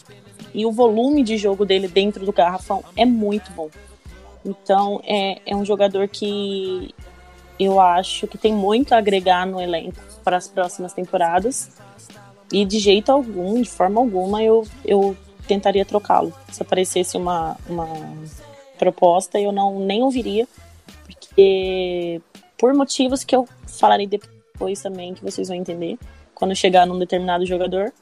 e 0.54 0.66
o 0.66 0.72
volume 0.72 1.22
de 1.22 1.36
jogo 1.36 1.64
dele 1.64 1.88
dentro 1.88 2.24
do 2.24 2.32
garrafão 2.32 2.84
é 2.96 3.04
muito 3.04 3.50
bom. 3.52 3.70
Então 4.44 5.00
é, 5.04 5.40
é 5.46 5.56
um 5.56 5.64
jogador 5.64 6.08
que 6.08 6.94
eu 7.58 7.80
acho 7.80 8.26
que 8.26 8.36
tem 8.36 8.52
muito 8.52 8.92
a 8.92 8.98
agregar 8.98 9.46
no 9.46 9.60
elenco 9.60 10.00
para 10.24 10.36
as 10.36 10.48
próximas 10.48 10.92
temporadas. 10.92 11.70
E 12.52 12.64
de 12.64 12.78
jeito 12.78 13.10
algum, 13.10 13.60
de 13.62 13.70
forma 13.70 14.00
alguma, 14.00 14.42
eu, 14.42 14.66
eu 14.84 15.16
tentaria 15.46 15.84
trocá-lo. 15.84 16.32
Se 16.50 16.62
aparecesse 16.62 17.16
uma, 17.16 17.56
uma 17.68 17.88
proposta, 18.78 19.40
eu 19.40 19.52
não 19.52 19.78
nem 19.78 20.02
ouviria, 20.02 20.46
porque 21.06 22.20
por 22.58 22.74
motivos 22.74 23.24
que 23.24 23.34
eu 23.34 23.48
falarei 23.66 24.06
depois 24.06 24.82
também, 24.82 25.14
que 25.14 25.22
vocês 25.22 25.48
vão 25.48 25.56
entender, 25.56 25.98
quando 26.34 26.54
chegar 26.56 26.86
num 26.86 26.98
determinado 26.98 27.46
jogador. 27.46 27.92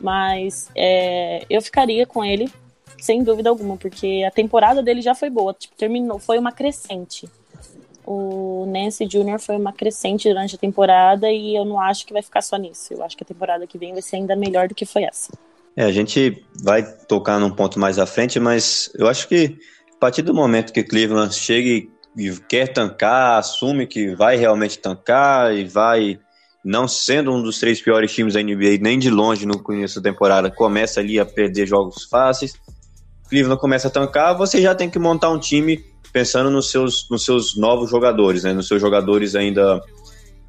Mas 0.00 0.68
é, 0.74 1.44
eu 1.48 1.60
ficaria 1.62 2.06
com 2.06 2.24
ele, 2.24 2.50
sem 2.98 3.22
dúvida 3.22 3.48
alguma, 3.48 3.76
porque 3.76 4.24
a 4.26 4.30
temporada 4.30 4.82
dele 4.82 5.00
já 5.00 5.14
foi 5.14 5.30
boa, 5.30 5.54
tipo, 5.54 5.74
terminou, 5.76 6.18
foi 6.18 6.38
uma 6.38 6.52
crescente. 6.52 7.28
O 8.06 8.64
Nancy 8.68 9.04
Jr. 9.04 9.40
foi 9.40 9.56
uma 9.56 9.72
crescente 9.72 10.28
durante 10.28 10.54
a 10.54 10.58
temporada 10.58 11.30
e 11.30 11.56
eu 11.56 11.64
não 11.64 11.80
acho 11.80 12.06
que 12.06 12.12
vai 12.12 12.22
ficar 12.22 12.40
só 12.40 12.56
nisso. 12.56 12.94
Eu 12.94 13.02
acho 13.02 13.16
que 13.16 13.24
a 13.24 13.26
temporada 13.26 13.66
que 13.66 13.76
vem 13.76 13.92
vai 13.92 14.02
ser 14.02 14.16
ainda 14.16 14.36
melhor 14.36 14.68
do 14.68 14.74
que 14.74 14.86
foi 14.86 15.02
essa. 15.02 15.32
É, 15.76 15.84
a 15.84 15.92
gente 15.92 16.42
vai 16.62 16.82
tocar 16.82 17.38
num 17.40 17.50
ponto 17.50 17.78
mais 17.80 17.98
à 17.98 18.06
frente, 18.06 18.38
mas 18.38 18.90
eu 18.94 19.08
acho 19.08 19.26
que 19.26 19.58
a 19.94 19.98
partir 19.98 20.22
do 20.22 20.32
momento 20.32 20.72
que 20.72 20.84
Cleveland 20.84 21.34
chega 21.34 21.68
e 22.16 22.30
quer 22.48 22.72
tancar, 22.72 23.38
assume 23.38 23.86
que 23.86 24.14
vai 24.14 24.36
realmente 24.36 24.78
tancar 24.78 25.54
e 25.54 25.64
vai, 25.64 26.18
não 26.66 26.88
sendo 26.88 27.32
um 27.32 27.40
dos 27.40 27.60
três 27.60 27.80
piores 27.80 28.12
times 28.12 28.34
da 28.34 28.42
NBA, 28.42 28.78
nem 28.80 28.98
de 28.98 29.08
longe 29.08 29.46
no 29.46 29.56
começo 29.62 30.00
da 30.00 30.10
temporada, 30.10 30.50
começa 30.50 30.98
ali 30.98 31.16
a 31.20 31.24
perder 31.24 31.64
jogos 31.64 32.02
fáceis. 32.10 32.54
Cleveland 33.28 33.60
começa 33.60 33.86
a 33.86 33.90
tancar, 33.90 34.36
você 34.36 34.60
já 34.60 34.74
tem 34.74 34.90
que 34.90 34.98
montar 34.98 35.30
um 35.30 35.38
time 35.38 35.78
pensando 36.12 36.50
nos 36.50 36.68
seus, 36.72 37.08
nos 37.08 37.24
seus 37.24 37.56
novos 37.56 37.88
jogadores, 37.88 38.42
né? 38.42 38.52
nos 38.52 38.66
seus 38.66 38.80
jogadores 38.80 39.36
ainda 39.36 39.80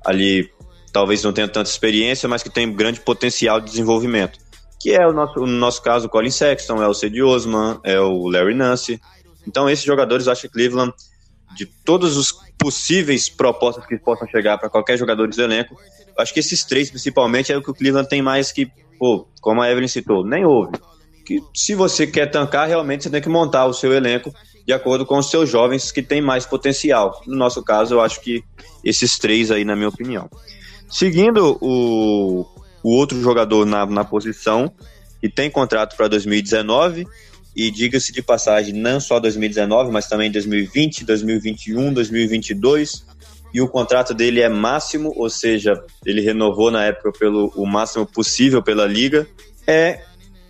ali, 0.04 0.50
talvez 0.92 1.22
não 1.22 1.32
tenham 1.32 1.48
tanta 1.48 1.70
experiência, 1.70 2.28
mas 2.28 2.42
que 2.42 2.50
tem 2.50 2.74
grande 2.74 3.00
potencial 3.00 3.60
de 3.60 3.68
desenvolvimento. 3.68 4.40
que 4.82 4.94
é 4.94 5.06
o 5.08 5.14
nosso, 5.14 5.40
no 5.42 5.46
nosso 5.46 5.84
caso 5.84 6.08
o 6.08 6.10
Colin 6.10 6.32
Sexton, 6.32 6.82
é 6.82 6.88
o 6.88 6.96
Cedi 6.96 7.22
Osman, 7.22 7.80
é 7.84 8.00
o 8.00 8.28
Larry 8.28 8.56
Nance. 8.56 9.00
Então 9.46 9.70
esses 9.70 9.86
jogadores, 9.86 10.28
acho 10.28 10.42
que 10.42 10.50
Cleveland, 10.50 10.92
de 11.56 11.68
todos 11.68 12.18
os 12.18 12.34
possíveis 12.58 13.30
propostas 13.30 13.86
que 13.86 14.00
possam 14.00 14.28
chegar 14.28 14.58
para 14.58 14.68
qualquer 14.68 14.98
jogador 14.98 15.28
do 15.28 15.42
elenco, 15.42 15.78
acho 16.18 16.34
que 16.34 16.40
esses 16.40 16.64
três 16.64 16.90
principalmente 16.90 17.52
é 17.52 17.58
o 17.58 17.62
que 17.62 17.72
o 17.72 17.74
Cleveland 17.74 18.10
tem 18.10 18.22
mais 18.22 18.52
que, 18.52 18.70
pô, 18.98 19.28
como 19.42 19.62
a 19.62 19.70
Evelyn 19.70 19.88
citou, 19.88 20.26
nem 20.26 20.46
houve. 20.46 20.74
Que 21.26 21.42
se 21.54 21.76
você 21.76 22.08
quer 22.08 22.28
tancar, 22.28 22.68
realmente 22.68 23.04
você 23.04 23.10
tem 23.10 23.22
que 23.22 23.30
montar 23.30 23.66
o 23.66 23.74
seu 23.74 23.94
elenco 23.94 24.34
de 24.66 24.74
acordo 24.74 25.06
com 25.06 25.18
os 25.18 25.30
seus 25.30 25.50
jovens 25.50 25.92
que 25.92 26.02
têm 26.02 26.22
mais 26.22 26.46
potencial. 26.46 27.22
No 27.26 27.38
nosso 27.38 27.64
caso, 27.64 27.96
eu 27.96 28.02
acho 28.02 28.22
que 28.22 28.44
esses 28.84 29.18
três 29.18 29.50
aí, 29.50 29.64
na 29.64 29.76
minha 29.76 29.90
opinião. 29.90 30.30
Seguindo 30.90 31.58
o, 31.62 32.46
o 32.84 32.90
outro 32.92 33.22
jogador 33.22 33.66
na, 33.66 33.86
na 33.86 34.04
posição, 34.04 34.72
que 35.22 35.30
tem 35.30 35.50
contrato 35.50 35.96
para 35.96 36.08
2019, 36.08 37.08
e 37.58 37.72
diga-se 37.72 38.14
de 38.14 38.22
passagem, 38.22 38.72
não 38.72 39.00
só 39.00 39.20
2019, 39.20 39.92
mas 39.92 40.08
também 40.08 40.32
2020, 40.32 41.04
2021, 41.04 41.92
2022, 41.92 43.04
e 43.58 43.62
o 43.62 43.68
contrato 43.68 44.14
dele 44.14 44.40
é 44.40 44.48
máximo, 44.48 45.12
ou 45.16 45.32
seja, 45.32 45.84
ele 46.06 46.22
renovou 46.22 46.70
na 46.70 46.86
época 46.86 47.12
pelo 47.12 47.52
o 47.56 47.66
máximo 47.66 48.06
possível 48.06 48.62
pela 48.62 48.86
liga, 48.86 49.28
é 49.66 50.04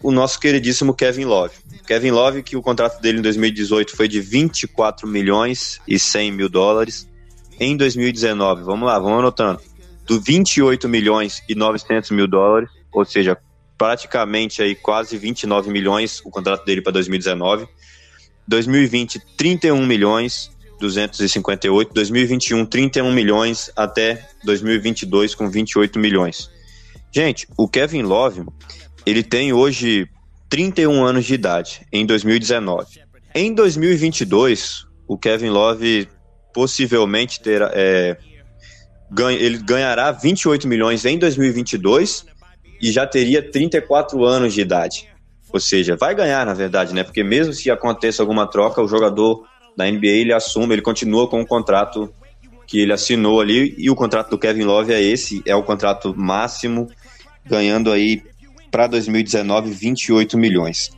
o 0.04 0.12
nosso 0.12 0.38
queridíssimo 0.38 0.94
Kevin 0.94 1.24
Love. 1.24 1.56
Kevin 1.88 2.12
Love, 2.12 2.44
que 2.44 2.58
o 2.58 2.62
contrato 2.62 3.00
dele 3.00 3.20
em 3.20 3.22
2018 3.22 3.96
foi 3.96 4.10
de 4.10 4.20
24 4.20 5.08
milhões 5.08 5.80
e 5.88 5.98
100 5.98 6.34
mil 6.34 6.50
dólares. 6.50 7.08
Em 7.58 7.78
2019, 7.78 8.64
vamos 8.64 8.86
lá, 8.86 9.00
vamos 9.00 9.20
anotando, 9.20 9.62
do 10.06 10.20
28 10.20 10.90
milhões 10.90 11.42
e 11.48 11.56
900 11.56 12.12
mil 12.12 12.28
dólares, 12.28 12.70
ou 12.92 13.06
seja, 13.06 13.38
praticamente 13.78 14.62
aí 14.62 14.76
quase 14.76 15.18
29 15.18 15.72
milhões 15.72 16.22
o 16.26 16.30
contrato 16.30 16.66
dele 16.66 16.82
para 16.82 16.92
2019. 16.92 17.70
2020, 18.46 19.22
31 19.38 19.86
milhões 19.86 20.52
258, 20.80 21.94
2021 21.94 22.66
31 22.66 23.12
milhões 23.12 23.72
até 23.76 24.28
2022 24.44 25.36
com 25.36 25.50
28 25.50 26.00
milhões. 26.00 26.50
Gente, 27.12 27.48
o 27.58 27.68
Kevin 27.68 28.04
Love, 28.04 28.44
ele 29.06 29.24
tem 29.24 29.54
hoje 29.54 30.08
31 30.50 31.04
anos 31.04 31.26
de 31.26 31.34
idade 31.34 31.88
em 31.92 32.06
2019. 32.06 33.02
Em 33.34 33.54
2022, 33.54 34.86
o 35.08 35.18
Kevin 35.18 35.50
Love 35.50 36.08
possivelmente 36.54 37.40
terá 37.42 37.72
é, 37.74 38.18
ganha, 39.12 39.38
ele 39.38 39.58
ganhará 39.58 40.12
28 40.12 40.68
milhões 40.68 41.06
em 41.06 41.18
2022 41.18 42.26
e 42.82 42.92
já 42.92 43.06
teria 43.06 43.42
34 43.42 44.24
anos 44.24 44.54
de 44.54 44.62
idade. 44.62 45.08
Ou 45.52 45.60
seja, 45.60 45.96
vai 45.96 46.14
ganhar, 46.14 46.46
na 46.46 46.54
verdade, 46.54 46.94
né? 46.94 47.04
Porque 47.04 47.24
mesmo 47.24 47.54
se 47.54 47.72
aconteça 47.72 48.22
alguma 48.22 48.46
troca, 48.46 48.82
o 48.82 48.88
jogador 48.88 49.48
da 49.78 49.90
NBA 49.90 50.08
ele 50.08 50.34
assume, 50.34 50.74
ele 50.74 50.82
continua 50.82 51.28
com 51.28 51.40
o 51.40 51.46
contrato 51.46 52.12
que 52.66 52.80
ele 52.80 52.92
assinou 52.92 53.40
ali 53.40 53.76
e 53.78 53.90
o 53.90 53.96
contrato 53.96 54.32
do 54.32 54.38
Kevin 54.38 54.64
Love 54.64 54.92
é 54.92 55.02
esse, 55.02 55.42
é 55.46 55.56
o 55.56 55.64
contrato 55.64 56.14
máximo, 56.18 56.90
ganhando 57.46 57.92
aí 57.92 58.24
para 58.72 58.88
2019 58.88 59.70
28 59.72 60.38
milhões. 60.38 60.90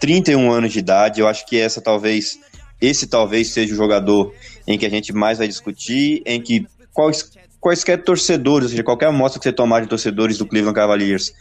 31 0.00 0.50
anos 0.50 0.72
de 0.72 0.78
idade, 0.78 1.20
eu 1.20 1.26
acho 1.26 1.44
que 1.44 1.58
essa 1.58 1.80
talvez 1.80 2.38
esse 2.80 3.08
talvez 3.08 3.48
seja 3.48 3.74
o 3.74 3.76
jogador 3.76 4.32
em 4.66 4.78
que 4.78 4.86
a 4.86 4.90
gente 4.90 5.12
mais 5.12 5.38
vai 5.38 5.48
discutir, 5.48 6.22
em 6.24 6.40
que 6.40 6.64
quais, 6.94 7.28
quaisquer 7.60 8.02
torcedores, 8.04 8.66
ou 8.66 8.70
seja, 8.70 8.84
qualquer 8.84 9.06
amostra 9.06 9.40
que 9.40 9.44
você 9.44 9.52
tomar 9.52 9.80
de 9.80 9.88
torcedores 9.88 10.38
do 10.38 10.46
Cleveland 10.46 10.76
Cavaliers, 10.76 11.34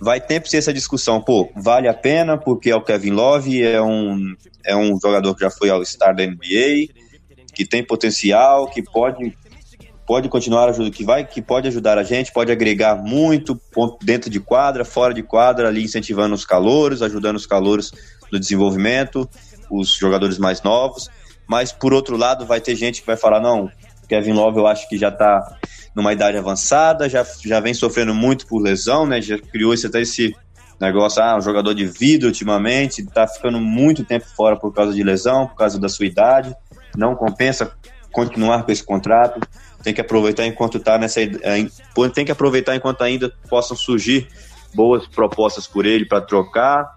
vai 0.00 0.20
sempre 0.20 0.50
ser 0.50 0.58
essa 0.58 0.72
discussão, 0.72 1.20
pô, 1.20 1.50
vale 1.56 1.88
a 1.88 1.94
pena 1.94 2.36
porque 2.36 2.70
é 2.70 2.76
o 2.76 2.82
Kevin 2.82 3.10
Love, 3.10 3.62
é 3.62 3.80
um, 3.80 4.34
é 4.64 4.76
um 4.76 4.98
jogador 5.00 5.34
que 5.34 5.40
já 5.42 5.50
foi 5.50 5.70
ao 5.70 5.84
Star 5.84 6.14
da 6.14 6.26
NBA, 6.26 6.88
que 7.54 7.64
tem 7.64 7.84
potencial, 7.84 8.68
que 8.68 8.82
pode 8.82 9.36
pode 10.06 10.28
continuar 10.28 10.68
ajudando, 10.68 10.92
que 10.92 11.02
vai, 11.02 11.26
que 11.26 11.40
pode 11.40 11.66
ajudar 11.68 11.96
a 11.96 12.02
gente, 12.02 12.30
pode 12.30 12.52
agregar 12.52 12.94
muito 12.94 13.58
dentro 14.02 14.28
de 14.28 14.38
quadra, 14.38 14.84
fora 14.84 15.14
de 15.14 15.22
quadra, 15.22 15.68
ali 15.68 15.82
incentivando 15.82 16.34
os 16.34 16.44
calouros, 16.44 17.00
ajudando 17.00 17.36
os 17.36 17.46
calouros 17.46 17.90
no 18.30 18.38
desenvolvimento, 18.38 19.28
os 19.70 19.94
jogadores 19.94 20.36
mais 20.36 20.62
novos. 20.62 21.08
Mas 21.46 21.72
por 21.72 21.94
outro 21.94 22.18
lado, 22.18 22.44
vai 22.44 22.60
ter 22.60 22.74
gente 22.74 23.00
que 23.00 23.06
vai 23.06 23.16
falar 23.16 23.40
não, 23.40 23.70
Kevin 24.08 24.32
Love 24.32 24.58
eu 24.58 24.66
acho 24.66 24.88
que 24.88 24.98
já 24.98 25.08
está 25.08 25.56
numa 25.94 26.12
idade 26.12 26.36
avançada, 26.36 27.08
já, 27.08 27.24
já 27.44 27.60
vem 27.60 27.72
sofrendo 27.72 28.14
muito 28.14 28.46
por 28.46 28.60
lesão, 28.60 29.06
né? 29.06 29.20
Já 29.22 29.38
criou 29.38 29.72
esse, 29.72 29.86
até 29.86 30.00
esse 30.00 30.34
negócio, 30.80 31.22
ah, 31.22 31.36
um 31.36 31.40
jogador 31.40 31.74
de 31.74 31.86
vida 31.86 32.26
ultimamente, 32.26 33.00
está 33.00 33.26
ficando 33.26 33.60
muito 33.60 34.04
tempo 34.04 34.26
fora 34.36 34.56
por 34.56 34.72
causa 34.72 34.92
de 34.92 35.02
lesão, 35.02 35.46
por 35.46 35.56
causa 35.56 35.78
da 35.78 35.88
sua 35.88 36.06
idade, 36.06 36.54
não 36.96 37.14
compensa 37.14 37.72
continuar 38.12 38.64
com 38.64 38.72
esse 38.72 38.82
contrato, 38.82 39.40
tem 39.82 39.92
que 39.92 40.00
aproveitar 40.00 40.46
enquanto 40.46 40.78
está 40.78 40.98
nessa 40.98 41.20
é, 41.20 41.66
tem 42.14 42.24
que 42.24 42.32
aproveitar 42.32 42.74
enquanto 42.74 43.02
ainda 43.02 43.32
possam 43.48 43.76
surgir 43.76 44.28
boas 44.74 45.06
propostas 45.06 45.66
por 45.66 45.84
ele 45.84 46.06
para 46.06 46.20
trocar. 46.20 46.88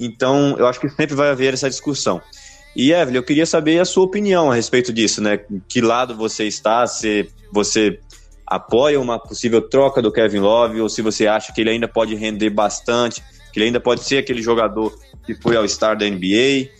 Então, 0.00 0.56
eu 0.58 0.66
acho 0.66 0.80
que 0.80 0.88
sempre 0.88 1.14
vai 1.14 1.30
haver 1.30 1.54
essa 1.54 1.68
discussão. 1.68 2.20
E 2.76 2.92
Evelyn, 2.92 3.16
eu 3.16 3.22
queria 3.22 3.46
saber 3.46 3.80
a 3.80 3.84
sua 3.84 4.04
opinião 4.04 4.50
a 4.50 4.54
respeito 4.54 4.92
disso, 4.92 5.20
né? 5.20 5.40
Que 5.68 5.80
lado 5.80 6.14
você 6.14 6.44
está? 6.44 6.86
Se 6.86 7.28
você 7.52 7.98
apoia 8.48 9.00
uma 9.00 9.18
possível 9.18 9.60
troca 9.60 10.00
do 10.00 10.12
Kevin 10.12 10.40
Love 10.40 10.80
ou 10.80 10.88
se 10.88 11.02
você 11.02 11.26
acha 11.26 11.52
que 11.52 11.60
ele 11.60 11.70
ainda 11.70 11.86
pode 11.86 12.14
render 12.14 12.50
bastante, 12.50 13.22
que 13.52 13.58
ele 13.58 13.66
ainda 13.66 13.80
pode 13.80 14.02
ser 14.02 14.18
aquele 14.18 14.42
jogador 14.42 14.96
que 15.24 15.34
foi 15.34 15.56
ao 15.56 15.68
Star 15.68 15.96
da 15.96 16.08
NBA, 16.08 16.70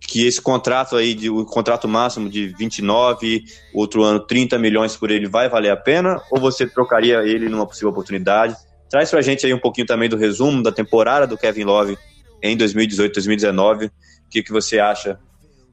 que 0.00 0.26
esse 0.26 0.40
contrato 0.40 0.94
aí, 0.94 1.14
de, 1.14 1.28
o 1.28 1.44
contrato 1.44 1.88
máximo 1.88 2.28
de 2.28 2.48
29, 2.56 3.44
outro 3.74 4.04
ano 4.04 4.20
30 4.20 4.58
milhões 4.58 4.96
por 4.96 5.10
ele 5.10 5.28
vai 5.28 5.48
valer 5.48 5.70
a 5.70 5.76
pena 5.76 6.20
ou 6.30 6.40
você 6.40 6.66
trocaria 6.66 7.18
ele 7.24 7.48
numa 7.48 7.66
possível 7.66 7.90
oportunidade? 7.90 8.56
Traz 8.88 9.10
pra 9.10 9.20
gente 9.20 9.44
aí 9.44 9.52
um 9.52 9.58
pouquinho 9.58 9.86
também 9.86 10.08
do 10.08 10.16
resumo 10.16 10.62
da 10.62 10.70
temporada 10.70 11.26
do 11.26 11.36
Kevin 11.36 11.64
Love 11.64 11.98
em 12.40 12.56
2018, 12.56 13.14
2019 13.14 13.90
o 14.26 14.28
que, 14.28 14.42
que 14.42 14.52
você 14.52 14.78
acha 14.78 15.18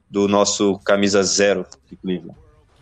do 0.08 0.28
nosso 0.28 0.78
camisa 0.84 1.22
zero 1.22 1.66
de 1.90 1.96
Cleveland? 1.96 2.38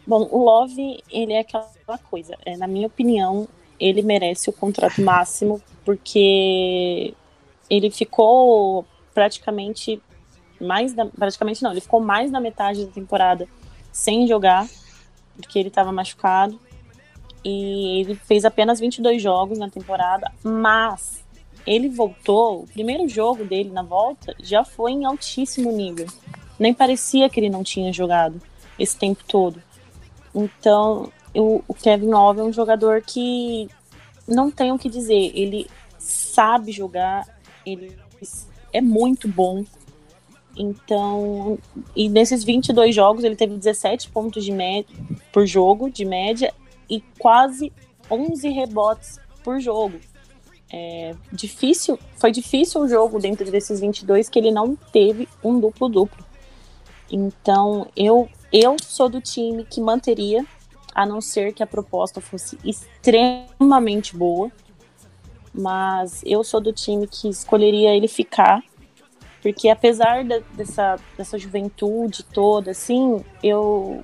Bom, 0.06 0.28
o 0.30 0.44
Love, 0.44 1.02
ele 1.10 1.32
é 1.32 1.40
aquela 1.40 1.98
coisa. 2.10 2.36
É, 2.44 2.56
na 2.56 2.66
minha 2.66 2.86
opinião, 2.86 3.48
ele 3.78 4.02
merece 4.02 4.50
o 4.50 4.52
contrato 4.52 5.00
máximo 5.00 5.60
porque 5.84 7.14
ele 7.68 7.90
ficou 7.90 8.84
praticamente 9.14 10.00
mais 10.60 10.92
da, 10.92 11.06
praticamente 11.06 11.62
não, 11.62 11.72
ele 11.72 11.80
ficou 11.80 12.00
mais 12.00 12.30
da 12.30 12.38
metade 12.38 12.86
da 12.86 12.92
temporada 12.92 13.48
sem 13.90 14.26
jogar 14.26 14.68
porque 15.36 15.58
ele 15.58 15.68
estava 15.68 15.90
machucado 15.90 16.60
e 17.44 18.00
ele 18.00 18.14
fez 18.14 18.44
apenas 18.44 18.78
22 18.78 19.20
jogos 19.20 19.58
na 19.58 19.68
temporada, 19.68 20.30
mas 20.42 21.24
ele 21.66 21.88
voltou, 21.88 22.62
o 22.62 22.66
primeiro 22.66 23.08
jogo 23.08 23.44
dele 23.44 23.70
na 23.70 23.82
volta 23.82 24.34
já 24.40 24.64
foi 24.64 24.92
em 24.92 25.04
altíssimo 25.04 25.72
nível. 25.72 26.06
Nem 26.58 26.72
parecia 26.72 27.28
que 27.28 27.40
ele 27.40 27.50
não 27.50 27.64
tinha 27.64 27.92
jogado 27.92 28.40
esse 28.78 28.96
tempo 28.96 29.22
todo. 29.26 29.60
Então, 30.34 31.12
o, 31.34 31.62
o 31.66 31.74
Kevin 31.74 32.08
Love 32.08 32.40
é 32.40 32.44
um 32.44 32.52
jogador 32.52 33.02
que 33.02 33.68
não 34.26 34.50
tem 34.50 34.72
o 34.72 34.78
que 34.78 34.88
dizer. 34.88 35.32
Ele 35.34 35.66
sabe 35.98 36.72
jogar, 36.72 37.26
ele 37.64 37.96
é 38.72 38.80
muito 38.80 39.28
bom. 39.28 39.64
Então, 40.56 41.58
e 41.96 42.08
nesses 42.08 42.44
22 42.44 42.94
jogos 42.94 43.24
ele 43.24 43.36
teve 43.36 43.56
17 43.56 44.10
pontos 44.10 44.44
de 44.44 44.52
média 44.52 44.94
por 45.32 45.46
jogo 45.46 45.90
de 45.90 46.04
média 46.04 46.52
e 46.88 47.00
quase 47.18 47.72
11 48.10 48.48
rebotes 48.50 49.18
por 49.42 49.60
jogo. 49.60 49.98
É, 50.70 51.14
difícil, 51.30 51.98
foi 52.16 52.32
difícil 52.32 52.80
o 52.80 52.88
jogo 52.88 53.18
dentro 53.18 53.50
desses 53.50 53.80
22 53.80 54.28
que 54.28 54.38
ele 54.38 54.50
não 54.50 54.74
teve 54.74 55.28
um 55.42 55.58
duplo-duplo. 55.58 56.24
Então, 57.10 57.86
eu, 57.94 58.28
eu 58.52 58.76
sou 58.80 59.08
do 59.08 59.20
time 59.20 59.64
que 59.64 59.80
manteria, 59.80 60.44
a 60.94 61.06
não 61.06 61.20
ser 61.20 61.54
que 61.54 61.62
a 61.62 61.66
proposta 61.66 62.20
fosse 62.20 62.58
extremamente 62.64 64.14
boa. 64.14 64.50
Mas 65.54 66.22
eu 66.24 66.42
sou 66.44 66.60
do 66.60 66.72
time 66.72 67.06
que 67.06 67.28
escolheria 67.28 67.94
ele 67.94 68.08
ficar, 68.08 68.62
porque 69.42 69.68
apesar 69.68 70.24
de, 70.24 70.40
dessa, 70.54 70.96
dessa 71.16 71.38
juventude 71.38 72.22
toda, 72.22 72.70
assim, 72.70 73.22
eu, 73.42 74.02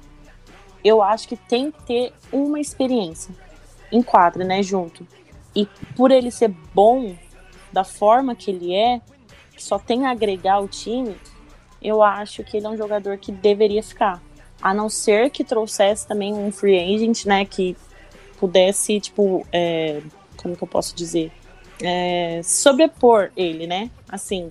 eu 0.85 1.03
acho 1.03 1.29
que 1.29 1.37
tem 1.37 1.71
que 1.71 1.83
ter 1.85 2.13
uma 2.33 2.61
experiência 2.61 3.35
em 3.91 4.03
quadra, 4.03 4.45
né, 4.45 4.63
junto. 4.63 5.07
E 5.55 5.67
por 5.97 6.11
ele 6.11 6.31
ser 6.31 6.49
bom 6.75 7.17
da 7.73 7.85
forma 7.85 8.35
que 8.35 8.51
ele 8.51 8.75
é, 8.75 9.01
que 9.55 9.63
só 9.63 9.79
tem 9.79 10.07
a 10.07 10.11
agregar 10.11 10.55
ao 10.55 10.69
time, 10.69 11.17
eu 11.81 12.03
acho 12.03 12.45
que 12.45 12.57
ele 12.57 12.67
é 12.67 12.69
um 12.69 12.77
jogador 12.77 13.17
que 13.19 13.33
deveria 13.33 13.83
ficar. 13.83 14.23
A 14.61 14.75
não 14.75 14.89
ser 14.89 15.31
que 15.31 15.45
trouxesse 15.45 16.07
também 16.07 16.35
um 16.35 16.51
free 16.51 16.79
agent, 16.79 17.25
né? 17.27 17.45
Que 17.45 17.77
pudesse, 18.39 19.01
tipo, 19.01 19.47
é, 19.53 20.01
como 20.37 20.57
que 20.57 20.63
eu 20.63 20.69
posso 20.69 20.95
dizer? 20.95 21.33
é, 21.83 22.41
sobrepor 22.43 23.31
ele, 23.37 23.67
né? 23.67 23.91
Assim, 24.09 24.51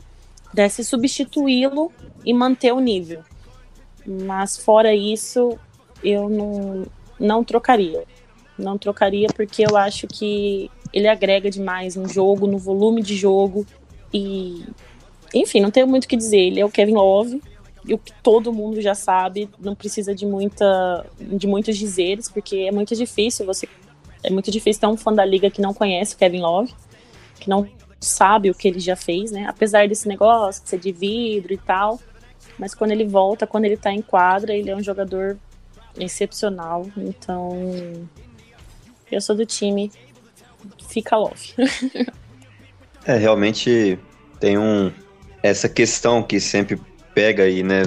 desse 0.53 0.83
substituí-lo 0.83 1.91
e 2.25 2.33
manter 2.33 2.71
o 2.71 2.79
nível. 2.79 3.21
Mas 4.05 4.57
fora 4.57 4.93
isso, 4.93 5.57
eu 6.03 6.29
não, 6.29 6.85
não 7.19 7.43
trocaria. 7.43 8.03
Não 8.57 8.77
trocaria 8.77 9.27
porque 9.35 9.63
eu 9.63 9.75
acho 9.77 10.07
que 10.07 10.71
ele 10.93 11.07
agrega 11.07 11.49
demais 11.49 11.95
no 11.95 12.07
jogo, 12.07 12.47
no 12.47 12.57
volume 12.57 13.01
de 13.01 13.15
jogo. 13.15 13.65
E, 14.13 14.65
enfim, 15.33 15.59
não 15.59 15.69
tenho 15.69 15.87
muito 15.87 16.05
o 16.05 16.07
que 16.07 16.15
dizer. 16.15 16.39
Ele 16.39 16.59
é 16.59 16.65
o 16.65 16.71
Kevin 16.71 16.95
Love, 16.95 17.41
o 17.93 17.97
que 17.97 18.11
todo 18.21 18.53
mundo 18.53 18.81
já 18.81 18.95
sabe, 18.95 19.49
não 19.59 19.75
precisa 19.75 20.13
de 20.13 20.25
muita 20.25 21.05
de 21.19 21.47
muitos 21.47 21.77
dizeres, 21.77 22.29
porque 22.29 22.57
é 22.57 22.71
muito 22.71 22.95
difícil 22.95 23.45
você 23.45 23.67
é 24.23 24.29
muito 24.29 24.51
difícil 24.51 24.81
ter 24.81 24.87
um 24.87 24.97
fã 24.97 25.13
da 25.13 25.23
liga 25.23 25.49
que 25.49 25.61
não 25.61 25.73
conhece 25.73 26.15
o 26.15 26.17
Kevin 26.17 26.41
Love, 26.41 26.73
que 27.39 27.49
não 27.49 27.67
sabe 27.99 28.49
o 28.49 28.55
que 28.55 28.67
ele 28.67 28.79
já 28.79 28.95
fez, 28.95 29.31
né? 29.31 29.45
Apesar 29.47 29.87
desse 29.87 30.07
negócio 30.07 30.63
de 30.63 30.69
ser 30.69 30.79
de 30.79 30.91
vidro 30.91 31.53
e 31.53 31.57
tal, 31.57 31.99
mas 32.57 32.73
quando 32.73 32.91
ele 32.91 33.05
volta, 33.05 33.47
quando 33.47 33.65
ele 33.65 33.77
tá 33.77 33.91
em 33.91 34.01
quadra, 34.01 34.53
ele 34.53 34.69
é 34.69 34.75
um 34.75 34.83
jogador 34.83 35.37
excepcional. 35.97 36.85
Então, 36.97 37.51
eu 39.11 39.21
sou 39.21 39.35
do 39.35 39.45
time 39.45 39.91
fica 40.87 41.15
Love. 41.15 41.53
é, 43.05 43.17
realmente 43.17 43.97
tem 44.39 44.57
um 44.57 44.91
essa 45.43 45.69
questão 45.69 46.23
que 46.23 46.39
sempre 46.39 46.79
pega 47.17 47.45
aí, 47.45 47.63
né? 47.63 47.81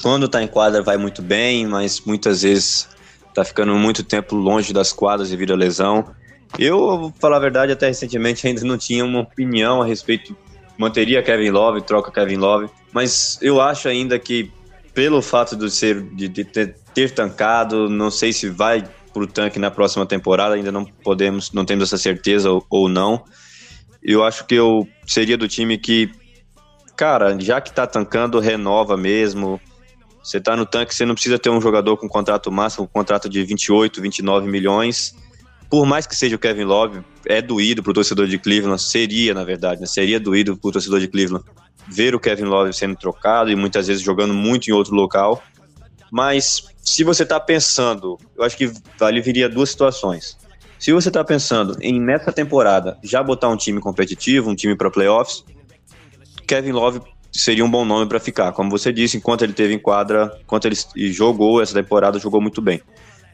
Quando 0.00 0.28
tá 0.28 0.40
em 0.40 0.46
quadra 0.46 0.84
vai 0.84 0.96
muito 0.96 1.20
bem, 1.20 1.66
mas 1.66 2.00
muitas 2.02 2.42
vezes 2.42 2.88
tá 3.34 3.44
ficando 3.44 3.74
muito 3.74 4.04
tempo 4.04 4.36
longe 4.36 4.72
das 4.72 4.92
quadras 4.92 5.30
devido 5.30 5.52
à 5.52 5.56
lesão. 5.56 6.14
Eu, 6.56 7.12
falar 7.18 7.38
a 7.38 7.40
verdade, 7.40 7.72
até 7.72 7.88
recentemente 7.88 8.46
ainda 8.46 8.62
não 8.62 8.78
tinha 8.78 9.04
uma 9.04 9.22
opinião 9.22 9.82
a 9.82 9.84
respeito. 9.84 10.36
Manteria 10.78 11.24
Kevin 11.24 11.50
Love, 11.50 11.82
troca 11.82 12.12
Kevin 12.12 12.36
Love, 12.36 12.70
mas 12.92 13.36
eu 13.42 13.60
acho 13.60 13.88
ainda 13.88 14.16
que, 14.16 14.48
pelo 14.94 15.20
fato 15.20 15.56
de, 15.56 15.68
ser, 15.68 16.00
de, 16.00 16.28
de 16.28 16.44
ter, 16.44 16.76
ter 16.94 17.10
tancado, 17.10 17.90
não 17.90 18.12
sei 18.12 18.32
se 18.32 18.48
vai 18.48 18.88
pro 19.12 19.26
tanque 19.26 19.58
na 19.58 19.72
próxima 19.72 20.06
temporada, 20.06 20.54
ainda 20.54 20.70
não 20.70 20.84
podemos, 20.84 21.50
não 21.50 21.64
temos 21.64 21.88
essa 21.88 21.98
certeza 21.98 22.48
ou, 22.48 22.64
ou 22.70 22.88
não. 22.88 23.24
Eu 24.00 24.22
acho 24.22 24.46
que 24.46 24.54
eu 24.54 24.88
seria 25.04 25.36
do 25.36 25.48
time 25.48 25.76
que, 25.76 26.10
cara, 27.00 27.34
já 27.40 27.62
que 27.62 27.72
tá 27.72 27.86
tancando, 27.86 28.38
renova 28.38 28.94
mesmo, 28.94 29.58
você 30.22 30.38
tá 30.38 30.54
no 30.54 30.66
tanque, 30.66 30.94
você 30.94 31.06
não 31.06 31.14
precisa 31.14 31.38
ter 31.38 31.48
um 31.48 31.58
jogador 31.58 31.96
com 31.96 32.06
contrato 32.06 32.52
máximo, 32.52 32.84
um 32.84 32.86
contrato 32.86 33.26
de 33.26 33.42
28, 33.42 34.02
29 34.02 34.46
milhões. 34.46 35.16
Por 35.70 35.86
mais 35.86 36.06
que 36.06 36.14
seja 36.14 36.36
o 36.36 36.38
Kevin 36.38 36.64
Love, 36.64 37.00
é 37.24 37.40
doído 37.40 37.82
pro 37.82 37.94
torcedor 37.94 38.26
de 38.26 38.38
Cleveland, 38.38 38.82
seria, 38.82 39.32
na 39.32 39.44
verdade, 39.44 39.80
né? 39.80 39.86
seria 39.86 40.20
doído 40.20 40.58
pro 40.58 40.72
torcedor 40.72 41.00
de 41.00 41.08
Cleveland 41.08 41.42
ver 41.88 42.14
o 42.14 42.20
Kevin 42.20 42.44
Love 42.44 42.74
sendo 42.74 42.94
trocado 42.96 43.50
e 43.50 43.56
muitas 43.56 43.86
vezes 43.86 44.02
jogando 44.02 44.34
muito 44.34 44.68
em 44.68 44.74
outro 44.74 44.94
local. 44.94 45.42
Mas 46.12 46.64
se 46.82 47.02
você 47.02 47.24
tá 47.24 47.40
pensando, 47.40 48.18
eu 48.36 48.44
acho 48.44 48.58
que 48.58 48.70
ali 49.00 49.22
viria 49.22 49.48
duas 49.48 49.70
situações. 49.70 50.36
Se 50.78 50.92
você 50.92 51.10
tá 51.10 51.24
pensando 51.24 51.78
em 51.80 51.98
nessa 51.98 52.30
temporada 52.30 52.98
já 53.02 53.22
botar 53.22 53.48
um 53.48 53.56
time 53.56 53.80
competitivo, 53.80 54.50
um 54.50 54.54
time 54.54 54.76
para 54.76 54.90
playoffs, 54.90 55.44
Kevin 56.50 56.72
Love 56.72 57.00
seria 57.30 57.64
um 57.64 57.70
bom 57.70 57.84
nome 57.84 58.08
para 58.08 58.18
ficar. 58.18 58.50
Como 58.50 58.68
você 58.68 58.92
disse, 58.92 59.16
enquanto 59.16 59.42
ele 59.42 59.52
teve 59.52 59.72
em 59.72 59.78
quadra, 59.78 60.36
enquanto 60.42 60.64
ele 60.64 60.74
jogou 61.12 61.62
essa 61.62 61.72
temporada, 61.72 62.18
jogou 62.18 62.40
muito 62.40 62.60
bem. 62.60 62.82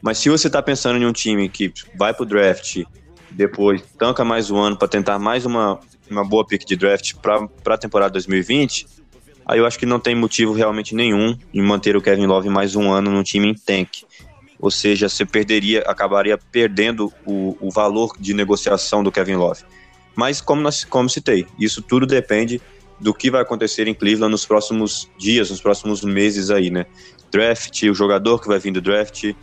Mas 0.03 0.19
se 0.19 0.29
você 0.29 0.45
está 0.45 0.61
pensando 0.61 1.01
em 1.01 1.05
um 1.05 1.11
time 1.11 1.49
que 1.49 1.73
vai 1.95 2.13
para 2.13 2.21
o 2.21 2.25
draft, 2.27 2.83
depois 3.31 3.81
tanca 3.97 4.23
mais 4.23 4.51
um 4.51 4.57
ano 4.57 4.77
para 4.77 4.87
tentar 4.87 5.17
mais 5.17 5.47
uma, 5.47 5.79
uma 6.07 6.23
boa 6.23 6.45
pick 6.45 6.63
de 6.63 6.75
draft 6.75 7.15
para 7.15 7.73
a 7.73 7.77
temporada 7.77 8.11
2020, 8.11 8.85
aí 9.47 9.57
eu 9.57 9.65
acho 9.65 9.79
que 9.79 9.85
não 9.87 9.99
tem 9.99 10.13
motivo 10.13 10.53
realmente 10.53 10.93
nenhum 10.93 11.35
em 11.51 11.61
manter 11.63 11.97
o 11.97 12.01
Kevin 12.01 12.27
Love 12.27 12.49
mais 12.49 12.75
um 12.75 12.91
ano 12.91 13.09
no 13.09 13.23
time 13.23 13.47
em 13.47 13.55
tank. 13.55 14.03
Ou 14.59 14.69
seja, 14.69 15.09
você 15.09 15.25
perderia, 15.25 15.81
acabaria 15.87 16.37
perdendo 16.37 17.11
o, 17.25 17.57
o 17.59 17.71
valor 17.71 18.13
de 18.19 18.35
negociação 18.35 19.01
do 19.01 19.11
Kevin 19.11 19.37
Love. 19.37 19.63
Mas 20.15 20.39
como, 20.39 20.61
nós, 20.61 20.83
como 20.83 21.09
citei, 21.09 21.47
isso 21.59 21.81
tudo 21.81 22.05
depende 22.05 22.61
do 22.99 23.13
que 23.13 23.29
vai 23.29 23.41
acontecer 23.41 23.87
em 23.87 23.93
Cleveland 23.93 24.31
nos 24.31 24.45
próximos 24.45 25.09
dias, 25.17 25.49
nos 25.49 25.61
próximos 25.61 26.03
meses 26.03 26.49
aí, 26.49 26.69
né? 26.69 26.85
Draft, 27.31 27.83
o 27.83 27.93
jogador 27.93 28.41
que 28.41 28.47
vai 28.47 28.59
vir 28.59 28.71
do 28.71 28.81
draft, 28.81 29.33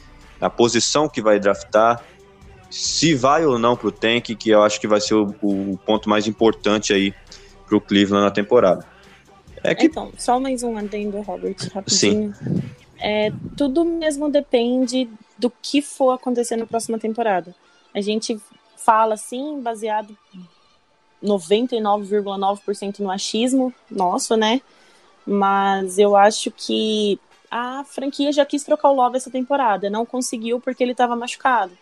a 0.41 0.51
posição 0.51 1.09
que 1.09 1.23
vai 1.23 1.39
draftar, 1.39 2.03
se 2.71 3.15
vai 3.15 3.47
ou 3.47 3.59
não 3.59 3.77
para 3.77 3.89
o 3.89 3.93
tank, 3.93 4.35
que 4.35 4.51
eu 4.51 4.63
acho 4.63 4.81
que 4.81 4.89
vai 4.89 5.01
ser 5.01 5.15
o, 5.15 5.35
o 5.43 5.79
ponto 5.87 6.09
mais 6.09 6.27
importante 6.27 6.93
aí 6.93 7.15
para 7.67 7.77
o 7.77 7.81
Cleveland 7.81 8.25
na 8.25 8.31
temporada. 8.31 8.87
É 9.63 9.75
que... 9.75 9.87
Então, 9.87 10.13
só 10.19 10.41
mais 10.41 10.63
um 10.63 10.77
adendo, 10.77 11.21
Robert, 11.21 11.57
rapidinho. 11.73 12.35
Sim. 12.35 12.63
É, 12.99 13.33
tudo 13.57 13.85
mesmo 13.85 14.31
depende 14.31 15.09
do 15.39 15.51
que 15.63 15.81
for 15.81 16.13
acontecer 16.13 16.57
na 16.57 16.67
próxima 16.67 16.99
temporada. 16.99 17.55
A 17.95 18.01
gente 18.01 18.39
fala 18.77 19.15
assim, 19.15 19.61
baseado 19.61 20.17
99,9% 21.25 22.99
no 23.01 23.11
achismo 23.11 23.72
nosso, 23.91 24.37
né? 24.37 24.61
Mas 25.27 25.99
eu 25.99 26.14
acho 26.14 26.51
que 26.51 27.18
a 27.51 27.85
franquia 27.85 28.33
já 28.33 28.45
quis 28.45 28.64
trocar 28.64 28.91
o 28.91 28.95
Love 28.95 29.16
essa 29.16 29.31
temporada. 29.31 29.89
Não 29.89 30.05
conseguiu 30.05 30.61
porque 30.61 30.83
ele 30.83 30.93
estava 30.93 31.16
machucado. 31.16 31.72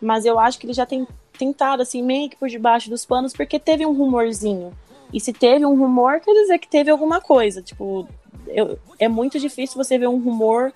Mas 0.00 0.24
eu 0.24 0.38
acho 0.38 0.58
que 0.58 0.66
ele 0.66 0.74
já 0.74 0.86
tem 0.86 1.06
tentado, 1.36 1.82
assim, 1.82 2.02
meio 2.02 2.28
que 2.28 2.36
por 2.36 2.48
debaixo 2.48 2.88
dos 2.88 3.04
panos, 3.04 3.32
porque 3.32 3.58
teve 3.58 3.84
um 3.84 3.92
rumorzinho. 3.92 4.72
E 5.12 5.18
se 5.18 5.32
teve 5.32 5.64
um 5.64 5.76
rumor, 5.76 6.20
quer 6.20 6.32
dizer 6.32 6.58
que 6.58 6.68
teve 6.68 6.90
alguma 6.90 7.20
coisa. 7.20 7.62
Tipo, 7.62 8.06
eu, 8.46 8.78
é 8.98 9.08
muito 9.08 9.38
difícil 9.40 9.82
você 9.82 9.98
ver 9.98 10.08
um 10.08 10.20
rumor 10.20 10.72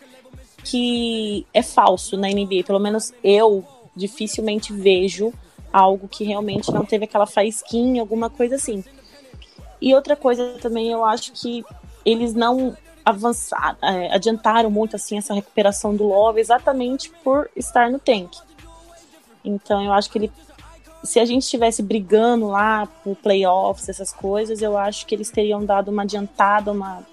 que 0.65 1.47
é 1.53 1.63
falso 1.63 2.17
na 2.17 2.29
NBA. 2.29 2.65
Pelo 2.67 2.79
menos 2.79 3.13
eu 3.23 3.65
dificilmente 3.95 4.73
vejo 4.73 5.33
algo 5.73 6.09
que 6.09 6.25
realmente 6.25 6.71
não 6.71 6.85
teve 6.85 7.05
aquela 7.05 7.27
faísquinha, 7.27 8.03
alguma 8.03 8.29
coisa 8.29 8.57
assim. 8.57 8.85
E 9.81 9.95
outra 9.95 10.15
coisa 10.15 10.59
também, 10.61 10.91
eu 10.91 11.05
acho 11.05 11.33
que 11.33 11.65
eles 12.05 12.35
não 12.35 12.77
avançaram, 13.05 13.77
é, 13.83 14.15
adiantaram 14.15 14.71
muito 14.71 14.95
assim 14.95 15.19
essa 15.19 15.35
recuperação 15.35 15.95
do 15.95 16.05
Love 16.05 16.41
exatamente 16.41 17.11
por 17.25 17.51
estar 17.57 17.91
no 17.91 17.99
tank. 17.99 18.31
Então 19.45 19.83
eu 19.83 19.93
acho 19.93 20.11
que 20.11 20.19
ele 20.19 20.33
se 21.03 21.19
a 21.19 21.25
gente 21.25 21.43
estivesse 21.43 21.83
brigando 21.83 22.47
lá 22.47 22.87
por 22.87 23.17
playoffs, 23.17 23.89
essas 23.89 24.13
coisas, 24.13 24.63
eu 24.63 24.79
acho 24.79 25.05
que 25.05 25.15
eles 25.15 25.31
teriam 25.31 25.65
dado 25.65 25.91
uma 25.91 26.03
adiantada, 26.03 26.71
uma, 26.71 27.05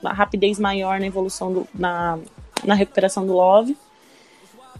uma 0.00 0.12
rapidez 0.12 0.58
maior 0.58 0.98
na 0.98 1.06
evolução 1.06 1.52
do, 1.52 1.68
na, 1.74 2.18
na 2.64 2.74
recuperação 2.74 3.26
do 3.26 3.34
Love. 3.34 3.76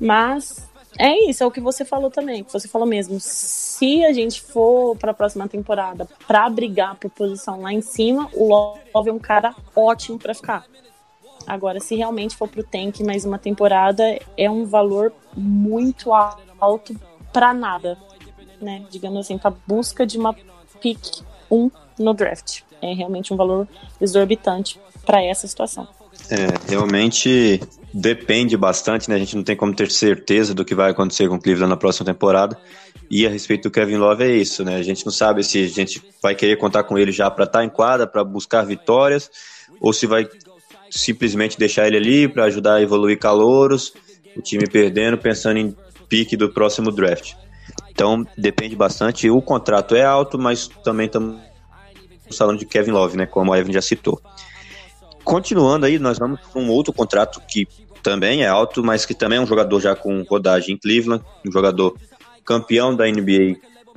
Mas 0.01 0.67
é 0.99 1.29
isso, 1.29 1.43
é 1.43 1.47
o 1.47 1.51
que 1.51 1.61
você 1.61 1.85
falou 1.85 2.11
também, 2.11 2.45
que 2.45 2.53
você 2.53 2.69
falou 2.69 2.87
mesmo. 2.87 3.19
Se 3.21 4.05
a 4.05 4.13
gente 4.13 4.41
for 4.41 4.97
para 4.97 5.11
a 5.11 5.15
próxima 5.15 5.49
temporada 5.49 6.09
para 6.27 6.49
brigar 6.49 6.95
por 6.97 7.11
posição 7.11 7.63
lá 7.63 7.73
em 7.73 7.81
cima, 7.81 8.29
o 8.33 8.49
Love 8.49 9.11
é 9.11 9.13
um 9.13 9.19
cara 9.19 9.55
ótimo 9.75 10.19
para 10.19 10.35
ficar. 10.35 10.65
Agora, 11.47 11.81
se 11.81 11.95
realmente 11.95 12.37
for 12.37 12.49
pro 12.49 12.63
tank 12.63 13.01
mais 13.03 13.25
uma 13.25 13.39
temporada, 13.39 14.19
é 14.37 14.51
um 14.51 14.65
valor 14.65 15.13
muito 15.37 16.11
alto 16.13 16.99
para 17.33 17.53
nada, 17.53 17.99
né? 18.61 18.87
Digamos 18.91 19.21
assim, 19.21 19.37
para 19.37 19.55
busca 19.67 20.07
de 20.07 20.17
uma 20.17 20.35
pick 20.81 21.23
1 21.51 21.71
no 21.99 22.15
draft. 22.15 22.63
É 22.81 22.95
realmente 22.95 23.33
um 23.33 23.37
valor 23.37 23.69
exorbitante 24.01 24.81
para 25.05 25.23
essa 25.23 25.47
situação. 25.47 25.87
É, 26.31 26.71
realmente 26.71 27.61
depende 27.93 28.57
bastante, 28.57 29.09
né? 29.09 29.17
A 29.17 29.19
gente 29.19 29.37
não 29.37 29.45
tem 29.45 29.55
como 29.55 29.75
ter 29.75 29.91
certeza 29.91 30.53
do 30.53 30.65
que 30.65 30.75
vai 30.75 30.91
acontecer 30.91 31.29
com 31.29 31.37
o 31.37 31.41
Cleveland 31.41 31.71
na 31.71 31.77
próxima 31.77 32.07
temporada. 32.07 32.59
E 33.11 33.27
a 33.27 33.31
respeito 33.31 33.65
do 33.65 33.71
Kevin 33.71 33.97
Love 33.97 34.25
é 34.25 34.35
isso, 34.35 34.65
né? 34.65 34.77
A 34.77 34.83
gente 34.83 35.05
não 35.05 35.13
sabe 35.13 35.45
se 35.45 35.63
a 35.63 35.69
gente 35.69 36.03
vai 36.23 36.35
querer 36.35 36.57
contar 36.57 36.85
com 36.85 36.99
ele 36.99 37.13
já 37.13 37.31
para 37.31 37.45
estar 37.45 37.61
tá 37.61 37.65
em 37.65 37.69
quadra, 37.69 38.07
para 38.07 38.25
buscar 38.25 38.65
vitórias, 38.65 39.31
ou 39.81 39.93
se 39.93 40.07
vai 40.07 40.27
simplesmente 40.91 41.59
deixar 41.59 41.87
ele 41.87 41.97
ali 41.97 42.29
para 42.29 42.45
ajudar 42.45 42.77
a 42.77 42.83
evoluir 42.83 43.19
calouros, 43.19 43.93
o 44.37 44.41
time 44.41 44.67
perdendo, 44.67 45.19
pensando 45.19 45.59
em 45.59 45.77
pique 46.09 46.37
do 46.37 46.49
próximo 46.49 46.91
draft. 46.91 47.35
Então 47.91 48.27
depende 48.37 48.75
bastante. 48.75 49.31
O 49.31 49.41
contrato 49.41 49.95
é 49.95 50.05
alto, 50.05 50.39
mas 50.39 50.69
também 50.83 51.07
estamos 51.07 51.37
falando 52.37 52.59
de 52.59 52.67
Kevin 52.67 52.93
Love, 52.93 53.17
né? 53.17 53.27
Como 53.27 53.53
a 53.53 53.59
Evan 53.59 53.73
já 53.73 53.83
citou. 53.83 54.21
Continuando 55.25 55.87
aí, 55.87 55.99
nós 55.99 56.19
vamos 56.19 56.41
com 56.53 56.63
um 56.63 56.71
outro 56.71 56.93
contrato 56.93 57.41
que 57.49 57.67
também 58.03 58.43
é 58.43 58.47
alto, 58.47 58.85
mas 58.85 59.07
que 59.07 59.15
também 59.15 59.39
é 59.39 59.41
um 59.41 59.47
jogador 59.47 59.81
já 59.81 59.97
com 59.97 60.23
rodagem 60.23 60.75
em 60.75 60.79
Cleveland, 60.79 61.25
um 61.47 61.51
jogador 61.51 61.97
campeão 62.45 62.95
da 62.95 63.07
NBA 63.07 63.57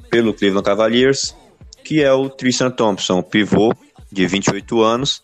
pelo 0.09 0.33
Cleveland 0.33 0.65
Cavaliers, 0.65 1.35
que 1.83 2.01
é 2.01 2.11
o 2.13 2.29
Tristan 2.29 2.71
Thompson, 2.71 3.21
pivô 3.21 3.73
de 4.09 4.25
28 4.25 4.81
anos, 4.81 5.21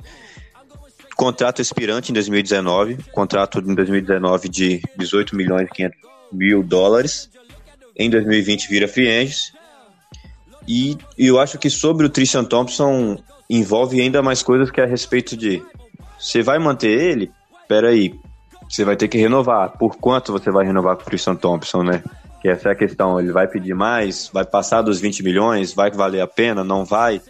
contrato 1.15 1.61
expirante 1.61 2.11
em 2.11 2.13
2019, 2.13 2.97
contrato 3.13 3.59
em 3.59 3.73
2019 3.73 4.49
de 4.49 4.81
18 4.97 5.35
milhões 5.35 5.67
e 5.67 5.73
500 5.73 5.97
mil 6.33 6.63
dólares, 6.63 7.29
em 7.95 8.09
2020 8.09 8.67
vira 8.67 8.87
free 8.87 9.07
agent, 9.07 9.53
E, 10.67 10.97
eu 11.17 11.39
acho 11.39 11.57
que 11.57 11.69
sobre 11.69 12.05
o 12.05 12.09
Tristan 12.09 12.43
Thompson 12.43 13.17
envolve 13.49 14.01
ainda 14.01 14.21
mais 14.21 14.41
coisas 14.41 14.71
que 14.71 14.81
é 14.81 14.83
a 14.83 14.87
respeito 14.87 15.37
de 15.37 15.61
você 16.23 16.41
vai 16.41 16.57
manter 16.57 16.89
ele? 16.89 17.29
Peraí, 17.67 18.17
você 18.69 18.85
vai 18.85 18.95
ter 18.95 19.09
que 19.09 19.17
renovar. 19.17 19.77
Por 19.77 19.97
quanto 19.97 20.31
você 20.31 20.49
vai 20.49 20.65
renovar 20.65 20.95
com 20.95 21.01
o 21.01 21.05
Tristan 21.05 21.35
Thompson, 21.35 21.83
né? 21.83 22.01
Que 22.41 22.47
essa 22.47 22.69
é 22.69 22.71
a 22.71 22.75
questão. 22.75 23.19
Ele 23.19 23.31
vai 23.31 23.45
pedir 23.45 23.75
mais? 23.75 24.29
Vai 24.31 24.45
passar 24.45 24.81
dos 24.81 25.01
20 25.01 25.21
milhões? 25.21 25.73
Vai 25.73 25.91
valer 25.91 26.21
a 26.21 26.27
pena? 26.27 26.63
Não 26.63 26.85
vai? 26.85 27.21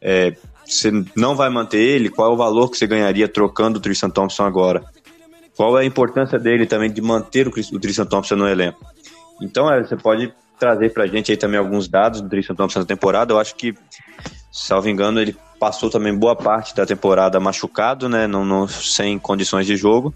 É, 0.00 0.32
você 0.64 0.92
não 1.16 1.34
vai 1.34 1.50
manter 1.50 1.78
ele? 1.78 2.08
Qual 2.08 2.30
é 2.30 2.32
o 2.32 2.36
valor 2.36 2.70
que 2.70 2.76
você 2.76 2.86
ganharia 2.86 3.28
trocando 3.28 3.78
o 3.78 3.82
Tristan 3.82 4.10
Thompson 4.10 4.44
agora? 4.44 4.84
Qual 5.56 5.76
é 5.76 5.82
a 5.82 5.84
importância 5.84 6.38
dele 6.38 6.66
também 6.66 6.90
de 6.90 7.02
manter 7.02 7.48
o, 7.48 7.50
o 7.50 7.80
Tristan 7.80 8.06
Thompson 8.06 8.36
no 8.36 8.48
elenco? 8.48 8.78
Então, 9.42 9.70
é, 9.70 9.82
você 9.82 9.96
pode 9.96 10.32
trazer 10.58 10.92
pra 10.92 11.06
gente 11.08 11.32
aí 11.32 11.36
também 11.36 11.58
alguns 11.58 11.88
dados 11.88 12.20
do 12.20 12.28
Tristan 12.28 12.54
Thompson 12.54 12.78
na 12.78 12.84
temporada. 12.84 13.32
Eu 13.32 13.40
acho 13.40 13.56
que, 13.56 13.74
salvo 14.52 14.88
engano, 14.88 15.20
ele 15.20 15.36
passou 15.60 15.90
também 15.90 16.16
boa 16.16 16.34
parte 16.34 16.74
da 16.74 16.86
temporada 16.86 17.38
machucado, 17.38 18.08
né? 18.08 18.26
Não, 18.26 18.46
não 18.46 18.66
sem 18.66 19.18
condições 19.18 19.66
de 19.66 19.76
jogo. 19.76 20.12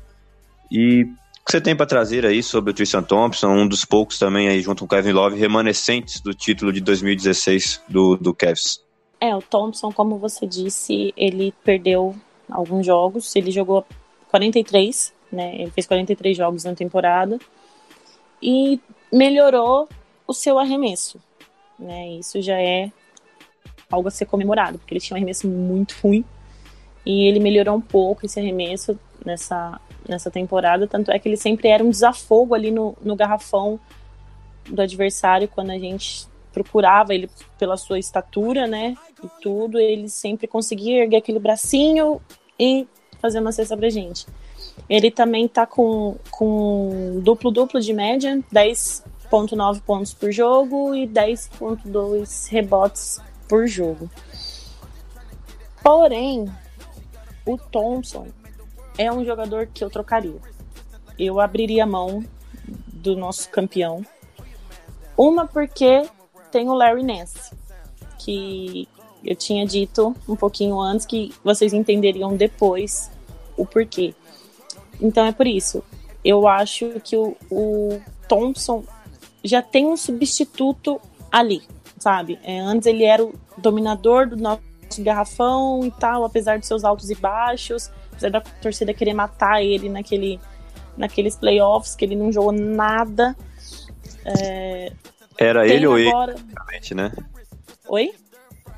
E 0.72 1.02
o 1.02 1.44
que 1.44 1.52
você 1.52 1.60
tem 1.60 1.76
para 1.76 1.84
trazer 1.84 2.24
aí 2.24 2.42
sobre 2.42 2.70
o 2.70 2.74
Tristan 2.74 3.02
Thompson, 3.02 3.48
um 3.48 3.68
dos 3.68 3.84
poucos 3.84 4.18
também 4.18 4.48
aí 4.48 4.62
junto 4.62 4.80
com 4.80 4.86
o 4.86 4.88
Kevin 4.88 5.12
Love 5.12 5.38
remanescentes 5.38 6.18
do 6.18 6.32
título 6.32 6.72
de 6.72 6.80
2016 6.80 7.82
do, 7.86 8.16
do 8.16 8.32
Cavs? 8.32 8.82
É, 9.20 9.36
o 9.36 9.42
Thompson, 9.42 9.92
como 9.92 10.16
você 10.16 10.46
disse, 10.46 11.12
ele 11.14 11.52
perdeu 11.62 12.16
alguns 12.50 12.86
jogos, 12.86 13.36
ele 13.36 13.50
jogou 13.50 13.86
43, 14.30 15.12
né? 15.30 15.54
Ele 15.56 15.70
fez 15.70 15.86
43 15.86 16.34
jogos 16.34 16.64
na 16.64 16.74
temporada 16.74 17.38
e 18.42 18.80
melhorou 19.12 19.86
o 20.26 20.32
seu 20.32 20.58
arremesso, 20.58 21.20
né? 21.78 22.12
Isso 22.12 22.40
já 22.40 22.58
é 22.58 22.90
algo 23.90 24.08
a 24.08 24.10
ser 24.10 24.26
comemorado, 24.26 24.78
porque 24.78 24.94
ele 24.94 25.00
tinha 25.00 25.14
um 25.14 25.18
arremesso 25.18 25.48
muito 25.48 25.96
ruim. 26.02 26.24
E 27.06 27.26
ele 27.26 27.38
melhorou 27.38 27.76
um 27.76 27.80
pouco 27.80 28.24
esse 28.24 28.40
arremesso 28.40 28.98
nessa, 29.24 29.80
nessa 30.08 30.30
temporada, 30.30 30.86
tanto 30.86 31.10
é 31.10 31.18
que 31.18 31.28
ele 31.28 31.36
sempre 31.36 31.68
era 31.68 31.82
um 31.82 31.90
desafogo 31.90 32.54
ali 32.54 32.70
no, 32.70 32.96
no 33.02 33.16
garrafão 33.16 33.78
do 34.68 34.80
adversário 34.80 35.48
quando 35.48 35.70
a 35.70 35.78
gente 35.78 36.26
procurava 36.52 37.14
ele 37.14 37.28
pela 37.58 37.76
sua 37.76 37.98
estatura, 37.98 38.66
né, 38.66 38.94
e 39.22 39.28
tudo, 39.42 39.78
ele 39.78 40.08
sempre 40.08 40.46
conseguia 40.46 41.02
erguer 41.02 41.16
aquele 41.16 41.40
bracinho 41.40 42.20
e 42.58 42.86
fazer 43.20 43.40
uma 43.40 43.50
cesta 43.50 43.76
pra 43.76 43.90
gente. 43.90 44.26
Ele 44.88 45.10
também 45.10 45.48
tá 45.48 45.66
com, 45.66 46.16
com 46.30 47.20
duplo-duplo 47.22 47.80
de 47.80 47.92
média, 47.92 48.38
10.9 48.52 49.80
pontos 49.82 50.14
por 50.14 50.30
jogo 50.30 50.94
e 50.94 51.06
10.2 51.08 52.50
rebotes 52.50 53.20
por 53.48 53.66
jogo. 53.66 54.10
Porém, 55.82 56.50
o 57.46 57.58
Thompson 57.58 58.28
é 58.96 59.12
um 59.12 59.24
jogador 59.24 59.66
que 59.66 59.84
eu 59.84 59.90
trocaria. 59.90 60.40
Eu 61.18 61.40
abriria 61.40 61.86
mão 61.86 62.24
do 62.92 63.16
nosso 63.16 63.48
campeão. 63.50 64.04
Uma 65.16 65.46
porque 65.46 66.08
tem 66.50 66.68
o 66.68 66.74
Larry 66.74 67.02
Nance, 67.02 67.52
que 68.18 68.88
eu 69.24 69.36
tinha 69.36 69.66
dito 69.66 70.14
um 70.28 70.36
pouquinho 70.36 70.80
antes 70.80 71.06
que 71.06 71.32
vocês 71.42 71.72
entenderiam 71.72 72.36
depois 72.36 73.10
o 73.56 73.64
porquê. 73.66 74.14
Então 75.00 75.26
é 75.26 75.32
por 75.32 75.46
isso. 75.46 75.82
Eu 76.24 76.48
acho 76.48 77.00
que 77.00 77.16
o, 77.16 77.36
o 77.50 78.00
Thompson 78.28 78.84
já 79.42 79.60
tem 79.60 79.86
um 79.86 79.96
substituto 79.96 81.00
ali, 81.30 81.62
sabe? 82.04 82.38
É, 82.44 82.58
antes 82.60 82.86
ele 82.86 83.02
era 83.02 83.24
o 83.24 83.32
dominador 83.56 84.28
do 84.28 84.36
nosso 84.36 84.60
garrafão 84.98 85.86
e 85.86 85.90
tal, 85.90 86.22
apesar 86.22 86.58
de 86.58 86.66
seus 86.66 86.84
altos 86.84 87.08
e 87.08 87.14
baixos, 87.14 87.90
apesar 88.12 88.30
da 88.30 88.42
torcida 88.42 88.92
querer 88.92 89.14
matar 89.14 89.64
ele 89.64 89.88
naquele, 89.88 90.38
naqueles 90.98 91.34
playoffs 91.34 91.96
que 91.96 92.04
ele 92.04 92.14
não 92.14 92.30
jogou 92.30 92.52
nada. 92.52 93.34
É, 94.22 94.92
era 95.38 95.66
ele 95.66 95.86
ou 95.86 95.96
agora... 95.96 96.34
ele, 96.72 96.94
né? 96.94 97.10
Oi? 97.88 98.12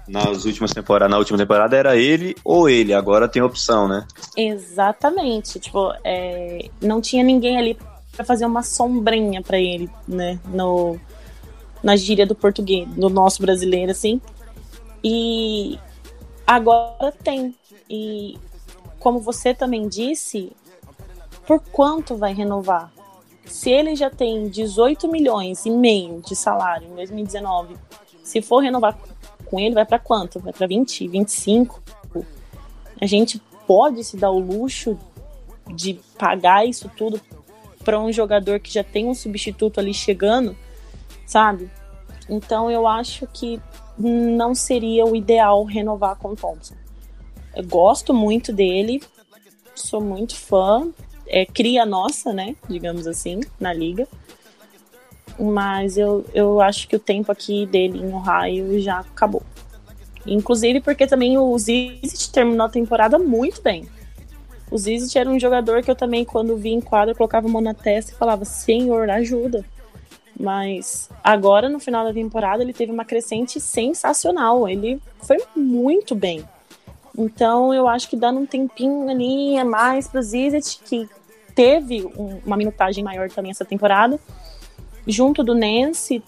Nas 0.07 0.45
últimas 0.45 0.71
temporadas, 0.71 1.11
na 1.11 1.19
última 1.19 1.37
temporada 1.37 1.77
era 1.77 1.97
ele 1.97 2.37
ou 2.45 2.69
ele, 2.69 2.95
agora 2.95 3.27
tem 3.27 3.43
opção, 3.43 3.89
né? 3.89 4.07
Exatamente. 4.37 5.59
Tipo, 5.59 5.93
é, 6.05 6.69
não 6.81 7.01
tinha 7.01 7.25
ninguém 7.25 7.59
ali 7.59 7.77
para 8.15 8.25
fazer 8.25 8.47
uma 8.47 8.63
sombrinha 8.63 9.43
para 9.43 9.59
ele, 9.59 9.91
né? 10.07 10.39
No, 10.47 10.97
na 11.87 11.95
gíria 11.95 12.27
do 12.27 12.35
português, 12.35 12.89
do 12.97 13.09
nosso 13.09 13.41
brasileiro, 13.41 13.93
assim. 13.93 14.21
E 15.05 15.79
agora 16.45 17.13
tem. 17.13 17.55
E 17.89 18.37
como 18.99 19.21
você 19.21 19.55
também 19.55 19.89
disse, 19.89 20.51
por 21.47 21.61
quanto 21.61 22.17
vai 22.17 22.35
renovar? 22.35 22.93
Se 23.45 23.71
ele 23.71 23.95
já 23.95 24.11
tem 24.11 24.49
18 24.49 25.07
milhões 25.07 25.65
e 25.65 25.71
meio 25.71 26.21
de 26.23 26.35
salário 26.35 26.89
em 26.89 26.95
2019, 26.97 27.77
se 28.21 28.43
for 28.43 28.59
renovar 28.59 28.99
com 29.45 29.61
ele, 29.61 29.77
vai 29.77 29.87
para 29.87 30.01
quanto? 30.01 30.41
Vai 30.41 30.53
para 30.53 30.67
20, 30.67 31.07
25? 31.07 31.81
A 33.01 33.07
gente 33.07 33.41
pode 33.65 34.03
se 34.03 34.17
dar 34.17 34.33
o 34.33 34.41
luxo 34.41 34.99
de 35.73 36.01
pagar 36.19 36.67
isso 36.67 36.91
tudo 36.97 37.21
para 37.85 38.01
um 38.01 38.11
jogador 38.11 38.59
que 38.59 38.75
já 38.75 38.83
tem 38.83 39.07
um 39.07 39.15
substituto 39.15 39.79
ali 39.79 39.95
chegando, 39.95 40.57
sabe? 41.25 41.71
Então 42.29 42.71
eu 42.71 42.87
acho 42.87 43.27
que 43.27 43.61
não 43.99 44.55
seria 44.55 45.05
o 45.07 45.17
ideal 45.17 45.65
renovar 45.65 46.17
com 46.17 46.31
o 46.31 46.37
Thompson. 46.37 46.75
Eu 47.55 47.65
gosto 47.65 48.13
muito 48.13 48.53
dele, 48.53 49.03
sou 49.75 50.01
muito 50.01 50.37
fã, 50.37 50.89
é 51.27 51.47
cria 51.47 51.87
nossa, 51.87 52.33
né, 52.33 52.55
digamos 52.69 53.07
assim, 53.07 53.41
na 53.59 53.73
liga. 53.73 54.07
Mas 55.39 55.99
eu, 55.99 56.25
eu 56.33 56.61
acho 56.61 56.89
que 56.89 56.97
o 56.97 57.01
tempo 57.01 57.31
aqui 57.31 57.67
dele 57.67 57.99
em 57.99 58.13
Ohio 58.13 58.81
já 58.81 59.01
acabou. 59.01 59.43
Inclusive 60.27 60.81
porque 60.81 61.07
também 61.07 61.39
o 61.39 61.57
Zizit 61.59 62.33
terminou 62.33 62.67
a 62.67 62.71
temporada 62.71 63.19
muito 63.19 63.63
bem. 63.63 63.87
O 64.71 64.77
Zizit 64.77 65.17
era 65.17 65.31
um 65.31 65.39
jogador 65.39 65.83
que 65.83 65.91
eu 65.91 65.95
também, 65.95 66.25
quando 66.25 66.57
vi 66.57 66.71
em 66.71 66.81
quadro, 66.81 67.15
colocava 67.15 67.47
a 67.47 67.51
mão 67.51 67.61
na 67.61 67.75
testa 67.75 68.13
e 68.13 68.15
falava: 68.15 68.45
Senhor, 68.45 69.09
ajuda. 69.09 69.65
Mas 70.39 71.09
agora, 71.25 71.69
no 71.69 71.81
final 71.81 72.05
da 72.05 72.13
temporada, 72.13 72.63
ele 72.63 72.73
teve 72.73 72.93
uma 72.93 73.05
crescente 73.05 73.59
sensacional. 73.59 74.69
Ele 74.69 75.01
foi 75.23 75.39
muito 75.55 76.15
bem. 76.15 76.45
Então, 77.17 77.73
eu 77.73 77.89
acho 77.89 78.09
que 78.09 78.17
dando 78.17 78.41
um 78.41 78.47
tempinho 78.47 79.09
ali 79.09 79.57
a 79.59 79.65
mais 79.65 80.07
para 80.07 80.21
o 80.21 80.23
Zizet, 80.23 80.79
que 80.85 81.09
teve 81.55 82.05
um, 82.05 82.41
uma 82.45 82.57
minutagem 82.57 83.03
maior 83.03 83.31
também 83.31 83.51
essa 83.51 83.65
temporada, 83.65 84.21
junto 85.07 85.43
do 85.43 85.55
Nance, 85.55 86.23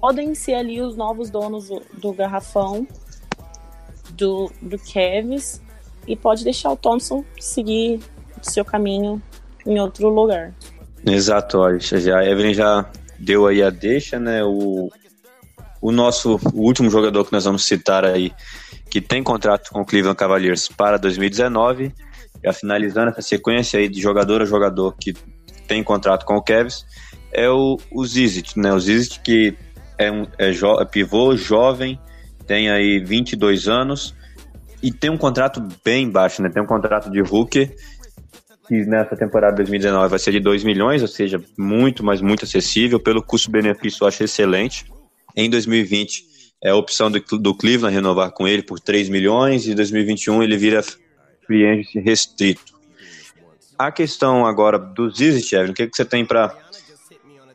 podem 0.00 0.34
ser 0.34 0.54
ali 0.54 0.80
os 0.80 0.96
novos 0.96 1.28
donos 1.28 1.68
do, 1.68 1.82
do 1.98 2.12
garrafão 2.14 2.86
do, 4.12 4.50
do 4.62 4.78
Kevs 4.78 5.60
e 6.06 6.16
pode 6.16 6.44
deixar 6.44 6.70
o 6.70 6.76
Thompson 6.76 7.24
seguir 7.38 8.00
seu 8.40 8.64
caminho 8.64 9.20
em 9.66 9.78
outro 9.78 10.08
lugar. 10.08 10.54
Exato, 11.04 11.58
olha, 11.58 11.78
já, 11.78 12.18
a 12.18 12.26
Evelyn 12.26 12.54
já 12.54 12.90
deu 13.20 13.46
aí 13.46 13.62
a 13.62 13.70
deixa, 13.70 14.18
né? 14.18 14.42
O, 14.42 14.90
o 15.80 15.92
nosso 15.92 16.40
o 16.52 16.62
último 16.62 16.90
jogador 16.90 17.24
que 17.24 17.32
nós 17.32 17.44
vamos 17.44 17.64
citar 17.64 18.04
aí, 18.04 18.32
que 18.90 19.00
tem 19.00 19.22
contrato 19.22 19.70
com 19.70 19.82
o 19.82 19.84
Cleveland 19.84 20.16
Cavaliers 20.16 20.68
para 20.68 20.98
2019, 20.98 21.92
já 22.44 22.52
finalizando 22.52 23.10
essa 23.10 23.22
sequência 23.22 23.78
aí 23.78 23.88
de 23.88 24.00
jogador 24.00 24.42
a 24.42 24.44
jogador 24.44 24.96
que 24.98 25.14
tem 25.68 25.84
contrato 25.84 26.24
com 26.24 26.36
o 26.36 26.42
Cavs, 26.42 26.84
é 27.32 27.48
o, 27.48 27.78
o 27.92 28.04
né? 28.56 28.72
O 28.72 28.80
Zizit 28.80 29.20
que 29.20 29.56
é 29.98 30.10
um 30.10 30.26
é, 30.38 30.50
jo, 30.52 30.80
é 30.80 30.84
pivô 30.84 31.36
jovem, 31.36 32.00
tem 32.46 32.70
aí 32.70 32.98
22 32.98 33.68
anos 33.68 34.14
e 34.82 34.90
tem 34.90 35.10
um 35.10 35.18
contrato 35.18 35.62
bem 35.84 36.10
baixo, 36.10 36.42
né? 36.42 36.48
Tem 36.48 36.62
um 36.62 36.66
contrato 36.66 37.10
de 37.10 37.20
rookie 37.20 37.70
que 38.70 38.84
nessa 38.86 39.16
temporada 39.16 39.56
2019 39.56 40.08
vai 40.08 40.18
ser 40.20 40.30
de 40.30 40.38
2 40.38 40.62
milhões, 40.62 41.02
ou 41.02 41.08
seja, 41.08 41.42
muito, 41.58 42.04
mas 42.04 42.20
muito 42.20 42.44
acessível. 42.44 43.00
Pelo 43.00 43.20
custo-benefício, 43.20 44.04
eu 44.04 44.06
acho 44.06 44.22
excelente. 44.22 44.84
Em 45.36 45.50
2020, 45.50 46.24
é 46.62 46.70
a 46.70 46.76
opção 46.76 47.10
do, 47.10 47.18
do 47.18 47.52
Cleveland 47.52 47.92
renovar 47.92 48.30
com 48.30 48.46
ele 48.46 48.62
por 48.62 48.78
3 48.78 49.08
milhões, 49.08 49.66
e 49.66 49.72
em 49.72 49.74
2021 49.74 50.40
ele 50.44 50.56
vira 50.56 50.84
free 51.44 51.82
restrito. 51.96 52.78
A 53.76 53.90
questão 53.90 54.46
agora 54.46 54.78
do 54.78 55.10
Zizit, 55.10 55.52
Evelyn, 55.52 55.72
o 55.72 55.74
que, 55.74 55.88
que 55.88 55.96
você 55.96 56.04
tem 56.04 56.24
para 56.24 56.56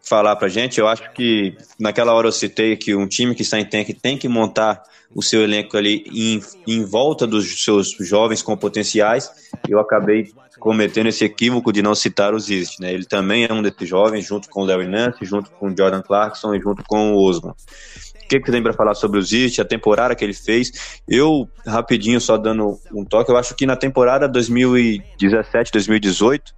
falar 0.05 0.35
pra 0.35 0.47
gente, 0.47 0.79
eu 0.79 0.87
acho 0.87 1.11
que 1.13 1.57
naquela 1.79 2.13
hora 2.13 2.27
eu 2.27 2.31
citei 2.31 2.77
que 2.77 2.95
um 2.95 3.07
time 3.07 3.33
que 3.33 3.41
está 3.41 3.59
em 3.59 3.65
tank 3.65 3.91
tem 3.93 4.17
que 4.17 4.27
montar 4.27 4.83
o 5.13 5.21
seu 5.21 5.43
elenco 5.43 5.75
ali 5.75 6.03
em, 6.13 6.41
em 6.67 6.83
volta 6.85 7.25
dos 7.25 7.63
seus 7.63 7.95
jovens 7.99 8.41
com 8.41 8.55
potenciais. 8.55 9.31
Eu 9.67 9.79
acabei 9.79 10.31
cometendo 10.59 11.07
esse 11.07 11.23
equívoco 11.23 11.71
de 11.71 11.81
não 11.81 11.95
citar 11.95 12.33
o 12.33 12.39
Zist, 12.39 12.79
né? 12.79 12.93
Ele 12.93 13.05
também 13.05 13.45
é 13.45 13.53
um 13.53 13.61
desses 13.61 13.87
jovens, 13.87 14.25
junto 14.25 14.49
com 14.49 14.61
o 14.61 14.65
Larry 14.65 14.87
Nance, 14.87 15.23
junto 15.23 15.49
com 15.51 15.67
o 15.67 15.77
Jordan 15.77 16.01
Clarkson 16.01 16.53
e 16.53 16.59
junto 16.59 16.83
com 16.83 17.13
o 17.13 17.23
Osman. 17.23 17.51
O 17.51 18.27
que, 18.27 18.39
que 18.39 18.45
você 18.45 18.51
tem 18.51 18.63
para 18.63 18.73
falar 18.73 18.95
sobre 18.95 19.19
o 19.19 19.21
Zist, 19.21 19.59
a 19.59 19.65
temporada 19.65 20.15
que 20.15 20.23
ele 20.23 20.33
fez? 20.33 21.01
Eu, 21.07 21.47
rapidinho, 21.65 22.19
só 22.19 22.37
dando 22.37 22.79
um 22.91 23.05
toque, 23.05 23.31
eu 23.31 23.37
acho 23.37 23.53
que 23.55 23.65
na 23.65 23.75
temporada 23.75 24.27
2017, 24.27 25.71
2018, 25.71 26.53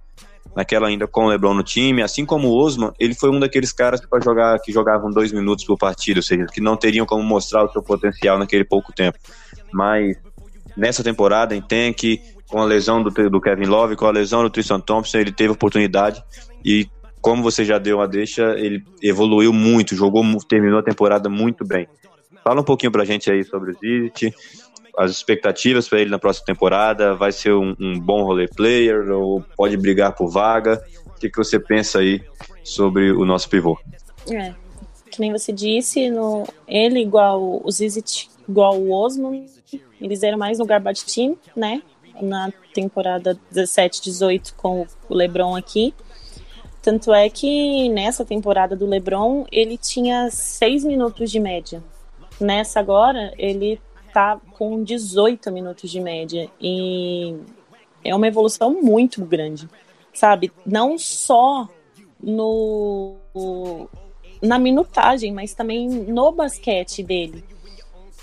naquela 0.58 0.88
ainda 0.88 1.06
com 1.06 1.26
o 1.26 1.28
LeBron 1.28 1.54
no 1.54 1.62
time, 1.62 2.02
assim 2.02 2.26
como 2.26 2.48
o 2.48 2.56
Osman, 2.56 2.90
ele 2.98 3.14
foi 3.14 3.30
um 3.30 3.38
daqueles 3.38 3.70
caras 3.70 4.00
que, 4.00 4.08
jogar, 4.24 4.58
que 4.58 4.72
jogavam 4.72 5.08
dois 5.08 5.30
minutos 5.30 5.64
por 5.64 5.78
partida, 5.78 6.18
ou 6.18 6.22
seja, 6.22 6.46
que 6.46 6.60
não 6.60 6.76
teriam 6.76 7.06
como 7.06 7.22
mostrar 7.22 7.62
o 7.62 7.70
seu 7.70 7.80
potencial 7.80 8.36
naquele 8.40 8.64
pouco 8.64 8.92
tempo. 8.92 9.16
Mas 9.72 10.16
nessa 10.76 11.04
temporada, 11.04 11.54
em 11.54 11.62
Tank, 11.62 12.20
com 12.48 12.60
a 12.60 12.64
lesão 12.64 13.00
do, 13.00 13.10
do 13.30 13.40
Kevin 13.40 13.66
Love, 13.66 13.94
com 13.94 14.06
a 14.06 14.10
lesão 14.10 14.42
do 14.42 14.50
Tristan 14.50 14.80
Thompson, 14.80 15.18
ele 15.18 15.30
teve 15.30 15.52
oportunidade 15.52 16.20
e 16.64 16.88
como 17.20 17.40
você 17.40 17.64
já 17.64 17.78
deu 17.78 18.00
a 18.00 18.08
deixa, 18.08 18.58
ele 18.58 18.82
evoluiu 19.00 19.52
muito, 19.52 19.94
jogou, 19.94 20.24
terminou 20.48 20.80
a 20.80 20.82
temporada 20.82 21.28
muito 21.28 21.64
bem. 21.64 21.86
Fala 22.42 22.62
um 22.62 22.64
pouquinho 22.64 22.90
pra 22.90 23.04
gente 23.04 23.30
aí 23.30 23.44
sobre 23.44 23.70
o 23.70 23.74
Zizit, 23.74 24.34
as 24.96 25.10
expectativas 25.10 25.88
para 25.88 26.00
ele 26.00 26.10
na 26.10 26.18
próxima 26.18 26.46
temporada, 26.46 27.14
vai 27.14 27.32
ser 27.32 27.52
um, 27.52 27.74
um, 27.78 27.98
bom 27.98 28.24
role 28.24 28.48
player 28.48 29.10
ou 29.10 29.44
pode 29.56 29.76
brigar 29.76 30.14
por 30.14 30.28
vaga? 30.28 30.82
O 31.06 31.18
que, 31.18 31.28
que 31.28 31.36
você 31.36 31.58
pensa 31.58 31.98
aí 31.98 32.22
sobre 32.62 33.10
o 33.12 33.24
nosso 33.24 33.48
pivô? 33.48 33.78
É, 34.30 34.54
que 35.10 35.20
nem 35.20 35.32
você 35.32 35.52
disse, 35.52 36.10
no, 36.10 36.46
ele 36.66 37.00
igual 37.00 37.60
o 37.64 37.70
Zizit, 37.70 38.30
igual 38.48 38.78
o 38.78 38.92
Osman, 38.92 39.46
eles 40.00 40.22
eram 40.22 40.38
mais 40.38 40.58
no 40.58 40.66
garbage 40.66 41.04
team, 41.04 41.36
né? 41.56 41.82
Na 42.20 42.52
temporada 42.74 43.38
17, 43.50 44.02
18 44.02 44.54
com 44.54 44.86
o 45.08 45.14
LeBron 45.14 45.56
aqui. 45.56 45.94
Tanto 46.82 47.12
é 47.12 47.28
que 47.28 47.88
nessa 47.88 48.24
temporada 48.24 48.74
do 48.76 48.86
LeBron 48.86 49.44
ele 49.50 49.76
tinha 49.76 50.30
6 50.30 50.84
minutos 50.84 51.30
de 51.30 51.40
média. 51.40 51.82
Nessa 52.40 52.80
agora 52.80 53.32
ele 53.36 53.80
tá 54.18 54.40
com 54.58 54.82
18 54.82 55.52
minutos 55.52 55.88
de 55.88 56.00
média 56.00 56.50
e 56.60 57.36
é 58.04 58.12
uma 58.12 58.26
evolução 58.26 58.82
muito 58.82 59.24
grande, 59.24 59.68
sabe? 60.12 60.50
Não 60.66 60.98
só 60.98 61.68
no 62.20 63.14
na 64.42 64.58
minutagem, 64.58 65.32
mas 65.32 65.54
também 65.54 65.88
no 65.88 66.32
basquete 66.32 67.00
dele. 67.00 67.44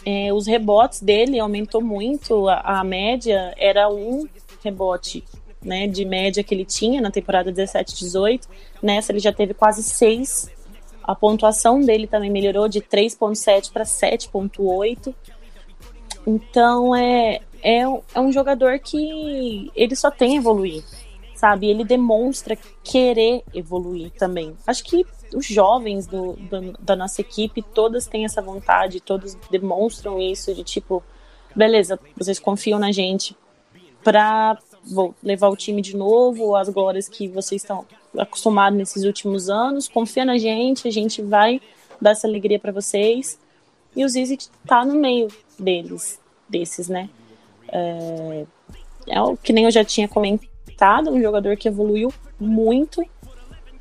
É, 0.06 0.34
os 0.34 0.46
rebotes 0.46 1.02
dele 1.02 1.40
aumentou 1.40 1.82
muito, 1.82 2.50
a, 2.50 2.80
a 2.80 2.84
média 2.84 3.54
era 3.58 3.90
um 3.90 4.28
rebote 4.62 5.24
né, 5.64 5.88
de 5.88 6.04
média 6.04 6.44
que 6.44 6.54
ele 6.54 6.66
tinha 6.66 7.00
na 7.00 7.10
temporada 7.10 7.54
17-18. 7.54 8.42
Nessa 8.84 9.14
ele 9.14 9.20
já 9.20 9.32
teve 9.32 9.54
quase 9.54 9.82
6. 9.82 10.52
A 11.02 11.16
pontuação 11.16 11.80
dele 11.80 12.06
também 12.06 12.30
melhorou 12.30 12.68
de 12.68 12.82
3.7 12.82 13.72
para 13.72 13.86
7.8. 13.86 15.16
Então 16.26 16.96
é, 16.96 17.42
é, 17.62 17.82
é 17.82 18.20
um 18.20 18.32
jogador 18.32 18.80
que 18.80 19.72
ele 19.76 19.96
só 19.96 20.10
tem 20.10 20.36
a 20.36 20.40
evoluir, 20.40 20.84
sabe? 21.36 21.68
Ele 21.68 21.84
demonstra 21.84 22.58
querer 22.84 23.44
evoluir 23.54 24.12
também. 24.12 24.56
Acho 24.66 24.84
que 24.84 25.06
os 25.36 25.46
jovens 25.46 26.08
do, 26.08 26.34
do, 26.34 26.74
da 26.80 26.96
nossa 26.96 27.22
equipe, 27.22 27.62
todas 27.62 28.08
têm 28.08 28.26
essa 28.26 28.42
vontade, 28.42 29.02
todos 29.02 29.36
demonstram 29.52 30.20
isso 30.20 30.54
de 30.54 30.64
tipo, 30.64 31.04
beleza, 31.56 32.00
vocês 32.16 32.40
confiam 32.40 32.80
na 32.80 32.92
gente 32.92 33.36
para 34.04 34.58
levar 35.24 35.50
o 35.50 35.56
time 35.56 35.82
de 35.82 35.96
novo, 35.96 36.56
as 36.56 36.70
glórias 36.70 37.08
que 37.08 37.28
vocês 37.28 37.62
estão 37.64 37.86
acostumados 38.18 38.78
nesses 38.78 39.04
últimos 39.04 39.50
anos. 39.50 39.88
Confia 39.88 40.24
na 40.24 40.38
gente, 40.38 40.88
a 40.88 40.92
gente 40.92 41.22
vai 41.22 41.60
dar 42.00 42.12
essa 42.12 42.28
alegria 42.28 42.60
para 42.60 42.72
vocês. 42.72 43.40
E 43.96 44.04
o 44.04 44.10
Zizi 44.10 44.38
tá 44.68 44.84
no 44.84 44.96
meio 44.96 45.28
deles, 45.58 46.20
desses, 46.50 46.90
né? 46.90 47.10
É, 47.70 48.46
é 49.08 49.22
o 49.22 49.38
que 49.38 49.54
nem 49.54 49.66
eu 49.66 49.72
já 49.72 49.84
tinha 49.84 50.08
comentado, 50.08 51.10
um 51.10 51.22
jogador 51.22 51.56
que 51.56 51.68
evoluiu 51.68 52.14
muito, 52.40 53.04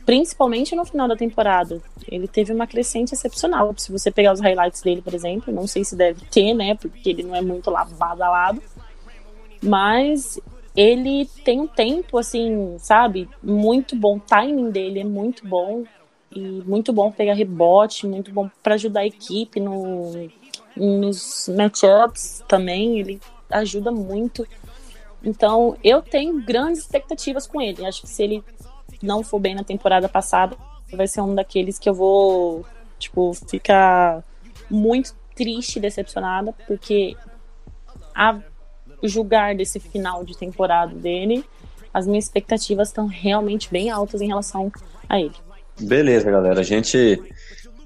principalmente 0.07 0.77
no 0.77 0.85
final 0.85 1.09
da 1.09 1.17
temporada. 1.17 1.83
Ele 2.07 2.29
teve 2.29 2.53
uma 2.53 2.67
crescente 2.67 3.13
excepcional. 3.13 3.75
Se 3.77 3.91
você 3.91 4.11
pegar 4.11 4.33
os 4.33 4.41
highlights 4.41 4.83
dele, 4.83 5.03
por 5.03 5.15
exemplo, 5.15 5.53
não 5.53 5.67
sei 5.67 5.85
se 5.85 5.97
deve 5.97 6.25
ter, 6.27 6.55
né? 6.55 6.75
Porque 6.75 7.11
ele 7.11 7.23
não 7.23 7.35
é 7.35 7.41
muito 7.41 7.71
lá 7.71 7.85
badalado. 7.85 8.63
Mas 9.63 10.39
ele 10.77 11.27
tem 11.45 11.61
um 11.61 11.67
tempo, 11.67 12.19
assim, 12.19 12.77
sabe? 12.79 13.29
Muito 13.43 13.97
bom. 13.97 14.17
O 14.17 14.21
timing 14.21 14.71
dele 14.71 15.01
é 15.01 15.05
muito 15.05 15.47
bom. 15.47 15.85
E 16.35 16.41
muito 16.41 16.93
bom 16.93 17.13
pegar 17.13 17.35
rebote, 17.35 18.07
muito 18.07 18.33
bom 18.33 18.51
para 18.63 18.75
ajudar 18.75 19.01
a 19.01 19.07
equipe 19.07 19.61
no, 19.61 20.29
nos 20.77 21.49
matchups 21.57 22.43
também. 22.49 22.99
Ele 22.99 23.21
ajuda 23.51 23.93
muito. 23.93 24.47
Então, 25.23 25.77
eu 25.83 26.03
tenho 26.03 26.43
grandes 26.43 26.81
expectativas 26.81 27.47
com 27.47 27.61
ele. 27.61 27.87
Acho 27.87 28.03
que 28.03 28.09
se 28.09 28.23
ele 28.23 28.45
não 29.03 29.23
for 29.23 29.39
bem 29.39 29.55
na 29.55 29.65
temporada 29.65 30.09
passada, 30.09 30.57
vai 30.93 31.07
ser 31.07 31.21
um 31.21 31.35
daqueles 31.35 31.79
que 31.79 31.89
eu 31.89 31.95
vou, 31.95 32.65
tipo, 32.99 33.33
ficar 33.49 34.25
muito 34.71 35.15
triste, 35.35 35.81
decepcionada, 35.81 36.53
porque 36.67 37.17
a 38.15 38.39
julgar 39.03 39.55
desse 39.55 39.81
final 39.81 40.25
de 40.25 40.37
temporada 40.37 40.95
dele, 40.95 41.45
as 41.93 42.07
minhas 42.07 42.25
expectativas 42.25 42.89
estão 42.89 43.07
realmente 43.07 43.71
bem 43.71 43.91
altas 43.91 44.21
em 44.21 44.29
relação 44.29 44.73
a 45.09 45.21
ele. 45.21 45.35
Beleza, 45.81 46.31
galera. 46.31 46.61
A 46.61 46.65
gente 46.65 47.21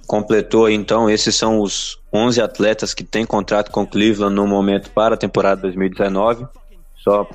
completou 0.06 0.70
então, 0.70 1.08
esses 1.08 1.34
são 1.34 1.60
os 1.60 1.98
11 2.12 2.40
atletas 2.40 2.94
que 2.94 3.04
têm 3.04 3.26
contrato 3.26 3.70
com 3.70 3.86
Cleveland 3.86 4.34
no 4.34 4.46
momento 4.46 4.90
para 4.90 5.14
a 5.14 5.18
temporada 5.18 5.62
2019. 5.62 6.46
Só 6.96 7.28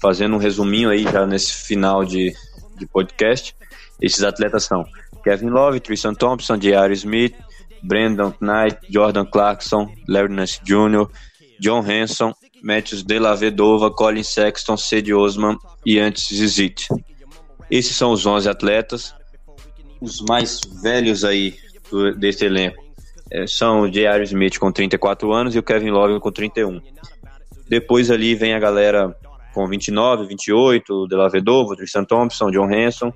fazendo 0.00 0.36
um 0.36 0.38
resuminho 0.38 0.90
aí 0.90 1.02
já 1.04 1.26
nesse 1.26 1.52
final 1.52 2.04
de, 2.04 2.34
de 2.76 2.86
podcast. 2.86 3.54
Esses 4.00 4.22
atletas 4.22 4.64
são 4.64 4.84
Kevin 5.24 5.48
Love, 5.48 5.80
Tristan 5.80 6.14
Thompson, 6.14 6.56
J.R. 6.56 6.92
Smith, 6.94 7.34
Brandon 7.82 8.32
Knight, 8.40 8.78
Jordan 8.88 9.24
Clarkson, 9.24 9.88
Larry 10.08 10.32
Nance 10.32 10.60
Jr., 10.62 11.08
John 11.60 11.80
Hanson, 11.80 12.32
Matthews 12.62 13.02
de 13.02 13.18
la 13.18 13.34
Vedova, 13.34 13.90
Colin 13.90 14.22
Sexton, 14.22 14.76
Cedi 14.76 15.14
Osman 15.14 15.56
e 15.84 15.98
antes 15.98 16.28
Zizit. 16.28 16.88
Esses 17.70 17.96
são 17.96 18.12
os 18.12 18.26
11 18.26 18.48
atletas. 18.48 19.14
Os 20.00 20.20
mais 20.20 20.60
velhos 20.82 21.24
aí 21.24 21.56
do, 21.90 22.14
desse 22.14 22.44
elenco 22.44 22.84
é, 23.30 23.46
são 23.46 23.82
o 23.82 23.90
J.R. 23.90 24.22
Smith 24.24 24.58
com 24.58 24.70
34 24.70 25.32
anos 25.32 25.54
e 25.54 25.58
o 25.58 25.62
Kevin 25.62 25.90
Love 25.90 26.20
com 26.20 26.30
31. 26.30 26.80
Depois 27.68 28.10
ali 28.10 28.34
vem 28.34 28.54
a 28.54 28.58
galera 28.58 29.16
com 29.52 29.66
29, 29.66 30.26
28, 30.26 30.92
o 30.92 31.08
De 31.08 31.16
La 31.16 31.28
Vedova, 31.28 31.74
Tristan 31.74 32.04
Thompson, 32.04 32.50
John 32.50 32.72
Hanson. 32.72 33.12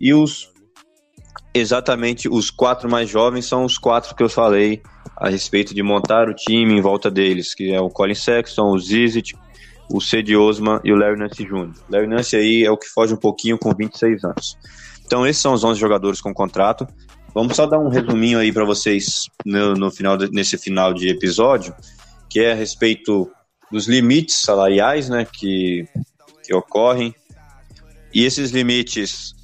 E 0.00 0.12
os 0.14 0.52
exatamente 1.54 2.28
os 2.28 2.50
quatro 2.50 2.90
mais 2.90 3.10
jovens 3.10 3.46
são 3.46 3.64
os 3.64 3.76
quatro 3.76 4.14
que 4.14 4.22
eu 4.22 4.28
falei 4.28 4.82
a 5.16 5.28
respeito 5.28 5.74
de 5.74 5.82
montar 5.82 6.28
o 6.28 6.34
time 6.34 6.74
em 6.74 6.80
volta 6.80 7.10
deles, 7.10 7.54
que 7.54 7.72
é 7.72 7.80
o 7.80 7.90
Colin 7.90 8.14
Sexton, 8.14 8.70
o 8.70 8.78
Zizit, 8.78 9.36
o 9.90 10.00
Cedi 10.00 10.36
Osman 10.36 10.80
e 10.82 10.92
o 10.92 10.96
Larry 10.96 11.18
Nance 11.18 11.44
Jr. 11.44 11.70
Larry 11.90 12.06
Nance 12.06 12.36
aí 12.36 12.64
é 12.64 12.70
o 12.70 12.76
que 12.76 12.88
foge 12.88 13.12
um 13.12 13.18
pouquinho 13.18 13.58
com 13.58 13.74
26 13.74 14.24
anos. 14.24 14.58
Então 15.12 15.26
esses 15.26 15.42
são 15.42 15.52
os 15.52 15.62
11 15.62 15.78
jogadores 15.78 16.22
com 16.22 16.32
contrato. 16.32 16.86
Vamos 17.34 17.54
só 17.54 17.66
dar 17.66 17.78
um 17.78 17.90
resuminho 17.90 18.38
aí 18.38 18.50
para 18.50 18.64
vocês 18.64 19.26
no, 19.44 19.74
no, 19.74 19.90
final 19.90 20.16
de, 20.16 20.30
nesse 20.32 20.56
final 20.56 20.94
de 20.94 21.10
episódio, 21.10 21.74
que 22.30 22.40
é 22.40 22.52
a 22.52 22.54
respeito 22.54 23.30
dos 23.70 23.86
limites 23.86 24.36
salariais, 24.36 25.10
né, 25.10 25.26
que, 25.30 25.86
que 26.42 26.54
ocorrem. 26.54 27.14
E 28.14 28.24
esses 28.24 28.52
limites 28.52 29.34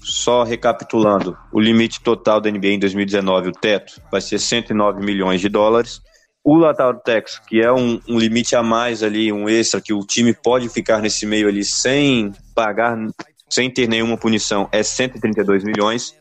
só 0.00 0.44
recapitulando, 0.44 1.36
o 1.52 1.58
limite 1.58 2.00
total 2.02 2.40
da 2.40 2.48
NBA 2.48 2.68
em 2.68 2.78
2019, 2.78 3.48
o 3.48 3.52
teto, 3.52 4.00
vai 4.12 4.20
ser 4.20 4.38
109 4.38 5.04
milhões 5.04 5.40
de 5.40 5.48
dólares. 5.48 6.00
O 6.44 6.56
Latal 6.56 6.94
Tax, 7.00 7.40
que 7.48 7.60
é 7.60 7.72
um, 7.72 8.00
um, 8.08 8.16
limite 8.16 8.54
a 8.54 8.62
mais 8.62 9.02
ali, 9.02 9.32
um 9.32 9.48
extra, 9.48 9.80
que 9.80 9.92
o 9.92 10.06
time 10.06 10.32
pode 10.32 10.68
ficar 10.68 11.02
nesse 11.02 11.26
meio 11.26 11.48
ali 11.48 11.64
sem 11.64 12.30
pagar, 12.54 12.96
sem 13.48 13.70
ter 13.70 13.88
nenhuma 13.88 14.16
punição, 14.16 14.68
é 14.72 14.82
132 14.82 15.64
milhões. 15.64 16.14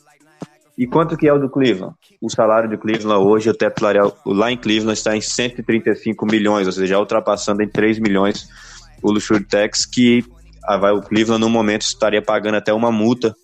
E 0.78 0.86
quanto 0.86 1.16
que 1.16 1.28
é 1.28 1.34
o 1.34 1.40
do 1.40 1.50
Cleveland? 1.50 1.96
O 2.22 2.30
salário 2.30 2.70
do 2.70 2.78
Cleveland 2.78 3.26
hoje, 3.26 3.50
o 3.50 3.54
teto 3.54 3.80
salarial 3.80 4.16
lá 4.26 4.52
em 4.52 4.58
Cleveland 4.58 4.98
está 4.98 5.16
em 5.16 5.22
135 5.22 6.26
milhões, 6.26 6.68
ou 6.68 6.74
seja, 6.74 7.00
ultrapassando 7.00 7.64
em 7.64 7.70
3 7.70 8.00
milhões 8.00 8.48
o 9.02 9.12
Luxury 9.12 9.46
Tax, 9.46 9.86
que 9.86 10.24
ah, 10.66 10.94
o 10.94 11.02
Cleveland 11.02 11.42
no 11.42 11.50
momento 11.50 11.84
estaria 11.84 12.22
pagando 12.22 12.56
até 12.56 12.74
uma 12.74 12.92
multa 12.92 13.36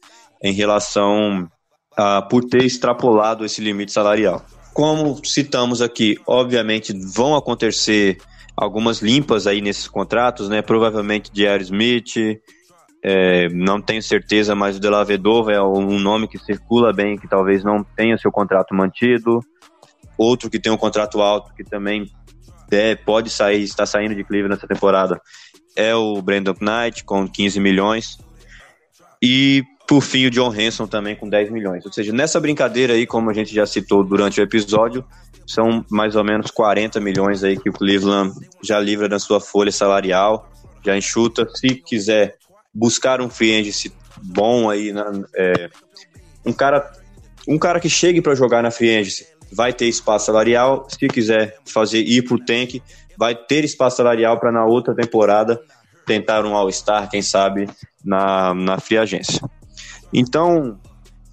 em 0.44 0.54
relação 0.54 1.48
uh, 1.94 2.28
por 2.30 2.44
ter 2.44 2.64
extrapolado 2.64 3.46
esse 3.46 3.62
limite 3.62 3.92
salarial. 3.92 4.44
Como 4.74 5.24
citamos 5.26 5.82
aqui, 5.82 6.18
obviamente 6.26 6.94
vão 7.14 7.36
acontecer 7.36 8.18
algumas 8.56 9.02
limpas 9.02 9.48
aí 9.48 9.62
nesses 9.62 9.88
contratos, 9.88 10.50
né? 10.50 10.62
Provavelmente 10.62 11.32
de 11.32 11.46
Smith, 11.62 12.40
é, 13.04 13.50
não 13.50 13.82
tenho 13.82 14.02
certeza, 14.02 14.54
mas 14.54 14.78
o 14.78 14.80
De 14.80 14.88
La 14.88 15.04
Vedova 15.04 15.52
é 15.52 15.62
um 15.62 16.00
nome 16.00 16.28
que 16.28 16.38
circula 16.38 16.94
bem, 16.94 17.18
que 17.18 17.28
talvez 17.28 17.64
não 17.64 17.84
tenha 17.84 18.18
seu 18.18 18.32
contrato 18.32 18.76
mantido. 18.76 19.40
Outro 20.18 20.50
que 20.50 20.60
tem 20.60 20.72
um 20.72 20.78
contrato 20.78 21.20
alto, 21.20 21.54
que 21.56 21.64
também 21.64 22.06
é, 22.72 22.96
pode 22.96 23.30
sair, 23.32 23.64
está 23.64 23.86
saindo 23.86 24.14
de 24.14 24.24
Cleveland 24.24 24.56
nessa 24.56 24.68
temporada, 24.68 25.20
é 25.76 25.96
o 25.96 26.22
Brandon 26.22 26.56
Knight, 26.62 27.04
com 27.04 27.28
15 27.28 27.60
milhões. 27.60 28.20
E, 29.20 29.64
por 29.88 30.02
fim, 30.02 30.28
o 30.28 30.32
John 30.32 30.52
Hanson 30.52 30.86
também 30.86 31.16
com 31.16 31.28
10 31.28 31.50
milhões. 31.50 31.86
Ou 31.86 31.92
seja, 31.92 32.14
nessa 32.14 32.40
brincadeira 32.40 32.94
aí, 32.94 33.08
como 33.08 33.32
a 33.32 33.34
gente 33.34 33.54
já 33.54 33.66
citou 33.66 34.04
durante 34.04 34.40
o 34.40 34.44
episódio, 34.44 35.04
são 35.48 35.84
mais 35.90 36.16
ou 36.16 36.24
menos 36.24 36.52
40 36.52 37.00
milhões 37.00 37.44
aí 37.44 37.58
que 37.58 37.70
o 37.70 37.74
Cleveland 37.74 38.32
já 38.64 38.80
livra 38.80 39.10
da 39.10 39.18
sua 39.18 39.40
folha 39.40 39.72
salarial, 39.72 40.50
já 40.86 40.96
enxuta. 40.96 41.48
Se 41.56 41.76
quiser 41.76 42.38
buscar 42.74 43.22
um 43.22 43.30
free 43.30 43.60
agency 43.60 43.92
bom 44.22 44.70
aí, 44.70 44.94
né, 44.94 45.04
é, 45.36 45.70
um 46.46 46.54
cara 46.54 46.92
um 47.48 47.58
cara 47.58 47.80
que 47.80 47.90
chegue 47.90 48.22
para 48.22 48.36
jogar 48.36 48.62
na 48.62 48.72
free 48.72 48.96
agency 48.96 49.26
vai 49.52 49.74
ter 49.74 49.88
espaço 49.88 50.28
salarial. 50.28 50.88
Se 50.90 51.08
quiser 51.08 51.58
fazer 51.66 52.00
ir 52.00 52.24
pro 52.24 52.44
tank, 52.44 52.82
vai 53.18 53.36
ter 53.36 53.66
espaço 53.66 53.98
salarial 53.98 54.40
para 54.40 54.52
na 54.52 54.66
outra 54.66 54.96
temporada 54.96 55.62
tentar 56.06 56.46
um 56.46 56.56
All-Star, 56.56 57.10
quem 57.10 57.22
sabe, 57.22 57.70
na, 58.04 58.54
na 58.54 58.80
free 58.80 58.98
agência. 58.98 59.42
Então, 60.12 60.80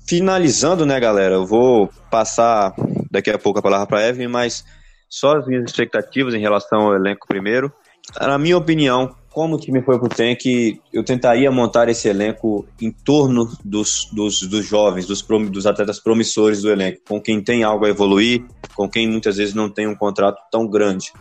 finalizando, 0.06 0.84
né, 0.84 1.00
galera, 1.00 1.34
eu 1.34 1.46
vou 1.46 1.88
passar 2.10 2.74
daqui 3.10 3.30
a 3.30 3.38
pouco 3.38 3.58
a 3.58 3.62
palavra 3.62 3.86
para 3.86 4.06
Evelyn, 4.06 4.28
mas 4.28 4.64
só 5.08 5.38
as 5.38 5.46
minhas 5.46 5.64
expectativas 5.64 6.34
em 6.34 6.40
relação 6.40 6.80
ao 6.80 6.94
elenco 6.94 7.26
primeiro. 7.26 7.72
Na 8.20 8.38
minha 8.38 8.56
opinião, 8.56 9.14
como 9.30 9.56
o 9.56 9.58
time 9.58 9.82
foi 9.82 9.98
pro 9.98 10.08
Tank, 10.08 10.80
eu 10.92 11.04
tentaria 11.04 11.50
montar 11.50 11.88
esse 11.88 12.08
elenco 12.08 12.66
em 12.80 12.90
torno 12.90 13.50
dos, 13.64 14.08
dos, 14.12 14.40
dos 14.42 14.66
jovens, 14.66 15.06
dos, 15.06 15.22
dos 15.50 15.66
atletas 15.66 16.00
promissores 16.00 16.62
do 16.62 16.70
elenco, 16.70 17.00
com 17.06 17.20
quem 17.20 17.42
tem 17.42 17.62
algo 17.62 17.84
a 17.84 17.88
evoluir, 17.88 18.44
com 18.74 18.88
quem 18.88 19.08
muitas 19.08 19.36
vezes 19.36 19.54
não 19.54 19.68
tem 19.68 19.86
um 19.86 19.94
contrato 19.94 20.40
tão 20.50 20.66
grande. 20.66 21.12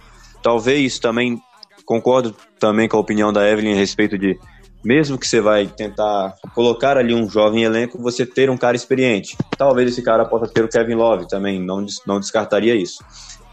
Talvez 0.42 1.00
também, 1.00 1.40
concordo 1.86 2.36
também 2.60 2.88
com 2.88 2.98
a 2.98 3.02
opinião 3.02 3.32
da 3.34 3.48
Evelyn 3.48 3.74
a 3.74 3.76
respeito 3.76 4.18
de, 4.18 4.40
mesmo 4.84 5.18
que 5.18 5.28
você 5.28 5.42
vai 5.42 5.68
tentar 5.68 6.36
colocar 6.56 6.98
ali 6.98 7.14
um 7.14 7.30
jovem 7.30 7.64
elenco, 7.64 8.02
você 8.02 8.26
ter 8.26 8.50
um 8.50 8.58
cara 8.58 8.76
experiente. 8.76 9.36
Talvez 9.58 9.92
esse 9.92 10.02
cara 10.02 10.26
possa 10.26 10.48
ter 10.48 10.64
o 10.64 10.70
Kevin 10.70 10.96
Love 10.96 11.28
também, 11.28 11.60
não, 11.60 11.86
não 12.06 12.20
descartaria 12.20 12.76
isso. 12.76 13.04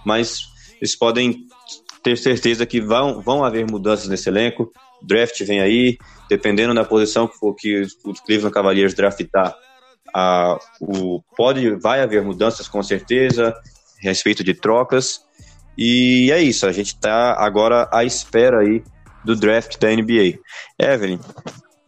Mas 0.04 0.42
eles 0.80 0.94
podem 0.94 1.46
ter 2.04 2.18
certeza 2.18 2.66
que 2.66 2.82
vão, 2.82 3.22
vão 3.22 3.42
haver 3.42 3.68
mudanças 3.68 4.06
nesse 4.06 4.28
elenco. 4.28 4.70
Draft 5.02 5.42
vem 5.42 5.60
aí, 5.60 5.96
dependendo 6.28 6.74
da 6.74 6.84
posição 6.84 7.26
que 7.26 7.38
for 7.38 7.54
que 7.54 7.82
o 8.04 8.12
Cleveland 8.12 8.52
Cavaliers 8.52 8.94
draftar, 8.94 9.56
a, 10.14 10.58
o, 10.80 11.22
pode, 11.34 11.70
vai 11.76 12.02
haver 12.02 12.22
mudanças 12.22 12.68
com 12.68 12.82
certeza, 12.82 13.48
a 13.48 14.02
respeito 14.02 14.44
de 14.44 14.52
trocas. 14.52 15.22
E 15.76 16.30
é 16.30 16.40
isso, 16.42 16.66
a 16.66 16.72
gente 16.72 16.88
está 16.88 17.34
agora 17.38 17.88
à 17.90 18.04
espera 18.04 18.60
aí 18.60 18.84
do 19.24 19.34
draft 19.34 19.78
da 19.78 19.88
NBA. 19.88 20.38
Evelyn, 20.78 21.18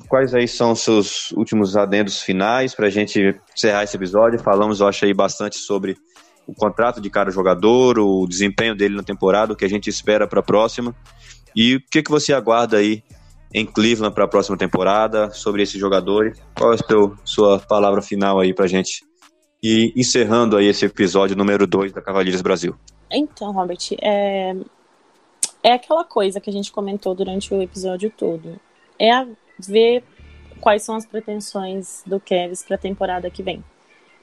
quais 0.08 0.34
aí 0.34 0.48
são 0.48 0.72
os 0.72 0.80
seus 0.80 1.30
últimos 1.32 1.76
adendos 1.76 2.22
finais 2.22 2.74
para 2.74 2.86
a 2.86 2.90
gente 2.90 3.38
encerrar 3.54 3.84
esse 3.84 3.96
episódio? 3.96 4.38
Falamos, 4.38 4.80
eu 4.80 4.88
acho, 4.88 5.04
aí 5.04 5.12
bastante 5.12 5.58
sobre 5.58 5.94
o 6.46 6.54
contrato 6.54 7.00
de 7.00 7.10
cada 7.10 7.30
jogador, 7.30 7.98
o 7.98 8.26
desempenho 8.26 8.74
dele 8.74 8.96
na 8.96 9.02
temporada, 9.02 9.52
o 9.52 9.56
que 9.56 9.64
a 9.64 9.68
gente 9.68 9.90
espera 9.90 10.26
para 10.26 10.40
a 10.40 10.42
próxima. 10.42 10.94
E 11.54 11.76
o 11.76 11.80
que, 11.90 12.02
que 12.02 12.10
você 12.10 12.32
aguarda 12.32 12.76
aí 12.76 13.02
em 13.52 13.64
Cleveland 13.64 14.14
para 14.14 14.24
a 14.24 14.28
próxima 14.28 14.56
temporada 14.56 15.30
sobre 15.30 15.62
esse 15.62 15.78
jogador? 15.78 16.36
Qual 16.54 16.72
é 16.72 16.74
a 16.74 16.78
seu, 16.78 17.16
sua 17.24 17.58
palavra 17.58 18.02
final 18.02 18.38
aí 18.38 18.52
para 18.54 18.66
a 18.66 18.68
gente 18.68 19.04
ir 19.62 19.92
encerrando 19.96 20.56
aí 20.56 20.66
esse 20.66 20.84
episódio 20.84 21.36
número 21.36 21.66
2 21.66 21.92
da 21.92 22.02
Cavalheiros 22.02 22.42
Brasil? 22.42 22.76
Então, 23.10 23.52
Robert, 23.52 23.78
é... 24.00 24.54
é 25.62 25.72
aquela 25.72 26.04
coisa 26.04 26.40
que 26.40 26.50
a 26.50 26.52
gente 26.52 26.70
comentou 26.70 27.14
durante 27.14 27.52
o 27.52 27.62
episódio 27.62 28.10
todo. 28.10 28.60
É 28.98 29.26
ver 29.58 30.04
quais 30.60 30.82
são 30.82 30.94
as 30.94 31.06
pretensões 31.06 32.02
do 32.06 32.20
Kevs 32.20 32.62
para 32.62 32.76
a 32.76 32.78
temporada 32.78 33.30
que 33.30 33.42
vem. 33.42 33.64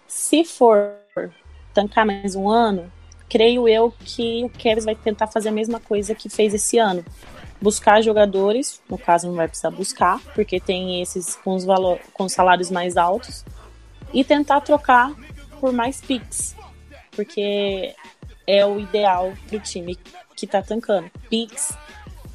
Se 0.07 0.43
for 0.43 1.02
tancar 1.73 2.05
mais 2.05 2.35
um 2.35 2.49
ano, 2.49 2.91
creio 3.27 3.67
eu 3.67 3.93
que 4.05 4.43
o 4.43 4.49
Kevs 4.49 4.85
vai 4.85 4.95
tentar 4.95 5.27
fazer 5.27 5.49
a 5.49 5.51
mesma 5.51 5.79
coisa 5.79 6.13
que 6.13 6.29
fez 6.29 6.53
esse 6.53 6.77
ano. 6.77 7.03
Buscar 7.61 8.01
jogadores, 8.01 8.81
no 8.89 8.97
caso 8.97 9.27
não 9.27 9.35
vai 9.35 9.47
precisar 9.47 9.71
buscar, 9.71 10.19
porque 10.35 10.59
tem 10.59 11.01
esses 11.01 11.35
com 11.37 11.55
os, 11.55 11.63
valor, 11.63 11.99
com 12.13 12.25
os 12.25 12.33
salários 12.33 12.69
mais 12.69 12.97
altos, 12.97 13.43
e 14.13 14.23
tentar 14.23 14.61
trocar 14.61 15.11
por 15.59 15.71
mais 15.71 16.01
picks, 16.01 16.55
porque 17.11 17.95
é 18.45 18.65
o 18.65 18.79
ideal 18.79 19.33
para 19.47 19.57
o 19.57 19.59
time 19.59 19.97
que 20.35 20.45
está 20.45 20.61
tancando. 20.61 21.09
Picks 21.29 21.75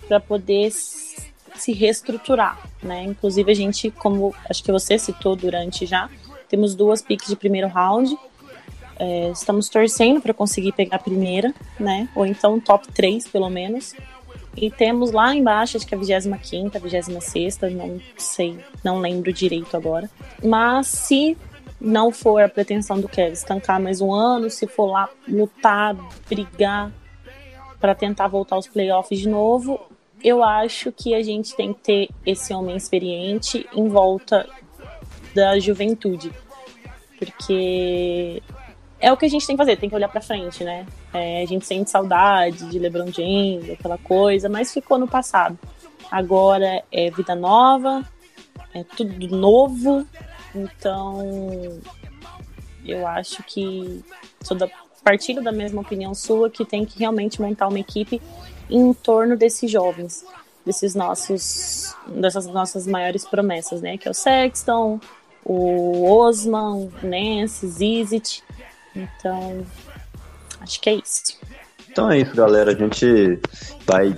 para 0.08 0.18
poder 0.18 0.70
se 0.72 1.72
reestruturar, 1.72 2.58
né? 2.82 3.04
Inclusive 3.04 3.52
a 3.52 3.54
gente, 3.54 3.90
como 3.90 4.34
acho 4.48 4.64
que 4.64 4.72
você 4.72 4.98
citou 4.98 5.36
durante 5.36 5.84
já, 5.84 6.08
temos 6.48 6.74
duas 6.74 7.02
picks 7.02 7.28
de 7.28 7.36
primeiro 7.36 7.68
round 7.68 8.18
é, 8.98 9.30
estamos 9.30 9.68
torcendo 9.68 10.20
para 10.20 10.34
conseguir 10.34 10.72
pegar 10.72 10.96
a 10.96 11.00
primeira, 11.00 11.54
né? 11.78 12.08
Ou 12.14 12.26
então 12.26 12.58
top 12.58 12.90
3, 12.92 13.28
pelo 13.28 13.48
menos. 13.48 13.94
E 14.56 14.70
temos 14.70 15.12
lá 15.12 15.34
embaixo, 15.34 15.76
acho 15.76 15.86
que 15.86 15.94
a 15.94 15.98
25 15.98 16.76
a 16.76 16.80
26 16.80 17.58
não 17.74 18.00
sei, 18.16 18.58
não 18.82 18.98
lembro 18.98 19.32
direito 19.32 19.76
agora. 19.76 20.10
Mas 20.42 20.88
se 20.88 21.36
não 21.80 22.10
for 22.10 22.42
a 22.42 22.48
pretensão 22.48 23.00
do 23.00 23.08
Kevin 23.08 23.32
estancar 23.32 23.80
mais 23.80 24.00
um 24.00 24.12
ano, 24.12 24.50
se 24.50 24.66
for 24.66 24.86
lá 24.86 25.08
lutar, 25.28 25.94
brigar 26.28 26.90
para 27.78 27.94
tentar 27.94 28.26
voltar 28.26 28.56
aos 28.56 28.66
playoffs 28.66 29.20
de 29.20 29.28
novo, 29.28 29.80
eu 30.22 30.42
acho 30.42 30.90
que 30.90 31.14
a 31.14 31.22
gente 31.22 31.54
tem 31.54 31.72
que 31.72 31.80
ter 31.80 32.08
esse 32.26 32.52
homem 32.52 32.76
experiente 32.76 33.64
em 33.72 33.88
volta 33.88 34.48
da 35.34 35.58
juventude. 35.60 36.32
Porque 37.16 38.42
é 39.00 39.12
o 39.12 39.16
que 39.16 39.26
a 39.26 39.28
gente 39.28 39.46
tem 39.46 39.56
que 39.56 39.62
fazer, 39.62 39.76
tem 39.76 39.88
que 39.88 39.94
olhar 39.94 40.08
para 40.08 40.20
frente, 40.20 40.64
né? 40.64 40.86
É, 41.12 41.42
a 41.42 41.46
gente 41.46 41.64
sente 41.64 41.90
saudade 41.90 42.68
de 42.68 42.78
LeBron 42.78 43.12
James, 43.12 43.70
aquela 43.70 43.98
coisa, 43.98 44.48
mas 44.48 44.72
ficou 44.72 44.98
no 44.98 45.06
passado. 45.06 45.58
Agora 46.10 46.82
é 46.90 47.10
vida 47.10 47.34
nova, 47.34 48.04
é 48.74 48.82
tudo 48.84 49.36
novo, 49.36 50.06
então 50.54 51.80
eu 52.84 53.06
acho 53.06 53.42
que 53.44 54.04
sou 54.42 54.56
da 54.56 54.68
partilho 55.04 55.42
da 55.42 55.52
mesma 55.52 55.80
opinião 55.80 56.14
sua 56.14 56.50
que 56.50 56.64
tem 56.64 56.84
que 56.84 56.98
realmente 56.98 57.40
montar 57.40 57.68
uma 57.68 57.78
equipe 57.78 58.20
em 58.68 58.92
torno 58.92 59.36
desses 59.36 59.70
jovens, 59.70 60.24
desses 60.66 60.94
nossos 60.94 61.94
dessas 62.06 62.46
nossas 62.46 62.86
maiores 62.86 63.24
promessas, 63.24 63.80
né? 63.80 63.96
Que 63.96 64.08
é 64.08 64.10
o 64.10 64.14
Sexton, 64.14 65.00
o 65.44 66.04
Osman, 66.10 66.90
o 67.02 67.06
Nance, 67.06 67.66
Zizit 67.66 68.42
então, 68.94 69.66
acho 70.60 70.80
que 70.80 70.90
é 70.90 70.94
isso. 70.94 71.38
Então 71.90 72.10
é 72.10 72.18
isso, 72.18 72.34
galera. 72.34 72.72
A 72.72 72.74
gente 72.74 73.38
vai 73.86 74.14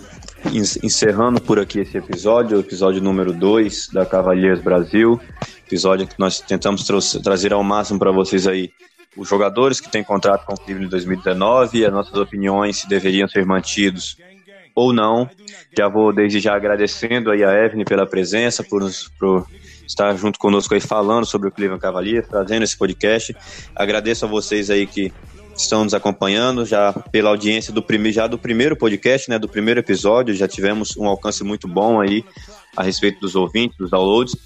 encerrando 0.82 1.40
por 1.40 1.58
aqui 1.58 1.80
esse 1.80 1.98
episódio, 1.98 2.56
o 2.56 2.60
episódio 2.60 3.00
número 3.00 3.32
2 3.32 3.88
da 3.88 4.04
Cavaliers 4.06 4.60
Brasil. 4.60 5.20
Episódio 5.66 6.06
que 6.06 6.18
nós 6.18 6.40
tentamos 6.40 6.84
trazer 7.22 7.52
ao 7.52 7.62
máximo 7.62 7.98
para 7.98 8.10
vocês 8.10 8.46
aí 8.46 8.70
os 9.16 9.28
jogadores 9.28 9.80
que 9.80 9.90
têm 9.90 10.04
contrato 10.04 10.46
com 10.46 10.54
o 10.54 10.56
Cleveland 10.56 10.86
em 10.86 10.90
2019 10.90 11.78
e 11.78 11.84
as 11.84 11.92
nossas 11.92 12.14
opiniões 12.14 12.78
se 12.78 12.88
deveriam 12.88 13.28
ser 13.28 13.44
mantidos 13.44 14.16
ou 14.74 14.92
não. 14.92 15.28
Já 15.76 15.88
vou 15.88 16.12
desde 16.12 16.40
já 16.40 16.54
agradecendo 16.54 17.30
aí 17.30 17.44
a 17.44 17.52
Evelyn 17.52 17.84
pela 17.84 18.06
presença, 18.06 18.62
por, 18.62 18.82
por 19.18 19.46
estar 19.90 20.16
junto 20.16 20.38
conosco 20.38 20.72
aí 20.72 20.80
falando 20.80 21.26
sobre 21.26 21.48
o 21.48 21.52
Cleveland 21.52 21.82
Cavaliers, 21.82 22.26
trazendo 22.28 22.62
esse 22.62 22.76
podcast. 22.76 23.36
Agradeço 23.74 24.24
a 24.24 24.28
vocês 24.28 24.70
aí 24.70 24.86
que 24.86 25.12
estão 25.56 25.84
nos 25.84 25.92
acompanhando 25.92 26.64
já 26.64 26.92
pela 26.92 27.28
audiência 27.30 27.72
do 27.72 27.82
primeiro 27.82 28.14
já 28.14 28.26
do 28.26 28.38
primeiro 28.38 28.76
podcast, 28.76 29.28
né, 29.28 29.38
do 29.38 29.48
primeiro 29.48 29.80
episódio, 29.80 30.34
já 30.34 30.48
tivemos 30.48 30.96
um 30.96 31.06
alcance 31.06 31.44
muito 31.44 31.68
bom 31.68 32.00
aí 32.00 32.24
a 32.76 32.82
respeito 32.82 33.20
dos 33.20 33.34
ouvintes, 33.34 33.76
dos 33.76 33.90
downloads. 33.90 34.36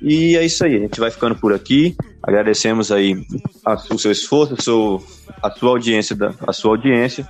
E 0.00 0.36
é 0.36 0.44
isso 0.44 0.64
aí, 0.64 0.76
a 0.76 0.80
gente 0.80 1.00
vai 1.00 1.10
ficando 1.10 1.34
por 1.34 1.52
aqui. 1.52 1.96
Agradecemos 2.22 2.92
aí 2.92 3.26
a, 3.64 3.74
o 3.92 3.98
seu 3.98 4.12
esforço, 4.12 4.54
a, 4.54 4.62
seu, 4.62 5.04
a 5.42 5.50
sua 5.50 5.70
audiência, 5.70 6.14
da, 6.14 6.32
a 6.46 6.52
sua 6.52 6.72
audiência. 6.72 7.28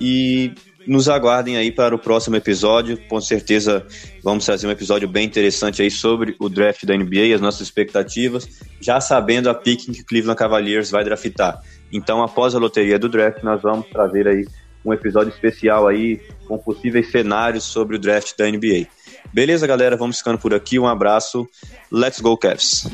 E 0.00 0.52
nos 0.86 1.08
aguardem 1.08 1.56
aí 1.56 1.70
para 1.72 1.94
o 1.94 1.98
próximo 1.98 2.36
episódio. 2.36 2.98
Com 3.08 3.20
certeza 3.20 3.86
vamos 4.22 4.44
fazer 4.44 4.66
um 4.66 4.70
episódio 4.70 5.08
bem 5.08 5.26
interessante 5.26 5.82
aí 5.82 5.90
sobre 5.90 6.34
o 6.38 6.48
draft 6.48 6.84
da 6.84 6.96
NBA, 6.96 7.34
as 7.34 7.40
nossas 7.40 7.62
expectativas, 7.62 8.48
já 8.80 9.00
sabendo 9.00 9.48
a 9.48 9.54
pick 9.54 9.92
que 9.92 10.00
o 10.00 10.06
Cleveland 10.06 10.38
Cavaliers 10.38 10.90
vai 10.90 11.04
draftar. 11.04 11.60
Então, 11.92 12.22
após 12.22 12.54
a 12.54 12.58
loteria 12.58 12.98
do 12.98 13.08
draft, 13.08 13.42
nós 13.42 13.62
vamos 13.62 13.86
trazer 13.88 14.26
aí 14.26 14.44
um 14.84 14.92
episódio 14.92 15.32
especial 15.32 15.88
aí 15.88 16.20
com 16.46 16.58
possíveis 16.58 17.10
cenários 17.10 17.64
sobre 17.64 17.96
o 17.96 17.98
draft 17.98 18.36
da 18.36 18.46
NBA. 18.50 18.86
Beleza, 19.32 19.66
galera? 19.66 19.96
Vamos 19.96 20.18
ficando 20.18 20.38
por 20.38 20.52
aqui. 20.52 20.78
Um 20.78 20.86
abraço. 20.86 21.48
Let's 21.90 22.20
go, 22.20 22.36
Cavs! 22.36 22.86